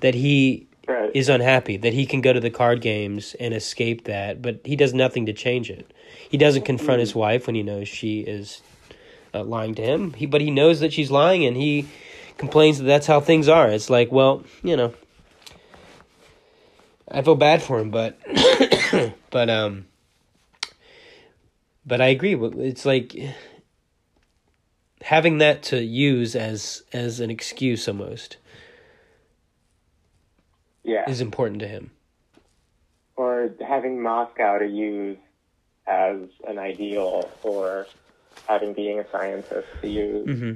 that 0.00 0.12
he 0.14 0.65
right. 0.86 1.10
is 1.14 1.28
unhappy, 1.28 1.76
that 1.76 1.92
he 1.92 2.06
can 2.06 2.20
go 2.20 2.32
to 2.32 2.40
the 2.40 2.50
card 2.50 2.80
games 2.80 3.34
and 3.38 3.54
escape 3.54 4.04
that, 4.04 4.42
but 4.42 4.60
he 4.64 4.76
does 4.76 4.94
nothing 4.94 5.26
to 5.26 5.32
change 5.32 5.70
it. 5.70 5.92
He 6.28 6.36
doesn't 6.36 6.64
confront 6.64 7.00
his 7.00 7.14
wife 7.14 7.46
when 7.46 7.54
he 7.54 7.62
knows 7.62 7.88
she 7.88 8.20
is 8.20 8.62
uh, 9.34 9.44
lying 9.44 9.74
to 9.76 9.82
him. 9.82 10.12
He 10.14 10.26
but 10.26 10.40
he 10.40 10.50
knows 10.50 10.80
that 10.80 10.92
she's 10.92 11.10
lying, 11.10 11.44
and 11.44 11.56
he 11.56 11.86
complains 12.38 12.78
that 12.78 12.84
that's 12.84 13.06
how 13.06 13.20
things 13.20 13.48
are. 13.48 13.68
It's 13.68 13.90
like, 13.90 14.10
well, 14.10 14.44
you 14.62 14.76
know, 14.76 14.94
I 17.08 17.22
feel 17.22 17.36
bad 17.36 17.62
for 17.62 17.78
him, 17.78 17.90
but 17.90 18.18
but 19.30 19.50
um, 19.50 19.86
but 21.84 22.00
I 22.00 22.06
agree. 22.06 22.34
It's 22.34 22.84
like 22.84 23.16
having 25.02 25.38
that 25.38 25.62
to 25.62 25.82
use 25.82 26.34
as 26.34 26.82
as 26.92 27.20
an 27.20 27.30
excuse 27.30 27.86
almost 27.86 28.38
Yeah. 30.86 31.08
is 31.10 31.20
important 31.20 31.60
to 31.60 31.68
him. 31.68 31.90
or 33.16 33.50
having 33.66 34.00
Moscow 34.02 34.58
to 34.58 34.66
use 34.66 35.18
as 35.86 36.16
an 36.46 36.58
ideal 36.58 37.30
or 37.42 37.86
having 38.48 38.72
being 38.74 38.98
a 39.00 39.10
scientist 39.10 39.66
to 39.82 39.88
use 39.88 40.26
hmm 40.38 40.52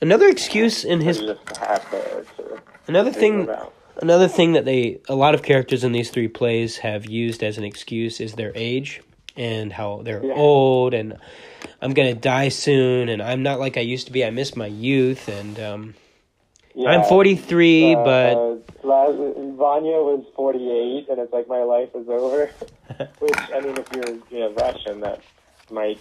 Another 0.00 0.26
excuse 0.28 0.84
in 0.84 1.00
his 1.00 1.18
his 1.20 1.26
just 1.36 1.46
to 1.54 1.60
have 1.60 1.90
there 1.92 2.24
to 2.36 2.60
another 2.88 3.12
thing 3.12 3.42
about. 3.42 3.72
another 4.00 4.26
thing 4.26 4.52
that 4.54 4.64
they 4.64 5.00
a 5.08 5.14
lot 5.14 5.34
of 5.34 5.42
characters 5.44 5.84
in 5.84 5.92
these 5.92 6.10
three 6.10 6.26
plays 6.28 6.78
have 6.78 7.06
used 7.06 7.42
as 7.44 7.56
an 7.58 7.62
excuse 7.64 8.20
is 8.20 8.32
their 8.34 8.50
age 8.56 9.00
and 9.36 9.72
how 9.74 10.00
they're 10.02 10.24
Yeah. 10.24 10.34
old 10.34 10.92
and 10.94 11.16
I'm 11.80 11.94
gonna 11.94 12.14
die 12.14 12.48
soon 12.48 13.08
and 13.08 13.22
I'm 13.22 13.42
not 13.44 13.60
like 13.60 13.76
I 13.76 13.80
used 13.82 14.06
to 14.06 14.12
be. 14.12 14.24
I 14.24 14.30
miss 14.30 14.56
my 14.56 14.66
youth 14.66 15.28
and 15.28 15.60
um, 15.60 15.94
I'm 16.76 17.04
43, 17.04 17.94
Uh, 17.94 18.04
but 18.04 18.62
Vanya 18.82 19.98
was 20.02 20.24
48, 20.34 21.08
and 21.08 21.18
it's 21.18 21.32
like 21.32 21.48
my 21.48 21.62
life 21.62 21.90
is 21.94 22.08
over. 22.08 22.50
Which 23.20 23.38
I 23.54 23.60
mean, 23.60 23.78
if 23.78 23.86
you're 23.92 24.16
you 24.30 24.40
know 24.40 24.52
Russian, 24.52 25.00
that 25.00 25.22
might 25.70 25.98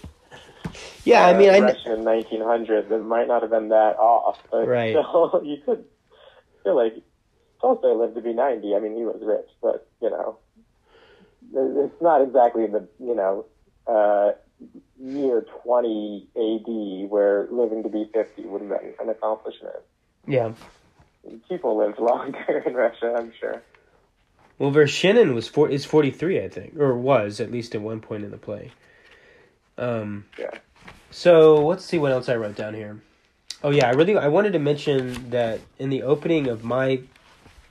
yeah, 1.03 1.25
I 1.25 1.33
uh, 1.33 1.37
mean, 1.37 1.49
I 1.49 1.59
Russian 1.59 1.91
in 1.93 2.03
1900, 2.03 2.89
that 2.89 2.99
might 2.99 3.27
not 3.27 3.41
have 3.41 3.51
been 3.51 3.69
that 3.69 3.97
off. 3.97 4.39
But 4.51 4.67
Right. 4.67 4.91
still, 4.91 5.41
you 5.43 5.57
could 5.65 5.85
feel 6.63 6.75
like 6.75 6.95
Tolstoy 7.59 7.93
lived 7.93 8.15
to 8.15 8.21
be 8.21 8.33
90. 8.33 8.75
I 8.75 8.79
mean, 8.79 8.95
he 8.95 9.03
was 9.03 9.21
rich, 9.21 9.49
but 9.61 9.87
you 10.01 10.09
know, 10.09 10.37
it's 11.53 12.01
not 12.01 12.21
exactly 12.21 12.67
the 12.67 12.87
you 12.99 13.15
know 13.15 13.45
uh, 13.87 14.31
year 14.99 15.45
20 15.63 16.27
AD 16.35 17.09
where 17.09 17.47
living 17.51 17.83
to 17.83 17.89
be 17.89 18.09
50 18.13 18.43
would 18.43 18.61
have 18.61 18.69
been 18.69 18.93
an 18.99 19.09
accomplishment. 19.09 19.75
Yeah. 20.27 20.53
People 21.47 21.77
live 21.77 21.99
longer 21.99 22.63
in 22.65 22.73
Russia, 22.73 23.15
I'm 23.17 23.31
sure. 23.39 23.61
Well, 24.57 24.71
Vershinin 24.71 25.33
was 25.33 25.47
four, 25.47 25.69
is 25.69 25.85
43, 25.85 26.43
I 26.43 26.49
think, 26.49 26.77
or 26.77 26.95
was 26.95 27.39
at 27.39 27.51
least 27.51 27.73
at 27.75 27.81
one 27.81 27.99
point 27.99 28.23
in 28.23 28.31
the 28.31 28.37
play. 28.37 28.71
Um, 29.77 30.25
Yeah. 30.37 30.51
So 31.09 31.65
let's 31.65 31.83
see 31.83 31.97
what 31.97 32.11
else 32.11 32.29
I 32.29 32.35
wrote 32.35 32.55
down 32.55 32.73
here. 32.73 33.01
Oh 33.63 33.69
yeah, 33.69 33.87
I 33.87 33.91
really 33.91 34.17
I 34.17 34.27
wanted 34.29 34.53
to 34.53 34.59
mention 34.59 35.29
that 35.31 35.59
in 35.77 35.89
the 35.89 36.03
opening 36.03 36.47
of 36.47 36.63
my 36.63 37.01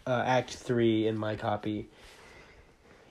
uh, 0.07 0.22
Act 0.26 0.55
Three 0.55 1.07
in 1.07 1.16
my 1.16 1.36
copy, 1.36 1.88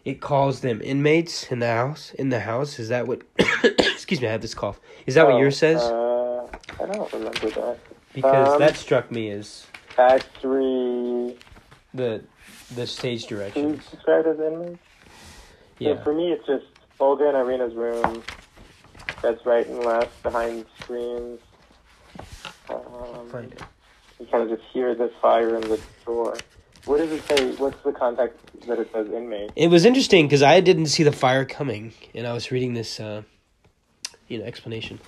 it 0.06 0.22
calls 0.22 0.62
them 0.62 0.82
inmates 0.84 1.52
in 1.52 1.60
the 1.60 1.68
house. 1.68 2.14
In 2.14 2.30
the 2.30 2.40
house, 2.42 2.80
is 2.80 2.90
that 2.90 3.08
what? 3.08 3.22
excuse 3.64 4.22
me, 4.22 4.28
I 4.28 4.32
have 4.32 4.42
this 4.42 4.54
cough. 4.54 4.80
Is 5.08 5.16
that 5.16 5.26
what 5.26 5.36
Oh, 5.36 5.40
yours 5.40 5.58
says? 5.58 5.82
Uh, 5.82 6.48
I 6.80 6.86
don't 6.86 7.12
remember 7.12 7.50
that. 7.50 7.78
Because 8.14 8.54
um, 8.54 8.60
that 8.60 8.76
struck 8.76 9.12
me 9.12 9.30
as 9.32 9.66
Act 9.98 10.26
three. 10.42 11.36
the 11.94 12.24
the 12.76 12.88
stage 12.88 13.26
direction. 13.28 13.72
directions. 13.74 13.92
described 13.92 14.28
as 14.28 14.40
inmates? 14.40 14.80
So 15.80 15.90
Yeah. 15.94 16.04
for 16.04 16.14
me, 16.14 16.32
it's 16.32 16.46
just 16.46 16.66
Olga 17.00 17.28
and 17.28 17.38
Irina's 17.38 17.74
room. 17.76 18.24
That's 19.22 19.46
right 19.46 19.66
and 19.68 19.80
left 19.84 20.22
behind 20.24 20.66
screens. 20.82 21.40
Um, 22.70 23.30
Find 23.32 23.52
it. 23.52 23.62
you 24.20 24.26
kind 24.28 24.44
of 24.50 24.58
just 24.58 24.70
hear 24.72 24.94
the 24.96 25.12
fire 25.22 25.56
in 25.56 25.62
the 25.62 25.80
door. 26.06 26.38
What 26.86 26.98
does 27.00 27.12
it 27.12 27.24
say? 27.28 27.52
What's 27.56 27.82
the 27.84 27.92
context 27.92 28.38
that 28.68 28.80
it 28.80 28.90
says 28.94 29.08
inmate? 29.08 29.52
It 29.56 29.70
was 29.70 29.86
interesting 29.86 30.28
because 30.28 30.42
I 30.44 30.60
didn't 30.62 30.88
see 30.88 31.04
the 31.04 31.12
fire 31.12 31.46
coming, 31.46 31.94
and 32.16 32.26
I 32.26 32.34
was 32.34 32.52
reading 32.52 32.74
this, 32.74 33.00
uh, 33.00 33.24
you 34.28 34.40
know, 34.40 34.46
explanation. 34.46 35.00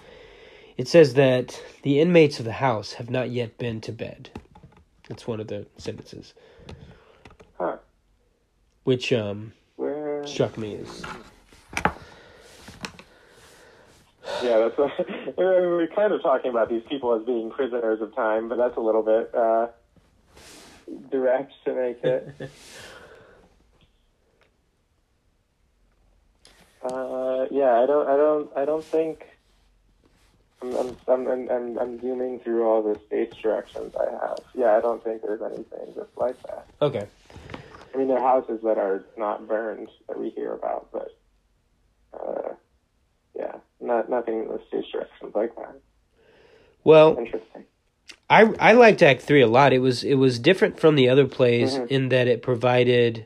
It 0.78 0.88
says 0.88 1.14
that 1.16 1.62
the 1.84 2.00
inmates 2.00 2.40
of 2.40 2.46
the 2.46 2.54
house 2.54 2.94
have 2.94 3.10
not 3.10 3.30
yet 3.30 3.58
been 3.58 3.82
to 3.82 3.92
bed. 3.92 4.30
That's 5.08 5.28
one 5.28 5.40
of 5.40 5.48
the 5.48 5.68
sentences, 5.78 6.34
Huh? 7.60 7.78
which 8.84 9.12
um, 9.12 9.52
Where? 9.76 10.26
struck 10.26 10.58
me 10.58 10.78
as 10.78 11.04
Yeah, 14.44 14.58
that's 14.60 14.78
what, 14.78 14.92
we're 15.38 15.88
kind 15.96 16.14
of 16.14 16.22
talking 16.24 16.50
about 16.50 16.70
these 16.70 16.84
people 16.90 17.14
as 17.14 17.24
being 17.26 17.52
prisoners 17.52 18.02
of 18.02 18.16
time, 18.16 18.50
but 18.50 18.58
that's 18.58 18.78
a 18.78 18.80
little 18.80 19.04
bit 19.04 19.34
uh, 19.36 19.68
direct 21.12 21.54
to 21.66 21.74
make 21.74 22.04
it. 22.04 22.50
Uh, 26.84 27.46
yeah, 27.52 27.80
I 27.80 27.86
don't, 27.86 28.08
I 28.08 28.18
don't, 28.18 28.58
I 28.58 28.66
don't 28.66 28.84
think. 28.84 29.24
I'm, 30.62 30.76
I'm, 30.76 30.98
I'm, 31.28 31.50
I'm, 31.50 31.80
I'm, 31.80 32.02
zooming 32.02 32.40
through 32.40 32.68
all 32.68 32.84
the 32.84 33.00
stage 33.08 33.34
directions 33.42 33.96
I 33.96 34.12
have. 34.12 34.40
Yeah, 34.54 34.78
I 34.78 34.82
don't 34.82 35.04
think 35.04 35.22
there's 35.24 35.42
anything 35.42 35.94
just 35.96 36.16
like 36.18 36.42
that. 36.44 36.68
okay. 36.82 37.08
I 37.94 37.98
mean, 37.98 38.08
there 38.08 38.18
are 38.18 38.42
houses 38.42 38.62
that 38.64 38.78
are 38.78 39.04
not 39.18 39.48
burned 39.48 39.90
that 40.08 40.18
we 40.20 40.30
hear 40.30 40.54
about, 40.54 40.90
but 40.94 41.18
uh, 42.14 42.54
yeah, 43.36 43.56
not 43.82 44.10
nothing 44.10 44.44
in 44.44 44.48
the 44.48 44.62
stage 44.68 44.92
directions 44.92 45.34
like 45.36 45.56
that. 45.56 45.76
Well, 46.84 47.18
Interesting. 47.18 47.66
I 48.30 48.44
I 48.60 48.72
liked 48.74 49.02
Act 49.04 49.22
Three 49.24 49.42
a 49.42 49.48
lot. 49.48 49.74
It 49.74 49.80
was 49.80 50.04
it 50.06 50.16
was 50.16 50.40
different 50.40 50.80
from 50.80 50.96
the 50.96 51.10
other 51.10 51.28
plays 51.28 51.76
Mhm. 51.78 51.88
in 51.88 52.10
that 52.10 52.28
it 52.28 52.42
provided 52.42 53.26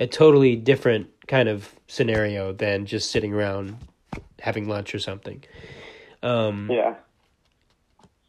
a 0.00 0.06
totally 0.08 0.56
different 0.56 1.08
kind 1.28 1.48
of 1.48 1.74
scenario 1.86 2.52
than 2.52 2.86
just 2.86 3.10
sitting 3.10 3.32
around 3.32 3.76
having 4.40 4.68
lunch 4.68 4.92
or 4.94 4.98
something. 4.98 5.44
Um, 6.22 6.68
Yeah, 6.70 6.96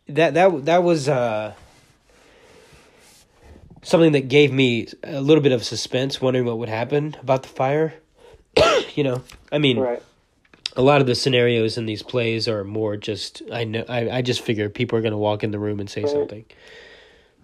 that 0.07 0.33
that 0.33 0.65
that 0.65 0.83
was 0.83 1.09
uh, 1.09 1.53
something 3.81 4.11
that 4.13 4.27
gave 4.27 4.51
me 4.51 4.87
a 5.03 5.21
little 5.21 5.43
bit 5.43 5.51
of 5.51 5.63
suspense, 5.63 6.21
wondering 6.21 6.45
what 6.45 6.57
would 6.57 6.69
happen 6.69 7.15
about 7.21 7.43
the 7.43 7.49
fire. 7.49 7.93
you 8.95 9.03
know, 9.03 9.23
I 9.51 9.57
mean, 9.57 9.79
right. 9.79 10.03
a 10.75 10.81
lot 10.81 11.01
of 11.01 11.07
the 11.07 11.15
scenarios 11.15 11.77
in 11.77 11.85
these 11.85 12.03
plays 12.03 12.47
are 12.47 12.63
more 12.63 12.97
just 12.97 13.41
I 13.51 13.63
know 13.63 13.85
I, 13.87 14.09
I 14.17 14.21
just 14.21 14.41
figure 14.41 14.69
people 14.69 14.97
are 14.97 15.01
going 15.01 15.13
to 15.13 15.17
walk 15.17 15.43
in 15.43 15.51
the 15.51 15.59
room 15.59 15.79
and 15.79 15.89
say 15.89 16.01
Right. 16.01 16.11
something. 16.11 16.45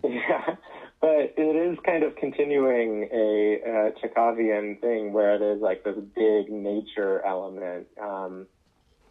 Yeah, 0.03 0.55
but 1.01 1.33
it 1.35 1.55
is 1.71 1.77
kind 1.83 2.03
of 2.03 2.15
continuing 2.15 3.09
a 3.11 3.59
uh, 3.65 3.91
Chekhovian 3.99 4.79
thing 4.79 5.11
where 5.11 5.39
there's 5.39 5.59
like 5.59 5.83
this 5.83 5.97
big 6.15 6.49
nature 6.49 7.25
element. 7.25 7.87
Um, 8.01 8.45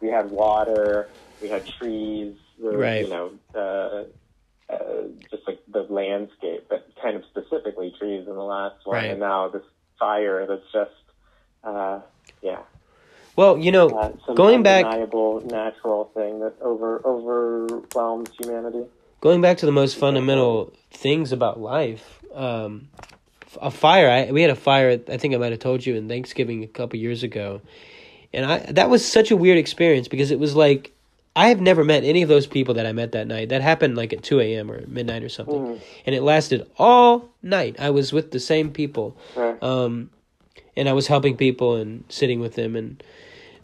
we 0.01 0.07
had 0.09 0.31
water, 0.31 1.09
we 1.41 1.49
had 1.49 1.65
trees, 1.79 2.35
Right. 2.59 3.03
you 3.03 3.09
know, 3.09 3.31
uh, 3.55 4.73
uh, 4.73 5.03
just 5.31 5.43
like 5.47 5.59
the 5.71 5.83
landscape, 5.83 6.65
but 6.69 6.87
kind 7.01 7.15
of 7.15 7.23
specifically 7.25 7.93
trees 7.99 8.27
in 8.27 8.33
the 8.35 8.43
last 8.43 8.85
one, 8.85 8.97
Right. 8.97 9.11
and 9.11 9.19
now 9.19 9.47
this 9.49 9.63
fire 9.99 10.45
that's 10.45 10.71
just, 10.71 10.91
uh, 11.63 12.01
yeah, 12.41 12.59
Well, 13.35 13.57
you 13.57 13.71
know, 13.71 13.89
uh, 13.89 14.33
going 14.33 14.63
back 14.63 14.83
undeniable 14.85 15.41
natural 15.45 16.05
thing 16.15 16.39
that 16.39 16.53
over 16.61 17.01
overwhelms 17.05 18.29
humanity. 18.39 18.85
going 19.21 19.41
back 19.41 19.57
to 19.57 19.65
the 19.65 19.71
most 19.71 19.95
fundamental 19.97 20.73
things 20.91 21.31
about 21.31 21.59
life 21.59 22.19
um 22.33 22.87
a 23.61 23.71
fire 23.71 24.09
I, 24.09 24.31
we 24.31 24.41
had 24.41 24.51
a 24.51 24.55
fire 24.55 24.99
i 25.09 25.17
think 25.17 25.33
i 25.33 25.37
might 25.37 25.51
have 25.51 25.59
told 25.59 25.85
you 25.85 25.95
in 25.95 26.07
thanksgiving 26.07 26.63
a 26.63 26.67
couple 26.67 26.99
years 26.99 27.23
ago 27.23 27.61
and 28.33 28.45
i 28.45 28.59
that 28.71 28.89
was 28.89 29.05
such 29.05 29.31
a 29.31 29.37
weird 29.37 29.57
experience 29.57 30.07
because 30.07 30.31
it 30.31 30.39
was 30.39 30.55
like 30.55 30.91
i 31.35 31.47
have 31.49 31.61
never 31.61 31.83
met 31.83 32.03
any 32.03 32.21
of 32.21 32.29
those 32.29 32.47
people 32.47 32.73
that 32.73 32.85
i 32.85 32.91
met 32.91 33.11
that 33.11 33.27
night 33.27 33.49
that 33.49 33.61
happened 33.61 33.95
like 33.95 34.11
at 34.13 34.23
2 34.23 34.39
a.m 34.39 34.69
or 34.71 34.85
midnight 34.87 35.23
or 35.23 35.29
something 35.29 35.55
Mhm. 35.61 35.79
and 36.05 36.15
it 36.15 36.21
lasted 36.23 36.69
all 36.77 37.29
night 37.41 37.75
i 37.79 37.89
was 37.89 38.11
with 38.13 38.31
the 38.31 38.39
same 38.39 38.71
people 38.71 39.15
Right. 39.35 39.61
um, 39.63 40.09
and 40.75 40.87
I 40.87 40.93
was 40.93 41.07
helping 41.07 41.35
people 41.35 41.75
and 41.75 42.03
sitting 42.07 42.39
with 42.39 42.53
them, 42.53 42.75
and 42.75 43.01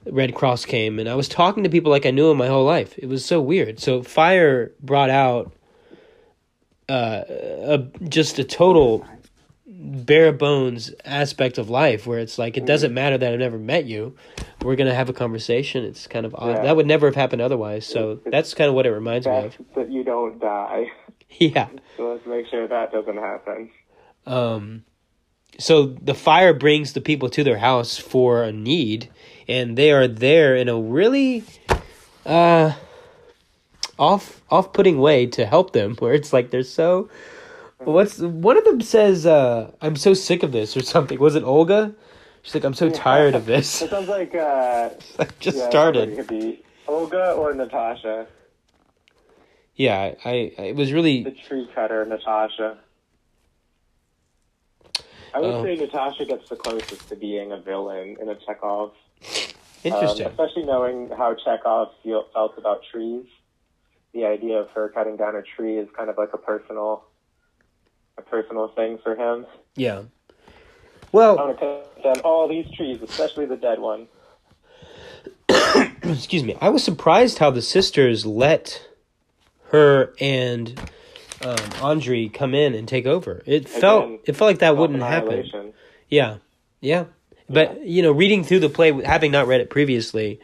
Red 0.09 0.33
Cross 0.33 0.65
came, 0.65 0.97
and 0.97 1.07
I 1.07 1.13
was 1.13 1.29
talking 1.29 1.63
to 1.63 1.69
people 1.69 1.91
like 1.91 2.07
I 2.07 2.09
knew 2.11 2.27
them 2.29 2.39
my 2.39 2.47
whole 2.47 2.65
life. 2.65 2.95
It 2.97 3.05
was 3.07 3.23
so 3.23 3.39
weird. 3.39 3.79
So 3.79 4.01
fire 4.01 4.71
brought 4.81 5.11
out 5.11 5.51
uh, 6.89 7.21
a, 7.29 7.77
just 8.09 8.39
a 8.39 8.43
total 8.43 9.05
bare 9.85 10.31
bones 10.31 10.91
aspect 11.03 11.57
of 11.57 11.69
life, 11.69 12.07
where 12.07 12.19
it's 12.19 12.37
like 12.39 12.55
it 12.57 12.65
doesn't 12.65 12.93
matter 12.93 13.17
that 13.17 13.33
I've 13.33 13.39
never 13.39 13.57
met 13.59 13.85
you. 13.85 14.15
We're 14.61 14.75
gonna 14.77 14.93
have 14.95 15.09
a 15.09 15.13
conversation. 15.13 15.83
It's 15.83 16.07
kind 16.07 16.25
of 16.25 16.33
odd. 16.35 16.55
Yeah. 16.57 16.61
That 16.63 16.75
would 16.75 16.87
never 16.87 17.07
have 17.07 17.15
happened 17.15 17.41
otherwise. 17.41 17.85
So 17.85 18.11
It's- 18.13 18.31
that's 18.31 18.53
kind 18.53 18.69
of 18.69 18.75
what 18.75 18.85
it 18.85 18.91
reminds 18.91 19.27
me 19.27 19.33
of. 19.35 19.57
that 19.75 19.91
you 19.91 20.03
don't 20.03 20.39
die. 20.39 20.91
Yeah. 21.39 21.67
So 21.97 22.11
let's 22.13 22.27
make 22.27 22.45
sure 22.47 22.67
that 22.67 22.91
doesn't 22.91 23.17
happen. 23.17 23.71
Um, 24.27 24.83
so 25.57 25.87
the 25.87 26.13
fire 26.13 26.53
brings 26.53 26.93
the 26.93 27.01
people 27.01 27.27
to 27.31 27.43
their 27.43 27.57
house 27.57 27.97
for 27.97 28.43
a 28.43 28.51
need, 28.51 29.09
and 29.47 29.75
they 29.75 29.91
are 29.91 30.07
there 30.07 30.55
in 30.55 30.69
a 30.69 30.79
really 30.79 31.43
uh, 32.23 32.73
off 33.97 34.41
off 34.49 34.73
putting 34.73 34.99
way 34.99 35.25
to 35.27 35.45
help 35.47 35.73
them. 35.73 35.95
Where 35.99 36.13
it's 36.13 36.33
like 36.33 36.51
they're 36.51 36.63
so. 36.63 37.09
What's 37.85 38.19
one 38.19 38.57
of 38.57 38.63
them 38.65 38.81
says? 38.81 39.25
uh 39.25 39.71
I'm 39.81 39.95
so 39.95 40.13
sick 40.13 40.43
of 40.43 40.51
this 40.51 40.75
or 40.77 40.81
something. 40.81 41.19
Was 41.19 41.35
it 41.35 41.43
Olga? 41.43 41.93
She's 42.41 42.55
like, 42.55 42.63
I'm 42.65 42.73
so 42.73 42.89
tired 42.89 43.35
of 43.35 43.45
this. 43.53 43.81
It 43.81 43.89
sounds 43.89 44.09
like 44.09 44.35
uh, 44.35 44.89
I 45.19 45.27
just 45.39 45.57
yeah, 45.57 45.69
started. 45.69 46.09
It 46.09 46.15
could 46.17 46.27
be 46.27 46.63
Olga 46.87 47.31
or 47.33 47.53
Natasha, 47.53 48.27
Yeah, 49.75 50.13
I, 50.25 50.29
I 50.57 50.61
it 50.71 50.75
was 50.75 50.91
really 50.91 51.23
the 51.23 51.31
tree 51.31 51.67
cutter, 51.73 52.05
Natasha. 52.05 52.77
I 55.33 55.39
would 55.39 55.55
Oh. 55.55 55.63
say 55.63 55.75
Natasha 55.75 56.25
gets 56.25 56.47
the 56.49 56.55
closest 56.55 57.09
to 57.09 57.15
being 57.15 57.51
a 57.51 57.57
villain 57.59 58.17
in 58.21 58.29
a 58.29 58.35
Chekhov. 58.35 58.91
interesting. 59.83 60.25
Um, 60.27 60.31
especially 60.31 60.63
knowing 60.63 61.09
how 61.09 61.33
Chekhov 61.35 61.89
feel, 62.03 62.25
felt 62.33 62.57
about 62.57 62.81
trees. 62.91 63.25
The 64.13 64.25
idea 64.25 64.57
of 64.59 64.69
her 64.71 64.89
cutting 64.89 65.17
down 65.17 65.35
a 65.35 65.41
tree 65.41 65.77
is 65.79 65.87
kind 65.97 66.09
of 66.09 66.17
like 66.19 66.33
a 66.33 66.37
personal, 66.37 67.05
a 68.17 68.21
personal 68.21 68.69
thing 68.69 68.99
for 69.03 69.15
him. 69.15 69.45
yeah. 69.75 70.03
Well, 71.11 71.37
I 71.39 71.45
Well, 71.45 71.47
want 71.47 71.59
to 71.59 71.65
cut 71.65 72.03
down 72.03 72.19
all 72.21 72.47
these 72.47 72.65
trees, 72.75 72.99
especially 73.01 73.45
the 73.45 73.55
dead 73.57 73.79
one. 73.79 74.07
excuse 76.03 76.43
me. 76.43 76.57
I 76.59 76.69
was 76.69 76.83
surprised 76.83 77.37
how 77.37 77.51
the 77.51 77.61
sisters 77.61 78.25
let 78.25 78.87
her 79.69 80.13
and 80.19 80.79
um, 81.43 81.55
Andre 81.81 82.27
come 82.29 82.53
in 82.55 82.73
and 82.73 82.87
take 82.87 83.05
over. 83.05 83.43
It 83.45 83.67
felt 83.69 84.21
it 84.25 84.35
felt 84.35 84.49
like 84.49 84.59
that 84.59 84.77
wouldn't 84.77 85.01
happen. 85.01 85.51
Yeah, 86.09 86.37
yeah. 86.81 87.05
But 87.49 87.85
you 87.85 88.01
know, 88.01 88.11
reading 88.11 88.43
through 88.43 88.59
the 88.61 88.69
play, 88.69 88.91
having 89.03 89.31
not 89.31 89.47
read 89.47 89.61
it 89.61 89.69
previously, 89.69 90.39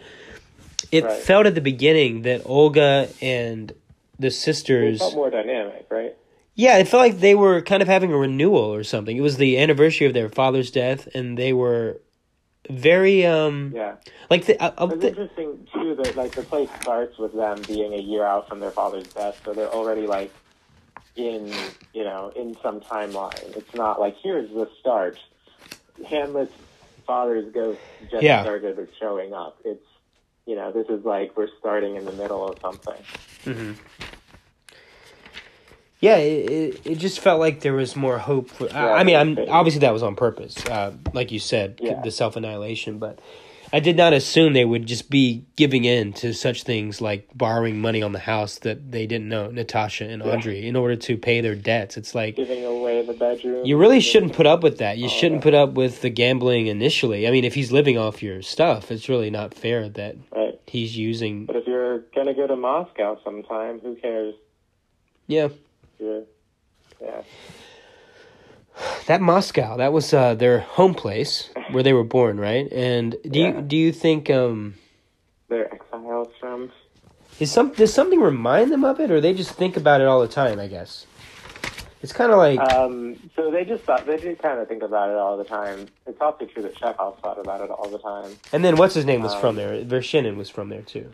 it 0.92 1.04
Right. 1.06 1.14
felt 1.14 1.46
at 1.48 1.56
the 1.56 1.62
beginning 1.62 2.24
that 2.24 2.42
Olga 2.46 3.10
and 3.22 3.72
the 4.20 4.28
It 4.28 4.32
sisters. 4.32 5.00
felt 5.00 5.16
more 5.16 5.30
dynamic, 5.32 5.88
right? 5.90 6.16
Yeah, 6.60 6.78
it 6.78 6.90
felt 6.90 7.00
like 7.00 7.20
they 7.20 7.36
were 7.36 7.62
kind 7.62 7.82
of 7.82 7.88
having 7.88 8.12
a 8.12 8.18
renewal 8.18 8.74
or 8.74 8.84
something. 8.84 9.16
It 9.16 9.22
was 9.22 9.38
the 9.38 9.58
anniversary 9.58 10.08
of 10.08 10.14
their 10.14 10.28
father's 10.28 10.72
death, 10.72 11.08
and 11.16 11.38
they 11.38 11.54
were 11.54 12.02
very 12.70 13.26
um 13.26 13.72
Yeah. 13.74 13.96
like 14.30 14.46
the, 14.46 14.62
uh, 14.62 14.88
It's 14.92 15.02
the 15.02 15.08
interesting 15.08 15.66
too 15.74 15.96
that 15.96 16.18
like 16.18 16.36
the 16.36 16.44
play 16.44 16.68
starts 16.82 17.18
with 17.18 17.34
them 17.34 17.64
being 17.64 17.94
a 17.94 18.02
year 18.02 18.26
out 18.26 18.50
from 18.50 18.60
their 18.60 18.74
father's 18.74 19.08
death, 19.16 19.36
so 19.46 19.54
they're 19.54 19.72
already 19.72 20.06
like 20.06 20.34
in 21.16 21.72
you 21.94 22.04
know 22.04 22.34
in 22.36 22.58
some 22.62 22.82
timeline. 22.82 23.56
It's 23.56 23.74
not 23.74 24.02
like 24.02 24.16
here's 24.22 24.50
the 24.50 24.68
start. 24.82 25.18
Hamlet's 26.10 26.52
father's 27.08 27.54
ghost 27.54 27.80
just 28.12 28.26
Yeah. 28.26 28.42
started 28.42 28.78
showing 29.00 29.34
up. 29.34 29.60
It's 29.64 29.88
you 30.46 30.58
know 30.58 30.74
this 30.74 30.88
is 30.90 31.06
like 31.06 31.38
we're 31.38 31.48
starting 31.60 31.96
in 31.96 32.04
the 32.04 32.12
middle 32.12 32.52
of 32.52 32.58
something. 32.62 33.06
hmm 33.46 33.72
Yeah, 36.00 36.16
it, 36.18 36.50
it, 36.50 36.82
it 36.86 36.96
just 36.98 37.20
felt 37.20 37.40
like 37.42 37.60
there 37.62 37.74
was 37.74 37.96
more 37.96 38.18
hope. 38.20 38.50
For, 38.50 38.68
Yeah, 38.68 38.86
I, 38.88 39.00
I 39.00 39.04
mean, 39.04 39.16
I'm 39.18 39.38
obviously 39.50 39.80
that 39.82 39.92
was 39.94 40.04
on 40.04 40.16
purpose, 40.16 40.56
uh, 40.68 40.94
like 41.14 41.32
you 41.32 41.40
said, 41.40 41.80
Yeah. 41.82 42.02
the 42.02 42.12
self 42.12 42.36
annihilation. 42.38 43.00
But 43.00 43.20
I 43.74 43.82
did 43.82 43.98
not 43.98 44.14
assume 44.14 44.54
they 44.54 44.64
would 44.66 44.86
just 44.86 45.10
be 45.10 45.44
giving 45.58 45.84
in 45.84 46.14
to 46.14 46.34
such 46.34 46.64
things 46.64 47.02
like 47.02 47.28
borrowing 47.36 47.80
money 47.82 48.02
on 48.02 48.14
the 48.14 48.20
house 48.20 48.60
that 48.60 48.92
they 48.94 49.06
didn't 49.08 49.28
know, 49.28 49.52
Natasha 49.52 50.06
and 50.06 50.24
Yeah. 50.24 50.32
Andre, 50.32 50.66
in 50.66 50.78
order 50.78 50.96
to 50.96 51.18
pay 51.18 51.42
their 51.42 51.54
debts. 51.56 51.98
It's 51.98 52.16
like 52.16 52.38
Giving 52.38 52.64
away 52.64 53.06
the 53.06 53.14
bedroom. 53.14 53.66
you 53.66 53.78
really 53.78 54.00
shouldn't 54.00 54.32
put 54.34 54.48
up 54.48 54.64
with 54.64 54.78
that. 54.78 54.98
You 54.98 55.06
Oh, 55.08 55.10
shouldn't 55.10 55.42
yeah. 55.42 55.44
put 55.44 55.54
up 55.54 55.74
with 55.74 56.02
the 56.02 56.10
gambling 56.10 56.68
initially. 56.68 57.28
I 57.28 57.32
mean, 57.32 57.44
if 57.44 57.56
he's 57.56 57.74
living 57.74 57.98
off 57.98 58.24
your 58.24 58.42
stuff, 58.42 58.90
it's 58.90 59.10
really 59.10 59.30
not 59.30 59.54
fair 59.54 59.90
that 59.90 60.16
Right. 60.34 60.58
he's 60.66 60.96
using. 60.98 61.46
But 61.46 61.58
if 61.58 61.68
you're 61.68 62.00
gonna 62.16 62.34
go 62.34 62.48
to 62.48 62.56
Moscow 62.56 63.20
sometime, 63.24 63.80
who 63.82 63.96
cares? 63.96 64.34
Yeah, 65.28 65.50
Yeah. 66.00 67.22
that 69.08 69.22
Moscow, 69.22 69.78
that 69.78 69.92
was 69.94 70.14
uh, 70.14 70.36
their 70.36 70.60
home 70.60 70.94
place 70.94 71.50
where 71.72 71.84
they 71.84 71.94
were 71.94 72.04
born, 72.04 72.40
right? 72.40 72.72
And 72.72 73.16
do 73.24 73.40
Yeah. 73.40 73.48
you 73.56 73.62
do 73.62 73.78
you 73.78 73.92
think 73.92 74.30
um 74.30 74.76
They're 75.50 75.74
exiles 75.74 76.30
from 76.40 76.72
is 77.40 77.52
some 77.52 77.72
does 77.74 77.94
something 77.94 78.20
remind 78.20 78.72
them 78.72 78.84
of 78.84 79.00
it, 79.00 79.12
or 79.12 79.22
they 79.22 79.34
just 79.34 79.52
think 79.52 79.78
about 79.78 80.02
it 80.02 80.08
all 80.08 80.22
the 80.22 80.28
time? 80.28 80.60
I 80.60 80.68
guess 80.68 81.06
it's 82.02 82.14
kind 82.14 82.32
of 82.32 82.38
like 82.38 82.60
Um, 82.60 83.18
so 83.36 83.52
they 83.52 83.66
just 83.66 83.84
thought 83.84 84.06
they 84.06 84.18
did 84.18 84.42
kind 84.42 84.60
of 84.60 84.68
think 84.68 84.84
about 84.84 85.10
it 85.10 85.16
all 85.18 85.38
the 85.38 85.44
time. 85.46 85.88
It's 86.06 86.20
also 86.22 86.46
true 86.46 86.64
that 86.64 86.76
Chekhov 86.76 87.20
thought 87.22 87.40
about 87.40 87.62
it 87.62 87.70
all 87.70 87.90
the 87.90 88.00
time. 88.00 88.38
and 88.54 88.64
then 88.64 88.76
what's 88.78 88.94
his 88.94 89.06
name 89.06 89.22
was 89.22 89.34
um, 89.34 89.42
from 89.42 89.56
there. 89.56 89.84
Vershinin 89.84 90.36
was 90.38 90.50
from 90.50 90.70
there 90.70 90.82
too. 90.82 91.12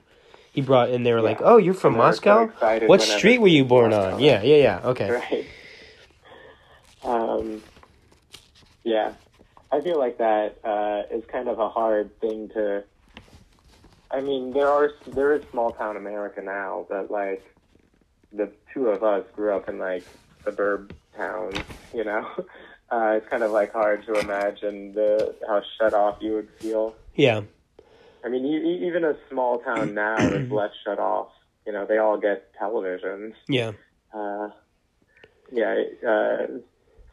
He 0.56 0.62
brought 0.62 0.89
and 0.89 1.06
they 1.06 1.12
were 1.12 1.22
like, 1.22 1.41
"Oh, 1.43 1.58
you're 1.58 1.74
from 1.74 1.95
And 1.99 2.14
they 2.14 2.18
so 2.18 2.47
Moscow? 2.47 2.88
what 2.88 3.01
street 3.01 3.39
were 3.39 3.49
you 3.49 3.66
born 3.66 3.91
Moscow. 3.91 4.16
on?" 4.16 4.20
Yeah, 4.22 4.41
yeah, 4.41 4.56
yeah. 4.56 4.82
Okay. 4.86 5.10
Right. 5.12 5.45
Um, 7.03 7.62
yeah, 8.84 9.14
I 9.72 9.82
feel 9.82 9.99
like 9.99 10.18
that 10.18 10.58
uh, 10.64 11.14
is 11.14 11.26
kind 11.26 11.49
of 11.49 11.60
a 11.60 11.68
hard 11.68 12.20
thing 12.22 12.49
to. 12.49 12.84
I 14.10 14.22
mean, 14.22 14.53
there 14.53 14.70
are 14.70 14.91
there 15.08 15.34
is 15.34 15.43
small 15.51 15.72
town 15.72 15.97
America 15.97 16.41
now, 16.41 16.86
but 16.89 17.12
like 17.12 17.43
the 18.32 18.49
two 18.74 18.88
of 18.88 19.03
us 19.03 19.26
grew 19.36 19.53
up 19.53 19.68
in 19.68 19.78
like 19.78 20.06
suburb 20.45 20.93
towns. 21.18 21.58
You 21.93 22.06
know, 22.06 22.26
uh, 22.89 23.18
it's 23.18 23.28
kind 23.28 23.43
of 23.43 23.51
like 23.51 23.74
hard 23.74 24.06
to 24.06 24.18
imagine 24.20 24.93
the 24.93 25.36
how 25.47 25.62
shut 25.78 25.93
off 25.93 26.18
you 26.22 26.34
would 26.36 26.49
feel. 26.60 26.95
Yeah. 27.14 27.41
I 28.26 28.30
mean, 28.30 28.45
e- 28.45 28.88
even 28.88 29.03
a 29.03 29.15
small 29.30 29.59
town 29.59 29.93
now 29.93 30.17
is 30.19 30.51
less 30.51 30.71
shut 30.84 30.99
off. 30.99 31.30
You 31.65 31.73
know, 31.73 31.86
they 31.86 31.97
all 31.97 32.17
get 32.17 32.51
televisions. 32.59 33.34
Yeah. 33.47 33.73
Uh, 34.13 34.49
yeah. 35.51 35.84
Uh, 36.07 36.47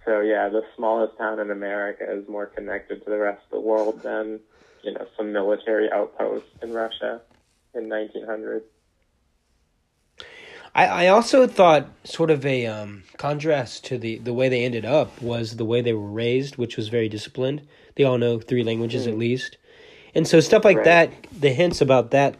so 0.05 0.21
yeah, 0.21 0.49
the 0.49 0.63
smallest 0.77 1.17
town 1.19 1.39
in 1.39 1.51
America 1.51 2.05
is 2.11 2.27
more 2.29 2.47
connected 2.47 3.05
to 3.05 3.11
the 3.11 3.19
rest 3.19 3.43
of 3.45 3.51
the 3.51 3.61
world 3.61 4.03
than 4.03 4.41
you 4.83 4.93
know 4.93 5.07
some 5.17 5.33
military 5.33 5.91
outpost 5.93 6.47
in 6.63 6.73
Russia 6.73 7.21
in 7.75 7.89
1900. 7.89 8.63
I, 10.75 10.87
I 10.87 11.09
also 11.09 11.47
thought 11.47 11.91
sort 12.05 12.31
of 12.31 12.47
a 12.47 12.67
um, 12.67 13.05
contrast 13.19 13.85
to 13.87 13.99
the, 13.99 14.19
the 14.19 14.33
way 14.33 14.49
they 14.49 14.65
ended 14.65 14.87
up 14.87 15.21
was 15.21 15.57
the 15.57 15.67
way 15.67 15.83
they 15.83 15.93
were 15.93 16.09
raised, 16.09 16.57
which 16.57 16.79
was 16.79 16.89
very 16.89 17.11
disciplined. 17.11 17.69
They 17.97 18.05
all 18.05 18.17
know 18.17 18.41
three 18.41 18.65
languages 18.65 19.07
at 19.07 19.19
least. 19.19 19.59
And 20.15 20.27
so 20.27 20.41
stuff 20.41 20.65
like 20.65 20.79
Right. 20.79 20.85
that, 20.85 21.11
the 21.41 21.51
hints 21.51 21.81
about 21.81 22.11
that, 22.11 22.35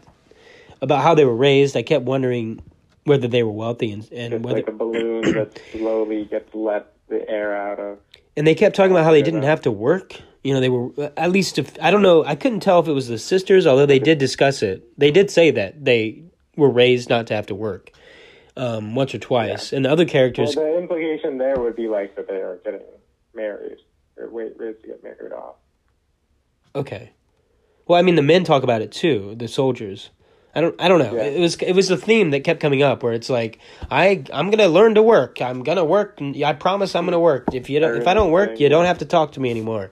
about 0.81 1.01
how 1.01 1.15
they 1.15 1.25
were 1.25 1.35
raised, 1.35 1.75
I 1.75 1.81
kept 1.83 2.05
wondering 2.05 2.59
whether 3.05 3.27
they 3.27 3.43
were 3.43 3.51
wealthy 3.51 3.91
and, 3.91 4.07
and 4.11 4.33
It's 4.35 4.43
whether 4.43 4.57
like 4.59 4.67
a 4.67 4.71
balloon 4.71 5.33
that 5.33 5.59
slowly 5.71 6.25
gets 6.25 6.53
let 6.53 6.93
the 7.09 7.27
air 7.29 7.55
out 7.55 7.79
of. 7.79 7.97
and 8.37 8.45
they 8.47 8.55
kept 8.55 8.75
talking 8.75 8.91
about 8.91 9.03
how 9.03 9.11
they 9.11 9.21
didn't 9.21 9.43
have 9.43 9.61
to 9.61 9.71
work. 9.71 10.19
You 10.43 10.53
know, 10.53 10.59
they 10.59 10.69
were 10.69 11.11
at 11.17 11.31
least 11.31 11.57
if 11.57 11.77
I 11.81 11.89
don't 11.91 12.01
know, 12.01 12.23
I 12.25 12.35
couldn't 12.35 12.59
tell 12.61 12.79
if 12.79 12.87
it 12.87 12.91
was 12.93 13.07
the 13.07 13.17
sisters, 13.17 13.65
although 13.65 13.85
they 13.85 13.99
did 13.99 14.17
discuss 14.17 14.61
it. 14.61 14.83
They 14.97 15.09
did 15.11 15.31
say 15.31 15.51
that 15.51 15.83
they 15.85 16.23
were 16.57 16.69
raised 16.69 17.09
not 17.09 17.27
to 17.27 17.35
have 17.35 17.45
to 17.47 17.55
work. 17.55 17.91
Um, 18.55 18.93
once 18.93 19.15
or 19.15 19.19
twice, 19.19 19.73
and 19.73 19.83
the 19.83 19.89
other 19.89 20.03
Well, 20.03 20.11
characters, 20.11 20.53
the 20.53 20.77
implication 20.77 21.39
there 21.39 21.59
would 21.59 21.75
be 21.75 21.87
like 21.87 22.15
that 22.17 22.27
they 22.27 22.35
are 22.35 22.59
getting 22.63 22.81
married 23.33 23.79
or 24.15 24.29
wait, 24.29 24.53
raised 24.57 24.83
to 24.83 24.89
get 24.89 25.03
married 25.03 25.31
off. 25.31 25.55
Okay. 26.75 27.09
Well, 27.87 27.99
I 27.99 28.01
mean, 28.01 28.15
the 28.15 28.21
men 28.21 28.43
talk 28.43 28.63
about 28.63 28.81
it 28.81 28.91
too. 28.91 29.35
The 29.37 29.47
soldiers. 29.47 30.09
I 30.55 30.61
don't. 30.61 30.79
I 30.79 30.87
don't 30.87 30.99
know. 30.99 31.15
Yeah. 31.15 31.23
It 31.23 31.39
was. 31.39 31.55
It 31.55 31.73
was 31.73 31.89
a 31.89 31.97
theme 31.97 32.29
that 32.31 32.41
kept 32.43 32.59
coming 32.59 32.83
up 32.83 33.01
where 33.01 33.13
it's 33.13 33.29
like, 33.29 33.59
I. 33.89 34.23
I'm 34.31 34.51
gonna 34.51 34.67
learn 34.67 34.95
to 34.95 35.01
work. 35.01 35.41
I'm 35.41 35.63
gonna 35.63 35.83
work. 35.83 36.21
and 36.21 36.41
I 36.43 36.53
promise 36.53 36.95
I'm 36.95 37.05
gonna 37.05 37.19
work. 37.19 37.53
If 37.53 37.69
you 37.69 37.79
don't. 37.79 37.97
If 37.99 38.07
I 38.07 38.13
don't 38.13 38.31
work, 38.31 38.59
you 38.59 38.69
don't 38.69 38.85
have 38.85 38.99
to 38.99 39.05
talk 39.05 39.31
to 39.33 39.39
me 39.39 39.49
anymore. 39.49 39.91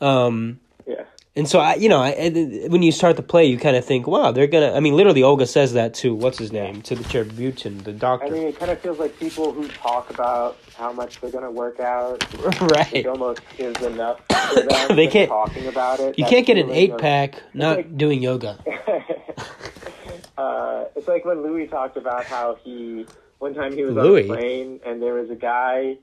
Um. 0.00 0.60
And 1.36 1.48
so 1.48 1.60
I, 1.60 1.76
you 1.76 1.88
know, 1.88 2.00
I, 2.02 2.66
when 2.68 2.82
you 2.82 2.90
start 2.90 3.16
the 3.16 3.22
play, 3.22 3.44
you 3.46 3.56
kind 3.56 3.76
of 3.76 3.84
think, 3.84 4.08
wow, 4.08 4.32
they're 4.32 4.48
gonna. 4.48 4.72
I 4.72 4.80
mean, 4.80 4.96
literally, 4.96 5.22
Olga 5.22 5.46
says 5.46 5.74
that 5.74 5.94
to 5.94 6.12
what's 6.12 6.38
his 6.38 6.50
name 6.50 6.82
to 6.82 6.96
the 6.96 7.04
Cherbutin, 7.04 7.84
the 7.84 7.92
doctor. 7.92 8.26
I 8.26 8.30
mean, 8.30 8.48
it 8.48 8.58
kind 8.58 8.70
of 8.70 8.80
feels 8.80 8.98
like 8.98 9.16
people 9.16 9.52
who 9.52 9.68
talk 9.68 10.10
about 10.10 10.58
how 10.76 10.92
much 10.92 11.20
they're 11.20 11.30
going 11.30 11.44
to 11.44 11.50
work 11.50 11.78
out 11.78 12.24
right. 12.72 12.92
it 12.92 13.06
almost 13.06 13.42
is 13.58 13.80
enough 13.82 14.20
for 14.28 14.60
them. 14.60 14.96
They 14.96 15.06
can't- 15.06 15.28
talking 15.28 15.68
about 15.68 16.00
it. 16.00 16.18
You 16.18 16.24
can't 16.24 16.46
get 16.46 16.58
an 16.58 16.70
eight 16.70 16.98
pack 16.98 17.40
not 17.54 17.76
like- 17.76 17.96
doing 17.96 18.20
yoga. 18.22 18.58
uh, 20.36 20.84
it's 20.96 21.06
like 21.06 21.24
when 21.24 21.42
Louis 21.42 21.68
talked 21.68 21.96
about 21.96 22.24
how 22.24 22.56
he 22.64 23.06
one 23.38 23.54
time 23.54 23.74
he 23.74 23.84
was 23.84 23.94
Louis? 23.94 24.28
on 24.28 24.36
a 24.36 24.38
plane 24.38 24.80
and 24.84 25.00
there 25.00 25.14
was 25.14 25.30
a 25.30 25.36
guy. 25.36 25.96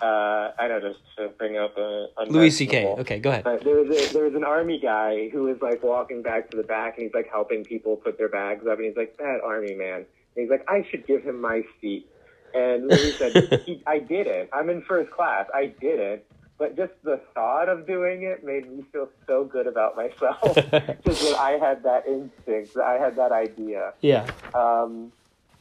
Uh, 0.00 0.52
I 0.58 0.68
know 0.68 0.80
just 0.80 1.00
to 1.16 1.28
bring 1.38 1.56
up 1.56 1.76
a, 1.78 2.08
a 2.18 2.24
Louis 2.26 2.50
C.K. 2.50 2.86
Okay, 2.98 3.18
go 3.18 3.30
ahead. 3.30 3.44
But 3.44 3.64
there 3.64 3.76
was 3.76 3.88
a, 3.88 4.12
there 4.12 4.24
was 4.24 4.34
an 4.34 4.44
army 4.44 4.78
guy 4.78 5.30
who 5.30 5.44
was 5.44 5.56
like 5.62 5.82
walking 5.82 6.22
back 6.22 6.50
to 6.50 6.56
the 6.56 6.62
back 6.62 6.96
and 6.96 7.04
he's 7.04 7.14
like 7.14 7.30
helping 7.30 7.64
people 7.64 7.96
put 7.96 8.18
their 8.18 8.28
bags 8.28 8.66
up 8.66 8.76
and 8.76 8.86
he's 8.86 8.96
like 8.96 9.16
that 9.16 9.40
army 9.42 9.74
man. 9.74 9.96
And 9.96 10.06
he's 10.34 10.50
like 10.50 10.64
I 10.68 10.86
should 10.90 11.06
give 11.06 11.22
him 11.22 11.40
my 11.40 11.62
seat. 11.80 12.06
And 12.54 12.88
Louis 12.88 13.12
said 13.16 13.62
he, 13.66 13.82
I 13.86 13.98
didn't. 13.98 14.50
I'm 14.52 14.68
in 14.68 14.82
first 14.82 15.10
class. 15.10 15.46
I 15.54 15.72
didn't. 15.80 16.22
But 16.58 16.76
just 16.76 16.92
the 17.02 17.20
thought 17.34 17.68
of 17.68 17.86
doing 17.86 18.22
it 18.22 18.44
made 18.44 18.70
me 18.70 18.82
feel 18.90 19.08
so 19.26 19.44
good 19.44 19.66
about 19.66 19.94
myself 19.94 20.54
because 20.54 21.20
that 21.20 21.36
I 21.38 21.52
had 21.52 21.82
that 21.84 22.06
instinct. 22.06 22.76
I 22.78 22.94
had 22.94 23.16
that 23.16 23.30
idea. 23.32 23.92
Yeah. 24.00 24.26
Um, 24.54 25.12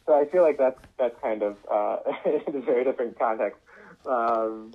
so 0.05 0.13
I 0.13 0.25
feel 0.25 0.43
like 0.43 0.57
that's 0.57 0.79
that's 0.97 1.15
kind 1.21 1.41
of 1.41 1.57
uh, 1.71 1.97
in 2.47 2.55
a 2.55 2.61
very 2.61 2.83
different 2.83 3.17
context. 3.19 3.59
Um, 4.07 4.73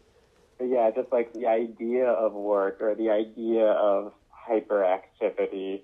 yeah, 0.63 0.91
just 0.95 1.11
like 1.13 1.33
the 1.33 1.47
idea 1.47 2.07
of 2.07 2.33
work 2.33 2.79
or 2.81 2.95
the 2.95 3.11
idea 3.11 3.67
of 3.67 4.13
hyperactivity, 4.49 5.83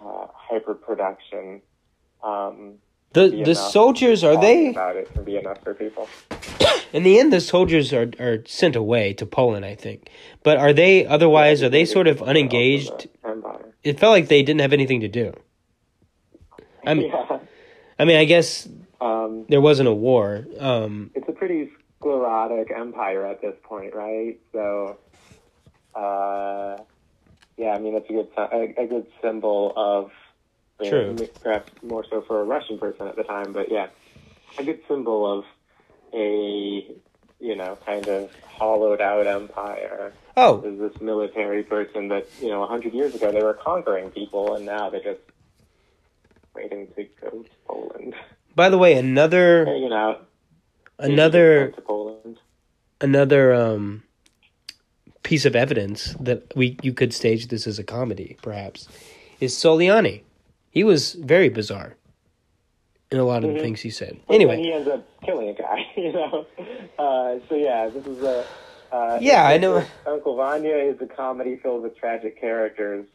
uh, 0.00 0.26
hyperproduction. 0.50 1.60
Um, 2.22 2.78
The 3.12 3.28
the 3.28 3.36
enough. 3.42 3.56
soldiers 3.72 4.22
are 4.24 4.34
talking 4.34 4.64
they 4.64 4.70
about 4.70 4.96
it 4.96 5.12
can 5.12 5.24
be 5.24 5.36
enough 5.36 5.62
for 5.62 5.74
people. 5.74 6.08
in 6.92 7.02
the 7.02 7.18
end 7.18 7.32
the 7.32 7.40
soldiers 7.40 7.92
are 7.92 8.10
are 8.20 8.38
sent 8.46 8.76
away 8.76 9.12
to 9.14 9.26
Poland 9.26 9.64
I 9.64 9.74
think. 9.74 10.08
But 10.42 10.58
are 10.58 10.72
they 10.72 11.04
otherwise 11.06 11.62
are 11.62 11.68
they 11.68 11.84
sort 11.84 12.06
of 12.06 12.22
unengaged? 12.22 13.08
It 13.82 13.98
felt 13.98 14.12
like 14.12 14.28
they 14.28 14.42
didn't 14.42 14.60
have 14.60 14.72
anything 14.72 15.00
to 15.00 15.08
do. 15.08 15.34
I 16.86 16.94
mean 16.94 17.10
yeah. 17.12 17.38
I 17.98 18.04
mean 18.04 18.16
I 18.16 18.24
guess 18.24 18.68
Um, 19.00 19.46
there 19.48 19.60
wasn't 19.60 19.88
a 19.88 19.94
war. 19.94 20.46
Um 20.60 21.10
it's 21.14 21.28
a 21.28 21.32
pretty 21.32 21.70
sclerotic 22.02 22.70
empire 22.70 23.26
at 23.26 23.40
this 23.40 23.54
point, 23.62 23.94
right? 23.94 24.38
So, 24.52 24.98
uh, 25.94 26.82
yeah, 27.56 27.70
I 27.70 27.78
mean 27.78 27.94
that's 27.94 28.10
a 28.10 28.12
good 28.12 28.28
a, 28.36 28.82
a 28.82 28.86
good 28.86 29.06
symbol 29.22 29.72
of 29.76 30.10
True. 30.84 31.28
perhaps 31.42 31.70
more 31.82 32.04
so 32.10 32.24
for 32.26 32.40
a 32.40 32.44
Russian 32.44 32.78
person 32.78 33.06
at 33.06 33.14
the 33.14 33.22
time, 33.22 33.52
but 33.52 33.70
yeah, 33.70 33.86
a 34.58 34.64
good 34.64 34.80
symbol 34.88 35.38
of 35.38 35.44
a 36.12 36.86
you 37.38 37.56
know 37.56 37.78
kind 37.86 38.08
of 38.08 38.30
hollowed 38.44 39.00
out 39.00 39.26
empire. 39.26 40.12
oh, 40.36 40.60
There's 40.60 40.78
this 40.78 41.00
military 41.00 41.62
person 41.62 42.08
that 42.08 42.26
you 42.40 42.48
know 42.48 42.64
a 42.64 42.66
hundred 42.66 42.94
years 42.94 43.14
ago 43.14 43.30
they 43.30 43.42
were 43.42 43.58
conquering 43.62 44.10
people, 44.10 44.54
and 44.54 44.66
now 44.66 44.90
they're 44.90 45.04
just 45.04 45.20
waiting 46.54 46.88
to 46.96 47.04
go 47.20 47.30
to 47.30 47.48
Poland, 47.66 48.14
by 48.56 48.68
the 48.70 48.78
way, 48.78 48.94
another 48.94 49.64
hanging 49.64 49.92
out. 49.92 50.28
Another 51.02 51.72
another 53.00 53.52
um 53.54 54.02
piece 55.22 55.44
of 55.44 55.54
evidence 55.56 56.14
that 56.20 56.54
we 56.56 56.76
you 56.82 56.92
could 56.92 57.12
stage 57.12 57.48
this 57.48 57.66
as 57.66 57.78
a 57.78 57.84
comedy 57.84 58.36
perhaps 58.42 58.88
is 59.40 59.54
Soliani. 59.54 60.22
He 60.70 60.84
was 60.84 61.14
very 61.14 61.48
bizarre 61.48 61.94
in 63.10 63.18
a 63.18 63.24
lot 63.24 63.44
of 63.44 63.50
the 63.52 63.58
Mhm. 63.58 63.62
things 63.62 63.80
he 63.82 63.90
said. 63.90 64.18
But 64.26 64.34
Anyway, 64.34 64.56
he 64.56 64.72
ends 64.72 64.88
up 64.88 65.04
killing 65.22 65.48
a 65.50 65.54
guy, 65.54 65.86
you 65.96 66.12
know. 66.12 66.46
Uh, 66.98 67.38
so 67.48 67.54
yeah, 67.56 67.88
this 67.88 68.06
is 68.06 68.22
a. 68.22 68.44
Uh, 68.90 69.18
Yeah, 69.20 69.44
I 69.46 69.58
know. 69.58 69.84
Uncle 70.06 70.36
Vanya 70.36 70.76
is 70.76 71.00
a 71.00 71.06
comedy 71.06 71.56
filled 71.56 71.82
with 71.82 71.96
tragic 71.96 72.40
characters. 72.40 73.06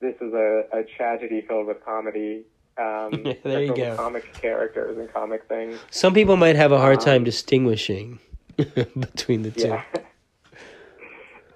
This 0.00 0.14
is 0.20 0.32
a, 0.32 0.64
a 0.72 0.82
tragedy 0.96 1.42
filled 1.42 1.66
with 1.66 1.84
comedy. 1.84 2.44
Um, 2.78 3.22
There 3.42 3.62
you 3.62 3.74
go. 3.74 3.96
Comic 3.96 4.32
characters 4.34 4.96
and 4.98 5.12
comic 5.12 5.44
things. 5.48 5.78
some 5.90 6.14
people 6.14 6.36
might 6.36 6.56
have 6.56 6.72
a 6.72 6.78
hard 6.78 6.98
Um, 6.98 7.04
time 7.04 7.24
distinguishing 7.24 8.18
between 8.56 9.42
the 9.42 9.50
two. 9.50 9.68
Yeah. 9.68 9.82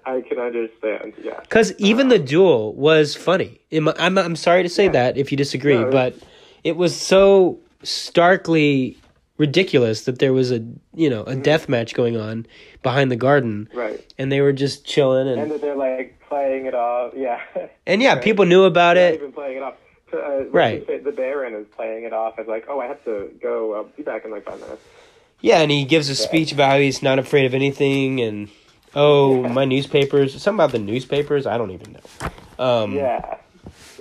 I 0.05 0.21
can 0.21 0.39
understand. 0.39 1.15
Yeah. 1.23 1.41
Because 1.41 1.73
even 1.79 2.09
the 2.09 2.19
duel 2.19 2.75
was 2.75 3.17
funny. 3.17 3.61
I'm, 3.73 3.89
I'm 4.19 4.37
sorry 4.37 4.63
to 4.63 4.69
say 4.69 4.85
Yeah. 4.85 4.93
that 4.93 5.17
if 5.19 5.33
you 5.33 5.37
disagree, 5.37 5.75
No, 5.75 5.89
it- 5.89 5.91
but 5.91 6.15
it 6.63 6.77
was 6.77 6.95
so 6.95 7.59
starkly 7.83 8.97
ridiculous 9.39 10.03
that 10.05 10.19
there 10.19 10.33
was 10.33 10.51
a 10.51 10.65
you 10.95 11.11
know 11.11 11.23
a 11.23 11.33
Mm-hmm. 11.33 11.43
death 11.43 11.69
match 11.69 11.93
going 11.95 12.17
on 12.17 12.47
behind 12.83 13.11
the 13.11 13.17
garden, 13.17 13.69
Right. 13.75 14.01
and 14.17 14.31
they 14.33 14.41
were 14.41 14.53
just 14.53 14.87
chilling 14.87 15.29
and 15.29 15.53
And 15.53 15.61
they're 15.61 15.75
like 15.77 16.19
playing 16.29 16.67
it 16.67 16.75
off. 16.75 17.13
Yeah. 17.17 17.41
and 17.87 18.01
yeah, 18.01 18.15
Right. 18.15 18.23
people 18.23 18.45
knew 18.47 18.65
about 18.65 18.97
Not 18.97 18.99
it. 18.99 19.15
even 19.17 19.33
playing 19.33 19.57
it 19.59 19.63
off. 19.63 19.75
Uh, 20.13 20.45
Right. 20.51 20.87
The 21.05 21.13
Baron 21.13 21.55
is 21.55 21.67
playing 21.77 22.05
it 22.05 22.13
off 22.13 22.39
as 22.39 22.47
like, 22.47 22.67
oh, 22.69 22.81
I 22.81 22.87
have 22.87 23.03
to 23.05 23.31
go. 23.43 23.75
I'll 23.75 23.85
be 23.85 24.03
back 24.03 24.25
in 24.25 24.31
like 24.31 24.45
five 24.45 24.61
minutes. 24.61 24.83
Yeah, 25.41 25.61
and 25.61 25.71
he 25.71 25.85
gives 25.85 26.09
a 26.09 26.15
speech 26.15 26.53
about 26.53 26.71
how 26.71 26.79
he's 26.79 27.03
not 27.03 27.19
afraid 27.19 27.45
of 27.45 27.55
anything, 27.55 28.21
and 28.21 28.49
oh, 28.95 29.43
Yeah. 29.43 29.53
my 29.53 29.65
newspapers. 29.65 30.33
Something 30.41 30.57
about 30.59 30.73
the 30.73 30.79
newspapers. 30.79 31.47
I 31.47 31.59
don't 31.59 31.73
even 31.73 31.93
know. 31.93 32.29
Um, 32.65 32.95
Yeah, 32.95 33.37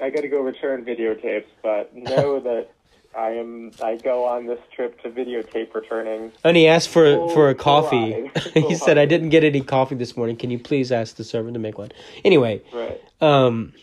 I 0.02 0.10
got 0.12 0.22
to 0.22 0.28
go 0.30 0.40
return 0.42 0.86
videotapes, 0.86 1.46
but 1.62 1.94
know 1.96 2.40
that 2.42 2.70
I 3.18 3.32
am. 3.32 3.72
I 3.84 3.98
go 3.98 4.26
on 4.26 4.46
this 4.46 4.60
trip 4.74 5.02
to 5.02 5.10
videotape 5.10 5.74
returning. 5.74 6.32
And 6.44 6.56
he 6.56 6.68
asked 6.68 6.90
for 6.90 7.04
Full- 7.16 7.30
for 7.30 7.50
a 7.50 7.56
coffee. 7.56 8.30
he 8.54 8.76
said, 8.76 8.98
"I 8.98 9.06
didn't 9.06 9.30
get 9.30 9.44
any 9.44 9.62
coffee 9.62 9.96
this 9.96 10.16
morning. 10.16 10.38
Can 10.38 10.52
you 10.52 10.60
please 10.60 10.92
ask 10.92 11.16
the 11.18 11.24
servant 11.24 11.56
to 11.56 11.60
make 11.60 11.78
one?" 11.78 11.92
Anyway, 12.24 12.62
Right. 12.74 13.02
um, 13.22 13.74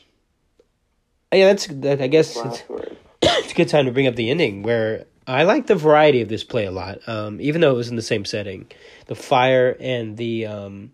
yeah, 1.33 1.47
that's 1.47 1.66
that. 1.66 2.01
I 2.01 2.07
guess 2.07 2.37
it's, 2.37 2.62
it's 3.22 3.53
a 3.53 3.55
good 3.55 3.68
time 3.68 3.87
to 3.87 3.93
bring 3.93 4.07
up 4.07 4.16
the 4.16 4.30
ending 4.30 4.62
where 4.62 5.07
I 5.26 5.45
like 5.45 5.66
the 5.66 5.74
variety 5.74 6.20
of 6.20 6.28
this 6.28 6.45
play 6.45 6.66
a 6.66 6.70
lot. 6.70 7.01
Um, 7.07 7.41
even 7.41 7.61
though 7.61 7.70
it 7.70 7.76
was 7.76 7.89
in 7.89 7.97
the 7.97 8.03
same 8.03 8.24
setting, 8.24 8.70
the 9.07 9.14
fire 9.14 9.76
and 9.80 10.16
the 10.16 10.47
um, 10.47 10.93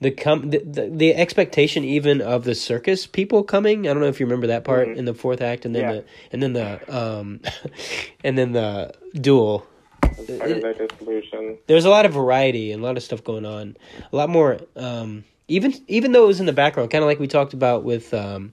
the 0.00 0.10
com 0.10 0.50
the, 0.50 0.58
the 0.58 0.88
the 0.88 1.14
expectation 1.14 1.84
even 1.84 2.20
of 2.20 2.44
the 2.44 2.54
circus 2.54 3.06
people 3.06 3.42
coming. 3.42 3.88
I 3.88 3.92
don't 3.92 4.00
know 4.02 4.08
if 4.08 4.20
you 4.20 4.26
remember 4.26 4.48
that 4.48 4.64
part 4.64 4.88
Mhm. 4.88 4.96
in 4.96 5.04
the 5.04 5.14
fourth 5.14 5.40
act, 5.40 5.64
and 5.64 5.74
then 5.74 5.82
Yeah. 5.82 5.92
the 5.92 6.04
and 6.32 6.42
then 6.42 6.52
the 6.52 6.94
um, 6.96 7.40
and 8.24 8.36
then 8.36 8.52
the 8.52 8.92
duel. 9.14 9.66
As 10.02 10.26
part 10.38 10.50
of 10.50 10.60
their 10.60 10.74
dissolution. 10.74 11.58
There's 11.68 11.84
a 11.86 11.90
lot 11.90 12.04
of 12.04 12.12
variety 12.12 12.70
and 12.72 12.82
a 12.82 12.84
lot 12.84 12.96
of 12.98 13.02
stuff 13.02 13.24
going 13.24 13.46
on. 13.46 13.76
A 14.12 14.16
lot 14.16 14.28
more. 14.28 14.58
Um, 14.76 15.24
even 15.48 15.72
even 15.88 16.12
though 16.12 16.24
it 16.24 16.28
was 16.28 16.40
in 16.40 16.46
the 16.46 16.52
background, 16.52 16.90
kind 16.90 17.02
of 17.02 17.08
like 17.08 17.18
we 17.18 17.26
talked 17.28 17.54
about 17.54 17.82
with 17.84 18.12
um, 18.12 18.52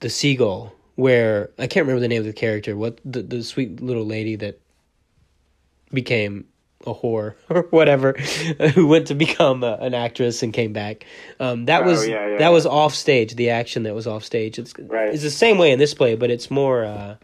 the 0.00 0.10
seagull, 0.10 0.72
where 0.94 1.50
I 1.58 1.66
can't 1.66 1.84
remember 1.86 2.00
the 2.00 2.08
name 2.08 2.20
of 2.20 2.26
the 2.26 2.32
character. 2.32 2.76
What 2.76 3.00
the 3.04 3.22
the 3.22 3.42
sweet 3.42 3.80
little 3.80 4.04
lady 4.06 4.36
that 4.36 4.60
became 5.92 6.46
a 6.86 6.94
whore 6.94 7.34
or 7.50 7.62
whatever, 7.70 8.12
who 8.74 8.86
went 8.86 9.06
to 9.08 9.14
become 9.14 9.64
a, 9.64 9.74
an 9.80 9.94
actress 9.94 10.42
and 10.42 10.52
came 10.52 10.72
back. 10.72 11.04
Um, 11.40 11.64
that 11.66 11.82
Oh, 11.82 11.86
was 11.86 12.06
yeah, 12.06 12.14
yeah, 12.14 12.30
that 12.38 12.40
yeah. 12.40 12.48
was 12.50 12.66
off 12.66 12.94
stage. 12.94 13.34
The 13.34 13.50
action 13.50 13.84
that 13.84 13.94
was 13.94 14.06
off 14.06 14.24
stage. 14.24 14.58
It's 14.58 14.72
Right. 14.78 15.12
it's 15.12 15.22
the 15.22 15.30
same 15.30 15.58
way 15.58 15.72
in 15.72 15.78
this 15.78 15.94
play, 15.94 16.14
but 16.16 16.30
it's 16.30 16.50
more. 16.50 16.84
Uh, 16.84 17.16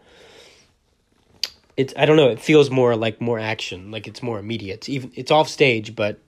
it's 1.77 1.93
I 1.97 2.05
don't 2.05 2.17
know. 2.17 2.29
It 2.29 2.39
feels 2.39 2.69
more 2.69 2.95
like 2.95 3.19
more 3.21 3.39
action, 3.39 3.89
like 3.91 4.07
it's 4.07 4.21
more 4.21 4.37
immediate. 4.39 4.75
It's 4.75 4.89
even 4.89 5.11
it's 5.15 5.31
off 5.31 5.49
stage, 5.49 5.95
but 5.95 6.19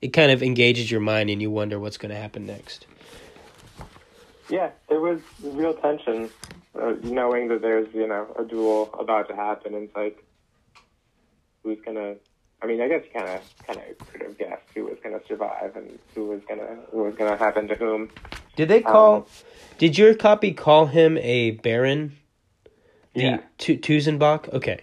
it 0.00 0.08
kind 0.12 0.30
of 0.30 0.42
engages 0.42 0.90
your 0.90 1.00
mind, 1.00 1.30
and 1.30 1.40
you 1.42 1.50
wonder 1.50 1.80
what's 1.80 1.96
going 1.96 2.10
to 2.10 2.20
happen 2.20 2.46
next. 2.46 2.86
Yeah, 4.48 4.70
there 4.88 5.00
was 5.00 5.20
real 5.42 5.74
tension, 5.74 6.30
uh, 6.80 6.94
knowing 7.02 7.48
that 7.48 7.62
there's 7.62 7.92
you 7.94 8.06
know 8.06 8.26
a 8.38 8.44
duel 8.44 8.90
about 8.98 9.28
to 9.28 9.34
happen. 9.36 9.74
And 9.74 9.84
it's 9.84 9.96
like, 9.96 10.22
who's 11.62 11.78
gonna? 11.84 12.14
I 12.62 12.66
mean, 12.66 12.80
I 12.80 12.88
guess 12.88 13.02
you 13.04 13.20
kind 13.20 13.28
of 13.30 13.66
kind 13.66 13.78
of 13.80 14.06
could 14.08 14.22
have 14.22 14.38
guessed 14.38 14.62
who 14.74 14.84
was 14.84 14.98
gonna 15.02 15.20
survive 15.26 15.76
and 15.76 15.98
who 16.14 16.26
was 16.26 16.40
gonna 16.48 16.76
who 16.90 17.02
was 17.04 17.14
gonna 17.14 17.36
happen 17.36 17.68
to 17.68 17.74
whom. 17.74 18.10
Did 18.56 18.68
they 18.68 18.82
call? 18.82 19.16
Um, 19.16 19.24
did 19.78 19.98
your 19.98 20.14
copy 20.14 20.52
call 20.52 20.86
him 20.86 21.18
a 21.18 21.52
baron? 21.52 22.16
The 23.14 23.20
Yeah. 23.22 23.40
Tu- 23.58 23.78
Tuzenbach. 23.78 24.52
Okay, 24.52 24.80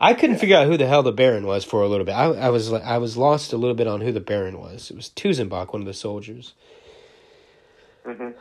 I 0.00 0.14
couldn't 0.14 0.38
figure 0.38 0.56
out 0.56 0.66
who 0.66 0.76
the 0.76 0.86
hell 0.86 1.02
the 1.02 1.12
baron 1.12 1.46
was 1.46 1.64
for 1.64 1.82
a 1.82 1.88
little 1.88 2.04
bit. 2.04 2.12
I, 2.12 2.24
I 2.26 2.48
was 2.50 2.70
like- 2.70 2.82
I 2.84 2.98
was 2.98 3.16
lost 3.16 3.52
a 3.52 3.56
little 3.56 3.74
bit 3.76 3.86
on 3.86 4.00
who 4.00 4.10
the 4.12 4.20
baron 4.20 4.58
was. 4.58 4.90
It 4.90 4.96
was 4.96 5.08
Tuzenbach, 5.10 5.72
one 5.72 5.82
of 5.82 5.86
the 5.86 5.94
soldiers. 5.94 6.54
Mhm. 8.06 8.34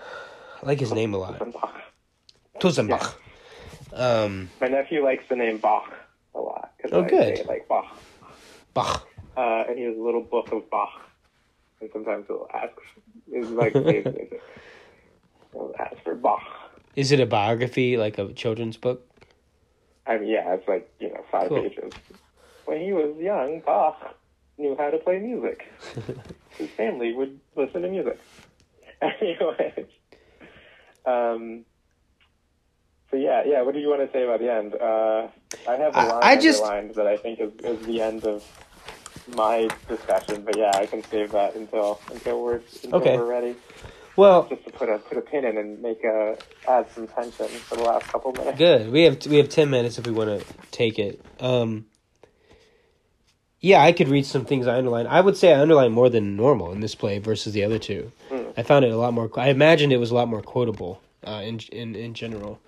I 0.62 0.66
like 0.66 0.80
his 0.80 0.92
name 0.94 1.14
a 1.14 1.18
lot. 1.18 1.40
Tuzenbach. 2.60 3.16
Um, 3.94 4.50
My 4.60 4.68
nephew 4.68 5.04
likes 5.04 5.24
the 5.30 5.36
name 5.36 5.58
Bach 5.58 5.94
a 6.36 6.40
lot. 6.40 6.72
Oh, 6.92 7.04
I 7.04 7.08
good. 7.08 7.46
Like 7.48 7.68
Bach. 7.68 7.98
Bach. 8.74 9.08
uh, 9.36 9.64
and 9.70 9.78
he 9.78 9.84
has 9.86 9.96
a 9.98 10.02
little 10.02 10.22
book 10.22 10.52
of 10.52 10.70
Bach. 10.70 10.92
And 11.80 11.90
sometimes 11.94 12.26
he'll 12.28 12.48
ask, 12.54 12.74
is 13.32 13.50
like. 13.52 13.74
He'll 15.54 15.74
ask 15.80 15.96
for 16.04 16.14
Bach. 16.16 16.44
Is 16.96 17.12
it 17.12 17.20
a 17.20 17.26
biography, 17.26 17.98
like 17.98 18.18
a 18.18 18.34
children's 18.34 18.76
book? 18.78 19.08
I 20.06 20.18
mean, 20.18 20.30
yeah, 20.30 20.54
it's 20.54 20.68
like 20.68 20.90
you 21.00 21.10
know 21.10 21.24
five 21.32 21.50
Cool. 21.50 21.64
pages. 21.64 21.94
When 22.66 22.82
he 22.82 22.92
was 22.94 23.16
young, 23.18 23.62
Bach 23.62 24.16
knew 24.58 24.76
how 24.78 24.90
to 24.90 24.98
play 24.98 25.20
music. 25.20 25.66
His 26.58 26.70
family 26.72 27.14
would 27.14 27.40
listen 27.56 27.82
to 27.84 27.88
music. 27.90 28.20
Anyway, 29.00 29.86
um, 31.08 31.66
so 33.10 33.18
yeah, 33.18 33.44
yeah. 33.46 33.62
What 33.62 33.74
do 33.74 33.80
you 33.80 33.90
want 33.90 34.02
to 34.06 34.12
say 34.12 34.24
about 34.24 34.40
the 34.40 34.52
end? 34.52 34.76
Uh, 34.76 35.28
I 35.70 35.76
have 35.78 35.96
a 35.96 36.00
line 36.08 36.20
I 36.24 36.36
just- 36.36 36.62
underlined 36.62 36.96
that 36.96 37.08
I 37.08 37.18
think 37.18 37.40
is, 37.40 37.52
is 37.64 37.86
the 37.86 38.02
end 38.02 38.26
of 38.26 38.44
my 39.36 39.70
discussion. 39.88 40.44
But 40.44 40.58
yeah, 40.58 40.72
I 40.76 40.86
can 40.86 41.04
save 41.06 41.32
that 41.32 41.56
until 41.56 42.00
until 42.12 42.44
we're 42.44 42.62
until 42.84 42.96
Okay. 42.96 43.18
we're 43.18 43.26
ready. 43.26 43.56
Well, 44.18 44.48
Just 44.50 44.66
to 44.66 44.72
put 44.72 44.90
a 44.90 44.98
put 44.98 45.18
a 45.18 45.22
pin 45.22 45.46
in 45.46 45.58
and 45.58 45.80
make 45.82 46.04
a 46.04 46.38
add 46.68 46.88
some 46.96 47.08
tension 47.08 47.48
for 47.48 47.76
the 47.78 47.84
last 47.84 48.08
couple 48.08 48.32
minutes. 48.34 48.58
good. 48.58 48.92
We 48.92 49.04
have 49.04 49.26
we 49.28 49.38
have 49.38 49.48
ten 49.50 49.70
minutes 49.70 49.98
if 50.00 50.06
we 50.08 50.12
want 50.12 50.40
to 50.42 50.46
take 50.72 50.98
it. 51.00 51.24
Um, 51.40 51.86
yeah, 53.60 53.82
I 53.84 53.92
could 53.92 54.08
read 54.08 54.26
some 54.26 54.44
things 54.46 54.68
I 54.68 54.76
underlined. 54.78 55.08
I 55.08 55.22
would 55.22 55.38
say 55.38 55.54
I 55.54 55.60
underlined 55.62 55.94
more 55.94 56.10
than 56.10 56.36
normal 56.36 56.72
in 56.72 56.80
this 56.80 56.96
play 56.96 57.20
versus 57.20 57.54
the 57.54 57.64
other 57.64 57.80
two. 57.80 58.12
Hmm. 58.30 58.37
I 58.58 58.64
found 58.64 58.84
it 58.84 58.92
a 58.92 58.98
lot 58.98 59.14
more. 59.14 59.30
I 59.38 59.50
imagined 59.50 59.94
it 59.94 59.98
was 59.98 60.10
a 60.12 60.16
lot 60.16 60.28
more 60.28 60.42
quotable 60.42 61.00
uh, 61.26 61.42
in 61.46 61.60
in 61.72 61.96
in 61.96 62.14
general, 62.16 62.60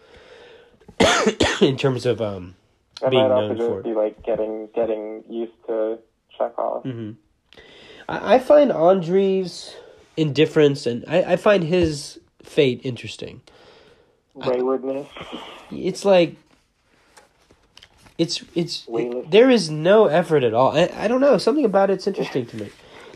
in 1.61 1.77
terms 1.77 2.05
of 2.05 2.21
um, 2.21 2.55
being 3.09 3.27
might 3.27 3.31
also 3.31 3.53
known 3.55 3.67
for. 3.67 3.81
be 3.81 3.93
like 3.93 4.21
getting 4.23 4.69
getting 4.75 5.23
used 5.27 5.51
to 5.67 5.97
Chekhov. 6.37 6.83
hmm 6.83 7.11
I, 8.07 8.35
I 8.35 8.39
find 8.39 8.71
Andrew's 8.71 9.75
indifference 10.15 10.85
and 10.85 11.03
I, 11.07 11.33
I 11.33 11.35
find 11.35 11.63
his 11.63 12.19
fate 12.43 12.81
interesting. 12.83 13.41
Waywardness. 14.35 15.07
It's 15.71 16.05
like 16.05 16.35
it's 18.17 18.43
it's 18.53 18.87
Weightless. 18.87 19.25
there 19.29 19.49
is 19.49 19.69
no 19.69 20.05
effort 20.05 20.43
at 20.43 20.53
all. 20.53 20.77
I, 20.77 20.89
I 20.93 21.07
don't 21.07 21.21
know 21.21 21.37
something 21.37 21.65
about 21.65 21.89
it's 21.89 22.05
interesting 22.05 22.45
to 22.47 22.57
me. 22.57 22.69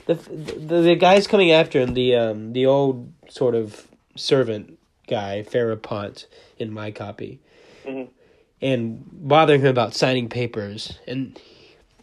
The, 0.05 0.15
the 0.15 0.81
the 0.81 0.95
guys 0.95 1.27
coming 1.27 1.51
after 1.51 1.79
him, 1.79 1.93
the 1.93 2.15
um 2.15 2.53
the 2.53 2.65
old 2.65 3.11
sort 3.29 3.55
of 3.55 3.87
servant 4.15 4.77
guy, 5.07 5.45
Ferapont, 5.49 6.25
in 6.57 6.71
my 6.73 6.91
copy, 6.91 7.39
Mhm. 7.85 8.07
and 8.61 9.03
bothering 9.11 9.61
him 9.61 9.67
about 9.67 9.93
signing 9.93 10.29
papers, 10.29 10.99
and 11.07 11.39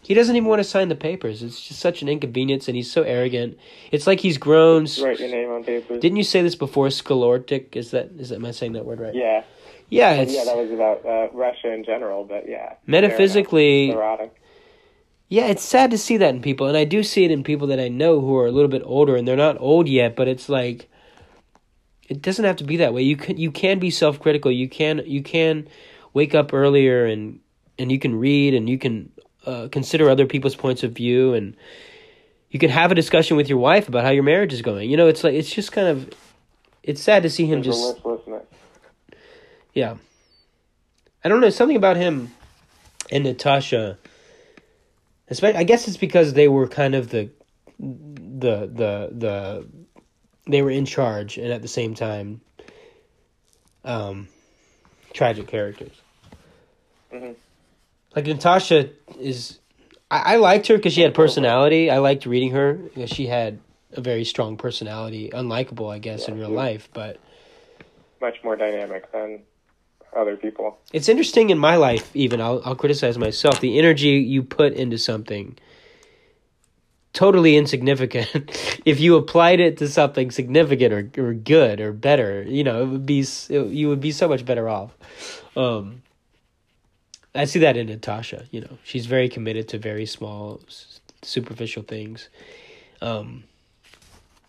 he 0.03 0.15
doesn't 0.15 0.35
even 0.35 0.49
want 0.49 0.61
to 0.61 0.65
sign 0.65 0.89
the 0.89 0.95
papers. 0.97 1.43
It's 1.43 1.61
just 1.67 1.79
such 1.81 2.01
an 2.03 2.09
inconvenience, 2.09 2.69
and 2.69 2.77
he's 2.77 2.91
so 2.91 3.03
arrogant. 3.03 3.59
It's 3.93 4.07
like 4.07 4.21
he's 4.21 4.39
grown. 4.39 4.87
Write 5.03 5.21
your 5.21 5.29
name 5.29 5.51
on 5.51 5.63
paper. 5.65 5.99
Didn't 5.99 6.17
you 6.17 6.25
say 6.25 6.43
this 6.43 6.55
before? 6.55 6.89
Scalortic 6.89 7.77
is 7.77 7.91
that 7.91 8.11
is 8.19 8.31
that 8.31 8.37
am 8.37 8.47
I 8.47 8.51
saying 8.53 8.73
that 8.73 8.85
word 8.87 9.01
right? 9.01 9.15
yeah. 9.15 9.45
yeah. 9.91 10.23
Yeah, 10.23 10.45
that 10.45 10.57
was 10.57 10.71
about 10.71 11.05
uh, 11.05 11.29
Russia 11.33 11.73
in 11.73 11.85
general, 11.85 12.25
but 12.25 12.49
yeah. 12.49 12.75
metaphysically. 12.87 13.95
Yeah, 15.31 15.47
it's 15.47 15.63
sad 15.63 15.93
to 15.93 15.99
see 15.99 16.17
that 16.17 16.35
in 16.35 16.43
people, 16.43 16.67
and 16.67 16.77
I 16.77 16.85
do 16.85 17.05
see 17.05 17.25
it 17.25 17.31
in 17.31 17.45
people 17.45 17.69
that 17.69 17.79
I 17.79 17.87
know 17.87 18.21
who 18.21 18.37
are 18.37 18.47
a 18.47 18.51
little 18.51 18.69
bit 18.69 18.83
older, 18.85 19.15
and 19.15 19.27
they're 19.27 19.37
not 19.37 19.57
old 19.61 19.87
yet, 19.87 20.17
but 20.17 20.27
it's 20.27 20.49
like 20.49 20.91
it 22.09 22.21
doesn't 22.21 22.45
have 22.45 22.57
to 22.57 22.65
be 22.65 22.79
that 22.79 22.93
way. 22.93 23.03
You 23.03 23.17
can 23.17 23.37
you 23.37 23.53
can 23.53 23.79
be 23.79 23.91
self 23.91 24.19
critical. 24.19 24.51
You 24.51 24.69
can 24.69 25.03
you 25.07 25.23
can 25.23 25.69
wake 26.13 26.35
up 26.35 26.53
earlier 26.53 27.07
and 27.07 27.39
and 27.79 27.93
you 27.93 27.99
can 28.01 28.17
read 28.17 28.55
and 28.55 28.69
you 28.69 28.77
can 28.77 29.13
uh, 29.47 29.69
consider 29.71 30.11
other 30.11 30.27
people's 30.27 30.57
points 30.57 30.83
of 30.83 30.93
view 30.93 31.33
and 31.33 31.57
you 32.51 32.59
can 32.59 32.69
have 32.69 32.91
a 32.91 32.97
discussion 32.97 33.37
with 33.37 33.49
your 33.49 33.59
wife 33.59 33.89
about 33.89 34.03
how 34.03 34.11
your 34.11 34.25
marriage 34.25 34.53
is 34.53 34.63
going. 34.63 34.91
You 34.91 34.97
know, 34.97 35.07
it's 35.07 35.23
like 35.23 35.35
it's 35.35 35.51
just 35.51 35.71
kind 35.71 35.87
of 35.87 36.13
it's 36.83 37.01
sad 37.01 37.23
to 37.23 37.31
see 37.31 37.47
him 37.47 37.63
There's 37.63 37.77
just 37.77 38.01
yeah. 39.75 39.95
I 41.23 41.29
don't 41.29 41.41
know 41.41 41.51
something 41.51 41.77
about 41.77 41.97
him 41.97 42.33
and 43.13 43.23
Natasha. 43.23 43.97
I 45.31 45.65
guess 45.65 45.87
it's 45.87 45.97
because 45.97 46.33
they 46.33 46.49
were 46.49 46.67
kind 46.67 46.95
of 46.95 47.11
the, 47.11 47.31
the 47.79 48.67
the 48.67 49.11
the, 49.13 49.67
they 50.47 50.63
were 50.63 50.71
in 50.71 50.87
charge 50.87 51.39
and 51.39 51.53
at 51.53 51.63
the 51.63 51.69
same 51.69 51.95
time, 51.95 52.41
um, 53.85 54.29
tragic 55.13 55.47
characters. 55.47 55.93
Mhm. 57.13 57.35
Like 58.15 58.27
Natasha 58.27 58.91
is, 59.21 59.59
I, 60.11 60.35
I 60.35 60.37
liked 60.37 60.67
her 60.67 60.77
because 60.77 60.95
she 60.95 61.03
had 61.03 61.15
personality. 61.15 61.91
I 61.91 61.99
liked 61.99 62.27
reading 62.27 62.51
her 62.51 62.75
because 62.75 63.11
she 63.11 63.27
had 63.27 63.61
a 63.93 64.01
very 64.01 64.25
strong 64.25 64.57
personality, 64.57 65.31
unlikable, 65.31 65.93
I 65.93 65.99
guess, 65.99 66.29
in 66.29 66.39
real 66.39 66.51
life, 66.51 66.89
but. 66.93 67.19
Much 68.21 68.43
more 68.43 68.57
dynamic 68.57 69.11
than 69.13 69.43
other 70.17 70.37
people. 70.37 70.79
it's 70.93 71.09
interesting 71.09 71.51
in 71.51 71.59
my 71.59 71.77
life 71.77 72.11
even 72.15 72.41
I'll 72.41 72.61
I'll 72.65 72.75
criticize 72.77 73.17
myself 73.19 73.61
the 73.61 73.79
energy 73.79 74.09
you 74.09 74.43
put 74.43 74.73
into 74.73 74.99
something 74.99 75.57
totally 77.13 77.57
insignificant. 77.57 78.29
If 78.87 78.99
you 78.99 79.17
applied 79.17 79.61
it 79.61 79.77
to 79.79 79.89
something 79.89 80.31
significant 80.31 80.93
or, 81.19 81.23
or 81.23 81.35
good 81.35 81.81
or 81.81 81.93
better 81.93 82.43
you 82.43 82.65
know 82.65 82.83
it 82.83 82.87
would 82.87 83.07
be 83.07 83.21
it, 83.21 83.67
you 83.69 83.89
would 83.89 84.01
be 84.01 84.13
so 84.13 84.29
much 84.29 84.45
better 84.45 84.69
off. 84.69 84.93
Um 85.57 86.03
I 87.35 87.45
see 87.45 87.61
that 87.61 87.77
in 87.77 87.87
Natasha 87.89 88.47
you 88.51 88.61
know 88.61 88.79
she's 88.85 89.07
very 89.07 89.29
committed 89.29 89.69
to 89.69 89.79
very 89.79 90.07
small 90.07 90.61
superficial 91.23 91.83
things 91.83 92.29
um 93.03 93.45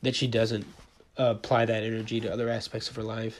that 0.02 0.16
she 0.16 0.28
doesn't 0.28 0.66
uh, 1.20 1.34
apply 1.38 1.66
that 1.66 1.84
energy 1.84 2.20
to 2.22 2.32
other 2.32 2.50
aspects 2.50 2.90
of 2.90 2.96
her 2.96 3.04
life 3.04 3.40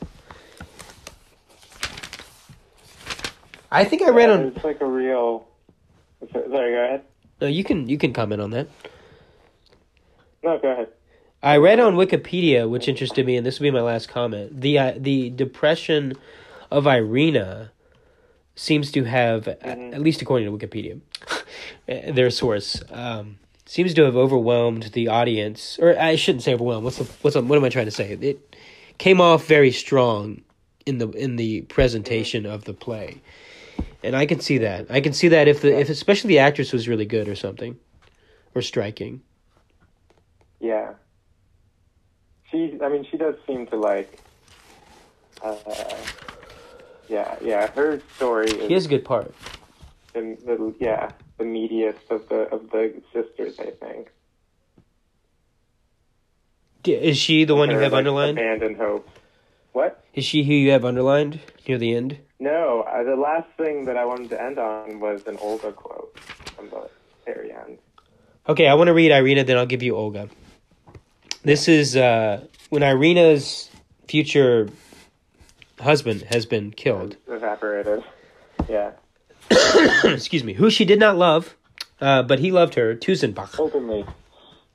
I 3.72 3.84
think 3.86 4.02
I 4.02 4.10
read 4.10 4.30
Yeah, 4.30 4.36
on 4.36 4.42
It's 4.56 4.64
like 4.64 4.82
a 4.82 4.86
real. 4.86 5.48
Sorry, 6.32 6.48
go 6.50 6.58
ahead. 6.58 7.04
No, 7.40 7.48
you 7.48 7.64
can 7.64 7.88
you 7.90 7.98
can 7.98 8.14
comment 8.14 8.42
on 8.42 8.52
that. 8.52 8.68
No, 10.44 10.58
go 10.60 10.70
ahead. 10.72 10.90
I 11.44 11.58
read 11.58 11.80
on 11.80 11.96
Wikipedia, 11.96 12.70
which 12.70 12.88
interested 12.88 13.26
me, 13.26 13.36
and 13.38 13.46
this 13.46 13.60
will 13.60 13.64
be 13.66 13.72
my 13.72 13.82
last 13.82 14.10
comment. 14.10 14.62
The 14.62 14.78
uh, 14.78 14.94
the 14.98 15.30
depression 15.32 16.14
of 16.70 16.86
Irina 16.86 17.72
seems 18.56 18.92
to 18.92 19.06
have, 19.06 19.48
a- 19.48 19.56
Mhm. 19.56 19.94
at 19.94 20.02
least 20.02 20.22
according 20.22 20.46
to 20.46 20.68
Wikipedia, 20.68 21.00
their 22.16 22.30
source, 22.30 22.84
um, 22.92 23.40
seems 23.66 23.94
to 23.96 24.04
have 24.04 24.16
overwhelmed 24.16 24.84
the 24.94 25.08
audience. 25.08 25.80
Or 25.82 25.98
I 25.98 26.16
shouldn't 26.16 26.44
say 26.44 26.54
overwhelmed. 26.54 26.84
What's 26.84 26.98
the, 26.98 27.06
what's 27.22 27.34
the, 27.36 27.42
what 27.42 27.58
am 27.58 27.64
I 27.64 27.70
trying 27.70 27.86
to 27.86 27.92
say? 27.92 28.12
It 28.22 28.56
came 29.00 29.20
off 29.20 29.48
very 29.48 29.72
strong 29.72 30.42
in 30.86 30.98
the 31.00 31.10
in 31.12 31.38
the 31.38 31.62
presentation 31.62 32.46
of 32.46 32.66
the 32.66 32.74
play, 32.74 33.22
and 34.04 34.16
I 34.16 34.26
can 34.26 34.40
see 34.40 34.58
that. 34.60 34.88
I 34.90 35.02
can 35.02 35.14
see 35.14 35.28
that 35.30 35.48
if 35.48 35.62
the 35.62 35.78
if 35.80 35.90
especially 35.90 36.30
the 36.30 36.40
actress 36.40 36.74
was 36.74 36.88
really 36.88 37.06
good 37.06 37.28
or 37.28 37.36
something, 37.36 37.78
or 38.56 38.62
striking. 38.62 39.22
Yeah. 40.60 40.94
She, 42.50 42.78
I 42.84 42.90
mean, 42.90 43.06
she 43.10 43.18
does 43.18 43.36
seem 43.48 43.66
to 43.68 43.78
like. 43.78 44.20
Uh, 45.42 45.56
yeah, 47.08 47.36
yeah. 47.42 47.68
Her 47.72 48.02
story 48.16 48.48
is 48.48 48.68
He 48.68 48.74
has 48.74 48.86
a 48.86 48.90
good 48.90 49.06
part. 49.06 49.34
the, 50.14 50.38
the 50.46 50.76
yeah 50.80 51.12
the 51.38 51.44
meatiest 51.46 52.10
of 52.10 52.28
the 52.30 52.42
of 52.54 52.70
the 52.72 53.02
sisters. 53.14 53.60
I 53.60 53.72
think. 53.72 54.12
Is 56.84 57.18
she 57.18 57.44
the 57.44 57.56
one 57.56 57.70
you 57.70 57.76
Her, 57.76 57.84
have 57.84 57.92
like, 57.92 58.00
underlined? 58.00 58.38
Abandoned 58.40 58.78
hope. 58.78 59.08
What? 59.74 60.04
Is 60.14 60.26
she 60.26 60.44
who 60.44 60.54
you 60.54 60.72
have 60.72 60.84
underlined 60.84 61.40
near 61.68 61.78
the 61.78 61.96
end? 61.96 62.18
No, 62.40 62.82
uh, 62.82 63.04
the 63.04 63.16
last 63.16 63.48
thing 63.58 63.86
that 63.86 63.98
I 63.98 64.06
wanted 64.06 64.30
to 64.32 64.42
end 64.42 64.58
on 64.58 65.00
was 65.00 65.26
an 65.28 65.38
Olga 65.38 65.72
quote 65.72 66.18
from 66.56 66.70
the 66.70 66.90
very 67.26 67.52
end. 67.52 67.78
Okay, 68.50 68.68
I 68.68 68.74
want 68.74 68.88
to 68.88 68.94
read 68.94 69.12
Irina, 69.12 69.44
then 69.44 69.58
I'll 69.58 69.66
give 69.66 69.84
you 69.84 69.96
Olga. 69.96 70.28
This 71.44 71.68
is 71.68 71.96
uh, 71.96 72.46
when 72.70 72.84
Irina's 72.84 73.70
future 74.08 74.70
husband 75.80 76.24
has 76.30 76.46
been 76.46 76.72
killed. 76.72 77.18
Evaporated. 77.28 78.04
Yeah. 78.68 78.92
Excuse 80.04 80.44
me. 80.44 80.54
Who 80.54 80.70
she 80.70 80.86
did 80.86 81.00
not 81.00 81.18
love, 81.18 81.56
uh, 82.00 82.24
but 82.24 82.40
he 82.40 82.52
loved 82.52 82.76
her. 82.76 82.96
Tuzenbach. 82.96 83.60
Openly. 83.60 84.06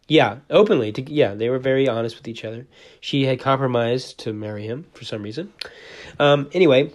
Yeah, 0.09 0.39
openly. 0.51 0.93
To, 0.93 1.13
yeah, 1.13 1.35
they 1.35 1.49
were 1.51 1.59
very 1.59 1.89
honest 1.89 2.17
with 2.17 2.29
each 2.29 2.45
other. 2.45 2.67
She 3.01 3.25
had 3.25 3.41
compromised 3.41 4.19
to 4.21 4.33
marry 4.33 4.65
him 4.67 4.87
for 4.95 5.05
some 5.05 5.23
reason. 5.23 5.53
Um, 6.21 6.49
anyway, 6.53 6.93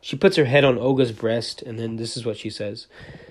she 0.00 0.16
puts 0.16 0.36
her 0.36 0.44
head 0.44 0.64
on 0.64 0.78
Olga's 0.78 1.12
breast, 1.12 1.62
and 1.62 1.78
then 1.78 1.96
this 1.96 2.16
is 2.16 2.26
what 2.26 2.36
she 2.36 2.50
says 2.50 2.86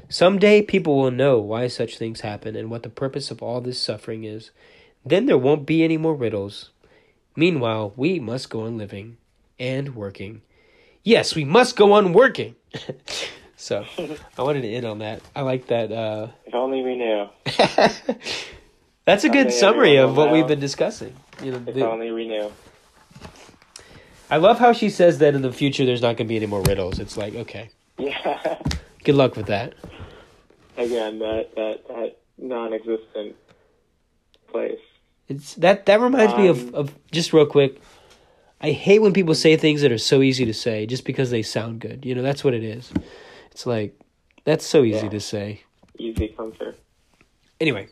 Someday 0.10 0.62
people 0.62 0.98
will 0.98 1.12
know 1.12 1.38
why 1.38 1.68
such 1.68 1.98
things 1.98 2.22
happen 2.22 2.56
and 2.56 2.72
what 2.72 2.84
the 2.84 2.90
purpose 2.90 3.30
of 3.30 3.44
all 3.44 3.62
this 3.62 3.80
suffering 3.80 4.24
is. 4.24 4.52
Then 5.06 5.26
there 5.26 5.38
won't 5.38 5.66
be 5.66 5.84
any 5.84 5.98
more 5.98 6.16
riddles. 6.16 6.70
Meanwhile, 7.36 7.94
we 7.96 8.20
must 8.20 8.50
go 8.50 8.62
on 8.62 8.78
living 8.78 9.18
and 9.60 9.96
working. 9.96 10.42
Yes, 11.04 11.36
we 11.36 11.46
must 11.46 11.76
go 11.76 11.94
on 11.94 12.14
working. 12.14 12.56
so, 13.56 13.86
I 14.38 14.42
wanted 14.42 14.62
to 14.62 14.70
end 14.70 14.86
on 14.86 15.00
that. 15.00 15.22
I 15.36 15.42
like 15.42 15.68
that. 15.68 15.92
Uh, 15.92 16.30
If 16.46 16.56
only 16.56 16.82
we 16.82 16.96
knew. 16.96 17.28
That's 19.08 19.24
a 19.24 19.30
good 19.30 19.54
summary 19.54 19.96
of 19.96 20.18
what 20.18 20.34
we've 20.34 20.46
been 20.46 20.60
discussing. 20.60 21.16
You 21.42 21.52
know, 21.52 21.64
If 21.66 21.76
the- 21.76 21.90
only 21.90 22.12
we 22.12 22.28
knew. 22.28 22.52
I 24.30 24.36
love 24.36 24.60
how 24.60 24.74
she 24.74 24.90
says 24.90 25.20
that 25.20 25.34
in 25.34 25.42
the 25.44 25.54
future 25.54 25.86
there's 25.86 26.02
not 26.02 26.18
going 26.18 26.28
to 26.28 26.34
be 26.34 26.36
any 26.36 26.46
more 26.46 26.62
riddles. 26.64 27.00
It's 27.00 27.16
like, 27.16 27.34
okay, 27.34 27.70
Yeah. 27.98 28.58
good 29.06 29.16
luck 29.16 29.38
with 29.38 29.46
that. 29.46 29.76
Again, 30.76 31.20
that 31.20 31.56
that 31.56 31.88
that 31.88 32.18
non-existent 32.38 33.38
place. 34.52 34.82
It's 35.30 35.54
that 35.56 35.86
that 35.86 36.02
reminds 36.02 36.36
me 36.36 36.48
of 36.48 36.68
Um, 36.68 36.76
of 36.76 36.94
just 37.12 37.32
real 37.32 37.46
quick. 37.46 37.80
I 38.60 38.72
hate 38.72 39.00
when 39.00 39.14
people 39.14 39.36
say 39.36 39.56
things 39.56 39.82
that 39.84 39.92
are 39.94 39.98
so 39.98 40.22
easy 40.22 40.44
to 40.46 40.54
say 40.54 40.86
just 40.86 41.06
because 41.06 41.30
they 41.32 41.44
sound 41.44 41.80
good. 41.80 42.06
You 42.06 42.14
know, 42.14 42.22
that's 42.24 42.44
what 42.44 42.54
it 42.54 42.64
is. 42.64 42.92
It's 43.52 43.66
like 43.66 43.98
that's 44.44 44.66
so 44.66 44.84
easy 44.84 45.06
Yeah. 45.06 45.10
to 45.12 45.20
say. 45.22 45.62
Easy 45.98 46.28
comfort. 46.28 46.78
Anyway, 47.62 47.88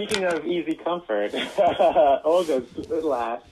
Speaking 0.00 0.24
of 0.24 0.46
easy 0.46 0.76
comfort, 0.76 1.34
Olga's 2.24 2.74
last 3.04 3.44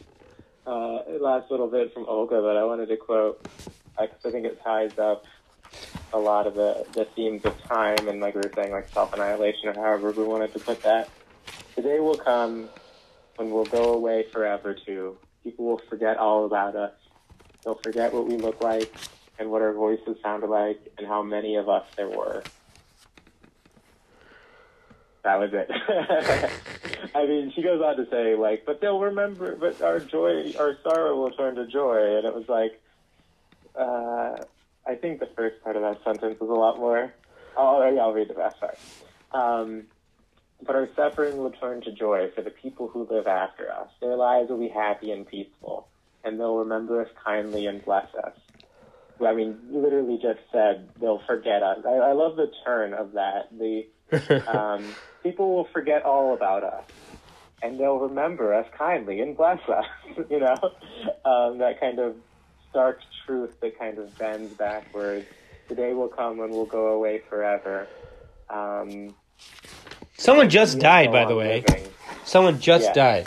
uh, 0.66 1.00
last 1.20 1.50
little 1.50 1.66
bit 1.66 1.92
from 1.92 2.06
Olga 2.06 2.40
that 2.40 2.56
I 2.56 2.64
wanted 2.64 2.88
to 2.88 2.96
quote 2.96 3.42
because 4.00 4.24
I 4.24 4.30
think 4.30 4.46
it 4.46 4.58
ties 4.64 4.98
up 4.98 5.26
a 6.14 6.18
lot 6.18 6.46
of 6.46 6.54
the, 6.54 6.86
the 6.94 7.04
themes 7.04 7.44
of 7.44 7.62
time 7.64 8.08
and 8.08 8.22
like 8.22 8.34
we 8.34 8.40
were 8.40 8.52
saying 8.54 8.72
like 8.72 8.88
self 8.88 9.12
annihilation 9.12 9.68
or 9.68 9.74
however 9.74 10.10
we 10.12 10.24
wanted 10.24 10.54
to 10.54 10.58
put 10.58 10.82
that. 10.84 11.10
The 11.76 11.82
day 11.82 12.00
will 12.00 12.16
come 12.16 12.70
when 13.36 13.50
we'll 13.50 13.66
go 13.66 13.92
away 13.92 14.24
forever 14.32 14.72
too. 14.72 15.18
People 15.44 15.66
will 15.66 15.82
forget 15.90 16.16
all 16.16 16.46
about 16.46 16.74
us. 16.74 16.94
They'll 17.62 17.74
forget 17.74 18.14
what 18.14 18.26
we 18.26 18.38
look 18.38 18.62
like. 18.62 18.90
and 19.38 19.50
what 19.50 19.60
our 19.60 19.74
voices 19.74 20.16
sounded 20.22 20.48
like 20.48 20.80
and 20.96 21.06
how 21.06 21.22
many 21.22 21.56
of 21.56 21.68
us 21.68 21.84
there 21.96 22.08
were. 22.08 22.42
That 25.28 25.40
was 25.40 25.50
it. 25.52 25.70
I 27.14 27.26
mean, 27.26 27.52
she 27.54 27.60
goes 27.60 27.82
on 27.82 27.96
to 27.98 28.08
say, 28.10 28.34
like, 28.34 28.64
but 28.64 28.80
they'll 28.80 28.98
remember, 28.98 29.54
but 29.56 29.82
our 29.82 30.00
joy, 30.00 30.54
our 30.58 30.78
sorrow 30.82 31.20
will 31.20 31.32
turn 31.32 31.56
to 31.56 31.66
joy. 31.66 32.16
And 32.16 32.24
it 32.24 32.34
was 32.34 32.48
like, 32.48 32.80
uh, 33.78 34.42
I 34.86 34.94
think 34.94 35.20
the 35.20 35.28
first 35.36 35.62
part 35.62 35.76
of 35.76 35.82
that 35.82 36.02
sentence 36.02 36.40
was 36.40 36.48
a 36.48 36.54
lot 36.54 36.78
more. 36.78 37.12
Yeah, 37.58 38.00
I'll 38.00 38.14
read 38.14 38.30
the 38.30 38.34
rest. 38.36 38.56
Sorry. 38.58 38.76
Um, 39.32 39.82
but 40.64 40.74
our 40.74 40.88
suffering 40.96 41.36
will 41.36 41.50
turn 41.50 41.82
to 41.82 41.92
joy 41.92 42.30
for 42.34 42.40
the 42.40 42.50
people 42.50 42.88
who 42.88 43.06
live 43.10 43.26
after 43.26 43.70
us. 43.70 43.90
Their 44.00 44.16
lives 44.16 44.48
will 44.48 44.58
be 44.58 44.68
happy 44.68 45.10
and 45.10 45.26
peaceful, 45.26 45.88
and 46.24 46.40
they'll 46.40 46.56
remember 46.56 47.02
us 47.02 47.10
kindly 47.22 47.66
and 47.66 47.84
bless 47.84 48.08
us. 48.14 48.32
I 49.20 49.34
mean, 49.34 49.58
literally 49.70 50.18
just 50.22 50.40
said 50.50 50.88
they'll 50.98 51.22
forget 51.26 51.62
us. 51.62 51.80
I, 51.86 51.96
I 51.96 52.12
love 52.12 52.36
the 52.36 52.50
turn 52.64 52.94
of 52.94 53.12
that. 53.12 53.50
The 53.58 53.84
um, 54.48 54.84
people 55.22 55.54
will 55.54 55.64
forget 55.72 56.02
all 56.04 56.34
about 56.34 56.64
us, 56.64 56.84
and 57.62 57.78
they'll 57.78 57.98
remember 57.98 58.54
us 58.54 58.66
kindly 58.76 59.20
and 59.20 59.36
bless 59.36 59.60
us. 59.68 59.84
you 60.30 60.40
know, 60.40 60.54
um, 61.24 61.58
that 61.58 61.80
kind 61.80 61.98
of 61.98 62.16
stark 62.70 63.00
truth 63.26 63.58
that 63.60 63.78
kind 63.78 63.98
of 63.98 64.16
bends 64.18 64.52
backwards. 64.54 65.26
The 65.68 65.74
day 65.74 65.92
will 65.92 66.08
come 66.08 66.38
when 66.38 66.50
we'll 66.50 66.64
go 66.66 66.88
away 66.88 67.20
forever. 67.28 67.86
Um, 68.48 69.14
Someone 70.16 70.48
just 70.48 70.78
died, 70.78 71.12
by 71.12 71.26
the 71.26 71.36
way. 71.36 71.62
living. 71.68 71.88
Someone 72.24 72.58
just 72.58 72.86
Yeah. 72.86 72.92
died. 73.22 73.26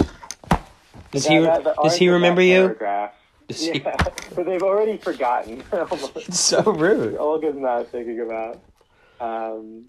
Does 1.12 1.28
he? 1.28 1.40
That- 1.40 1.64
that- 1.64 1.76
does 1.84 1.96
he 1.96 2.10
remember 2.10 2.42
you? 2.42 2.62
paragraph- 2.62 3.14
Does 3.48 3.62
he- 3.68 3.80
but 4.36 4.46
they've 4.46 4.64
already 4.64 4.98
forgotten. 4.98 5.64
It's 5.72 6.40
so 6.40 6.62
rude. 6.64 7.18
Olga's 7.18 7.56
not 7.56 7.88
thinking 7.90 8.20
about. 8.22 8.60
Um, 9.20 9.86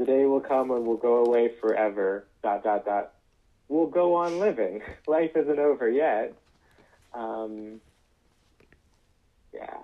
the 0.00 0.06
day 0.06 0.24
will 0.24 0.40
come 0.40 0.68
when 0.68 0.86
we'll 0.86 0.96
go 0.96 1.26
away 1.26 1.50
forever. 1.60 2.24
Dot 2.42 2.64
dot 2.64 2.86
dot. 2.86 3.12
We'll 3.68 3.86
go 3.86 4.14
on 4.14 4.38
living. 4.38 4.80
Life 5.06 5.32
isn't 5.36 5.58
over 5.58 5.90
yet. 5.90 6.32
Um, 7.12 7.82
yeah. 9.52 9.76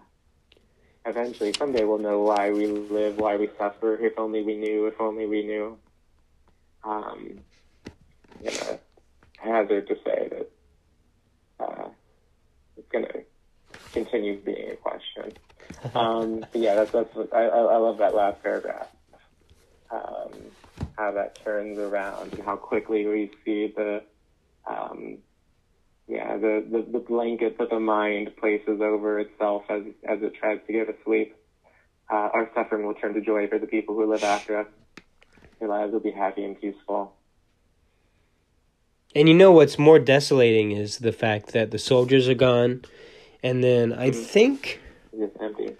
Eventually, 1.04 1.52
someday 1.52 1.84
we'll 1.84 1.98
know 1.98 2.22
why 2.22 2.50
we 2.50 2.66
live, 2.66 3.18
why 3.18 3.36
we 3.36 3.50
suffer. 3.58 3.94
If 3.94 4.18
only 4.18 4.42
we 4.42 4.56
knew. 4.56 4.86
If 4.86 4.98
only 5.02 5.26
we 5.26 5.42
knew. 5.44 5.76
Um, 6.82 7.40
I'm 8.38 8.44
gonna 8.44 8.78
hazard 9.36 9.86
to 9.88 9.96
say 9.96 10.28
that 10.30 10.50
uh, 11.60 11.88
it's 12.78 12.88
gonna 12.90 13.22
continue 13.92 14.40
being 14.40 14.70
a 14.70 14.76
question. 14.76 15.32
Um, 15.94 16.40
but 16.40 16.60
yeah, 16.60 16.74
that's 16.74 16.90
that's 16.90 17.10
I 17.32 17.42
I 17.42 17.76
love 17.76 17.98
that 17.98 18.14
last 18.14 18.42
paragraph. 18.42 18.88
Um, 19.90 20.32
how 20.96 21.12
that 21.12 21.38
turns 21.44 21.78
around 21.78 22.32
and 22.32 22.42
how 22.42 22.56
quickly 22.56 23.06
we 23.06 23.30
see 23.44 23.72
the 23.76 24.02
um, 24.68 25.18
yeah 26.08 26.36
the, 26.36 26.64
the 26.70 26.86
the 26.92 26.98
blanket 26.98 27.58
that 27.58 27.70
the 27.70 27.78
mind 27.80 28.30
places 28.40 28.80
over 28.80 29.20
itself 29.20 29.62
as 29.68 29.82
as 30.08 30.18
it 30.22 30.34
tries 30.34 30.58
to 30.66 30.72
go 30.72 30.84
to 30.84 30.94
sleep. 31.04 31.34
Uh, 32.10 32.28
our 32.32 32.50
suffering 32.54 32.86
will 32.86 32.94
turn 32.94 33.14
to 33.14 33.20
joy 33.20 33.48
for 33.48 33.58
the 33.58 33.66
people 33.66 33.94
who 33.94 34.10
live 34.10 34.22
after 34.22 34.58
us. 34.60 34.66
Their 35.58 35.68
lives 35.68 35.92
will 35.92 36.00
be 36.00 36.12
happy 36.12 36.44
and 36.44 36.60
peaceful. 36.60 37.12
And 39.14 39.28
you 39.28 39.34
know 39.34 39.50
what's 39.50 39.78
more 39.78 39.98
desolating 39.98 40.72
is 40.72 40.98
the 40.98 41.12
fact 41.12 41.52
that 41.52 41.70
the 41.70 41.78
soldiers 41.78 42.28
are 42.28 42.34
gone, 42.34 42.82
and 43.42 43.64
then 43.64 43.92
I 43.92 44.10
Mhm. 44.10 44.24
think 44.24 44.80
It's 45.12 45.36
empty. 45.40 45.76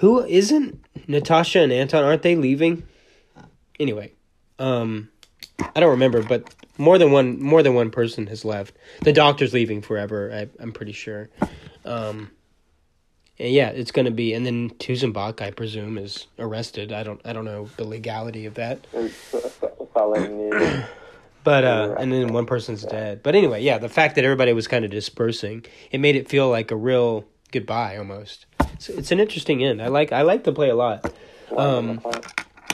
Who 0.00 0.24
isn't 0.24 0.82
Natasha 1.08 1.60
and 1.60 1.70
Anton? 1.70 2.02
Aren't 2.04 2.22
they 2.22 2.34
leaving? 2.34 2.82
Anyway, 3.78 4.12
um, 4.58 5.10
I 5.58 5.80
don't 5.80 5.90
remember, 5.90 6.22
but 6.22 6.54
more 6.78 6.96
than 6.96 7.12
one 7.12 7.40
more 7.40 7.62
than 7.62 7.74
one 7.74 7.90
person 7.90 8.26
has 8.28 8.42
left. 8.42 8.74
The 9.02 9.12
doctor's 9.12 9.52
leaving 9.52 9.82
forever. 9.82 10.32
I, 10.32 10.62
I'm 10.62 10.72
pretty 10.72 10.92
sure. 10.92 11.28
Um, 11.84 12.30
and 13.38 13.52
yeah, 13.52 13.68
it's 13.68 13.90
gonna 13.90 14.10
be, 14.10 14.32
and 14.32 14.46
then 14.46 14.70
Tuzenbach, 14.70 15.42
I 15.42 15.50
presume, 15.50 15.98
is 15.98 16.26
arrested. 16.38 16.92
I 16.92 17.02
don't 17.02 17.20
I 17.26 17.34
don't 17.34 17.44
know 17.44 17.68
the 17.76 17.84
legality 17.84 18.46
of 18.46 18.54
that. 18.54 18.86
It's 18.94 19.34
solid 19.92 20.30
news. 20.30 20.84
But 21.42 21.64
uh, 21.64 21.94
and 21.98 22.12
then 22.12 22.34
one 22.34 22.44
person's 22.44 22.82
dead. 22.82 23.22
But 23.22 23.34
anyway, 23.34 23.62
yeah, 23.62 23.78
the 23.78 23.88
fact 23.88 24.16
that 24.16 24.24
everybody 24.24 24.52
was 24.52 24.68
kind 24.68 24.84
of 24.84 24.90
dispersing, 24.90 25.64
it 25.90 25.98
made 25.98 26.14
it 26.14 26.28
feel 26.28 26.50
like 26.50 26.70
a 26.70 26.76
real 26.76 27.24
goodbye 27.50 27.96
almost. 27.96 28.44
So 28.80 28.94
it's 28.94 29.12
an 29.12 29.20
interesting 29.20 29.62
end. 29.62 29.80
I 29.82 29.88
like 29.88 30.10
I 30.10 30.22
like 30.22 30.44
the 30.44 30.52
play 30.52 30.70
a 30.70 30.74
lot. 30.74 31.04
Um, 31.56 32.00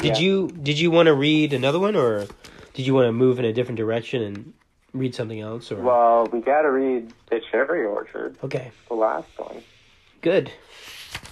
Did 0.00 0.16
Yeah. 0.16 0.18
you 0.18 0.48
did 0.62 0.78
you 0.78 0.90
want 0.90 1.06
to 1.06 1.14
read 1.14 1.52
another 1.52 1.78
one, 1.80 1.96
or 1.96 2.26
did 2.74 2.86
you 2.86 2.94
want 2.94 3.06
to 3.06 3.12
move 3.12 3.38
in 3.40 3.44
a 3.44 3.52
different 3.52 3.76
direction 3.76 4.22
and 4.22 4.52
read 4.94 5.14
something 5.16 5.40
else? 5.40 5.72
Or 5.72 5.76
Well, 5.82 6.26
we 6.32 6.40
got 6.40 6.62
to 6.62 6.70
read 6.70 7.12
the 7.28 7.40
Cherry 7.50 7.84
Orchard, 7.84 8.36
okay, 8.44 8.70
the 8.88 8.94
last 8.94 9.28
one. 9.36 9.62
good. 10.22 10.52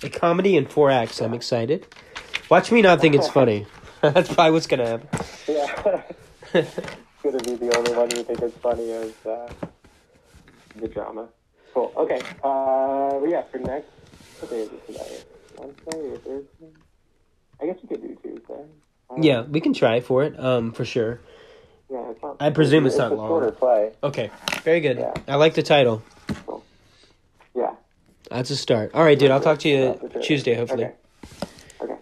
A 0.03 0.09
comedy 0.09 0.57
in 0.57 0.67
four 0.67 0.91
acts. 0.91 1.21
I'm 1.21 1.35
excited. 1.35 1.87
Watch 2.51 2.73
me 2.73 2.83
not 2.83 3.01
think 3.01 3.15
it's 3.15 3.29
funny. 3.41 3.67
That's 4.01 4.33
probably 4.33 4.53
what's 4.53 4.67
gonna 4.67 4.89
happen. 4.89 5.09
Yeah. 5.47 6.03
it's 6.53 6.75
gonna 7.23 7.39
be 7.39 7.55
the 7.55 7.77
only 7.79 7.93
one 7.95 8.11
you 8.11 8.25
think 8.25 8.43
is 8.43 8.53
funny 8.55 8.91
as 8.91 9.13
uh, 9.25 9.49
the 10.77 10.89
drama. 10.89 11.29
Cool. 11.73 11.93
Okay. 11.97 12.21
Uh, 12.43 13.21
yeah. 13.27 13.43
For 13.53 13.59
next, 13.59 13.89
what 14.45 14.51
day 14.51 14.63
is 14.63 14.73
it 14.73 14.87
today? 14.87 15.19
Wednesday 15.59 16.11
or 16.11 16.19
Thursday? 16.19 16.79
I 17.63 17.67
guess 17.67 17.77
we 17.83 17.89
could 17.89 18.03
do 18.03 18.17
Tuesday. 18.23 18.65
Um, 19.11 19.23
yeah, 19.23 19.43
we 19.43 19.61
can 19.61 19.73
try 19.73 20.01
for 20.01 20.23
it. 20.25 20.39
Um, 20.39 20.73
for 20.73 20.85
sure. 20.85 21.21
Yeah. 21.91 22.11
It's 22.11 22.23
not, 22.23 22.37
I 22.41 22.51
presume 22.51 22.87
it's 22.87 22.99
not 22.99 23.13
a 23.13 23.15
long. 23.15 23.29
shorter 23.29 23.53
play. 23.53 23.93
Okay, 24.03 24.31
very 24.63 24.81
good. 24.81 24.99
Yeah. 24.99 25.15
I 25.29 25.37
like 25.37 25.55
the 25.55 25.63
title. 25.63 26.03
Yeah. 27.55 27.75
That's 28.31 28.51
a 28.51 28.57
start. 28.57 28.91
All 28.95 29.05
right, 29.05 29.19
dude. 29.19 29.31
I'll 29.31 29.41
talk 29.41 29.61
to 29.61 29.69
you 29.69 29.77
Yeah, 29.77 29.93
for 29.95 30.11
sure. 30.11 30.23
Tuesday, 30.23 30.55
hopefully. 30.55 30.85
Okay. 30.85 30.95
Okay. 31.81 31.95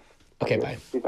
Okay, 0.42 0.56
bye. 0.56 0.78
You 0.92 1.00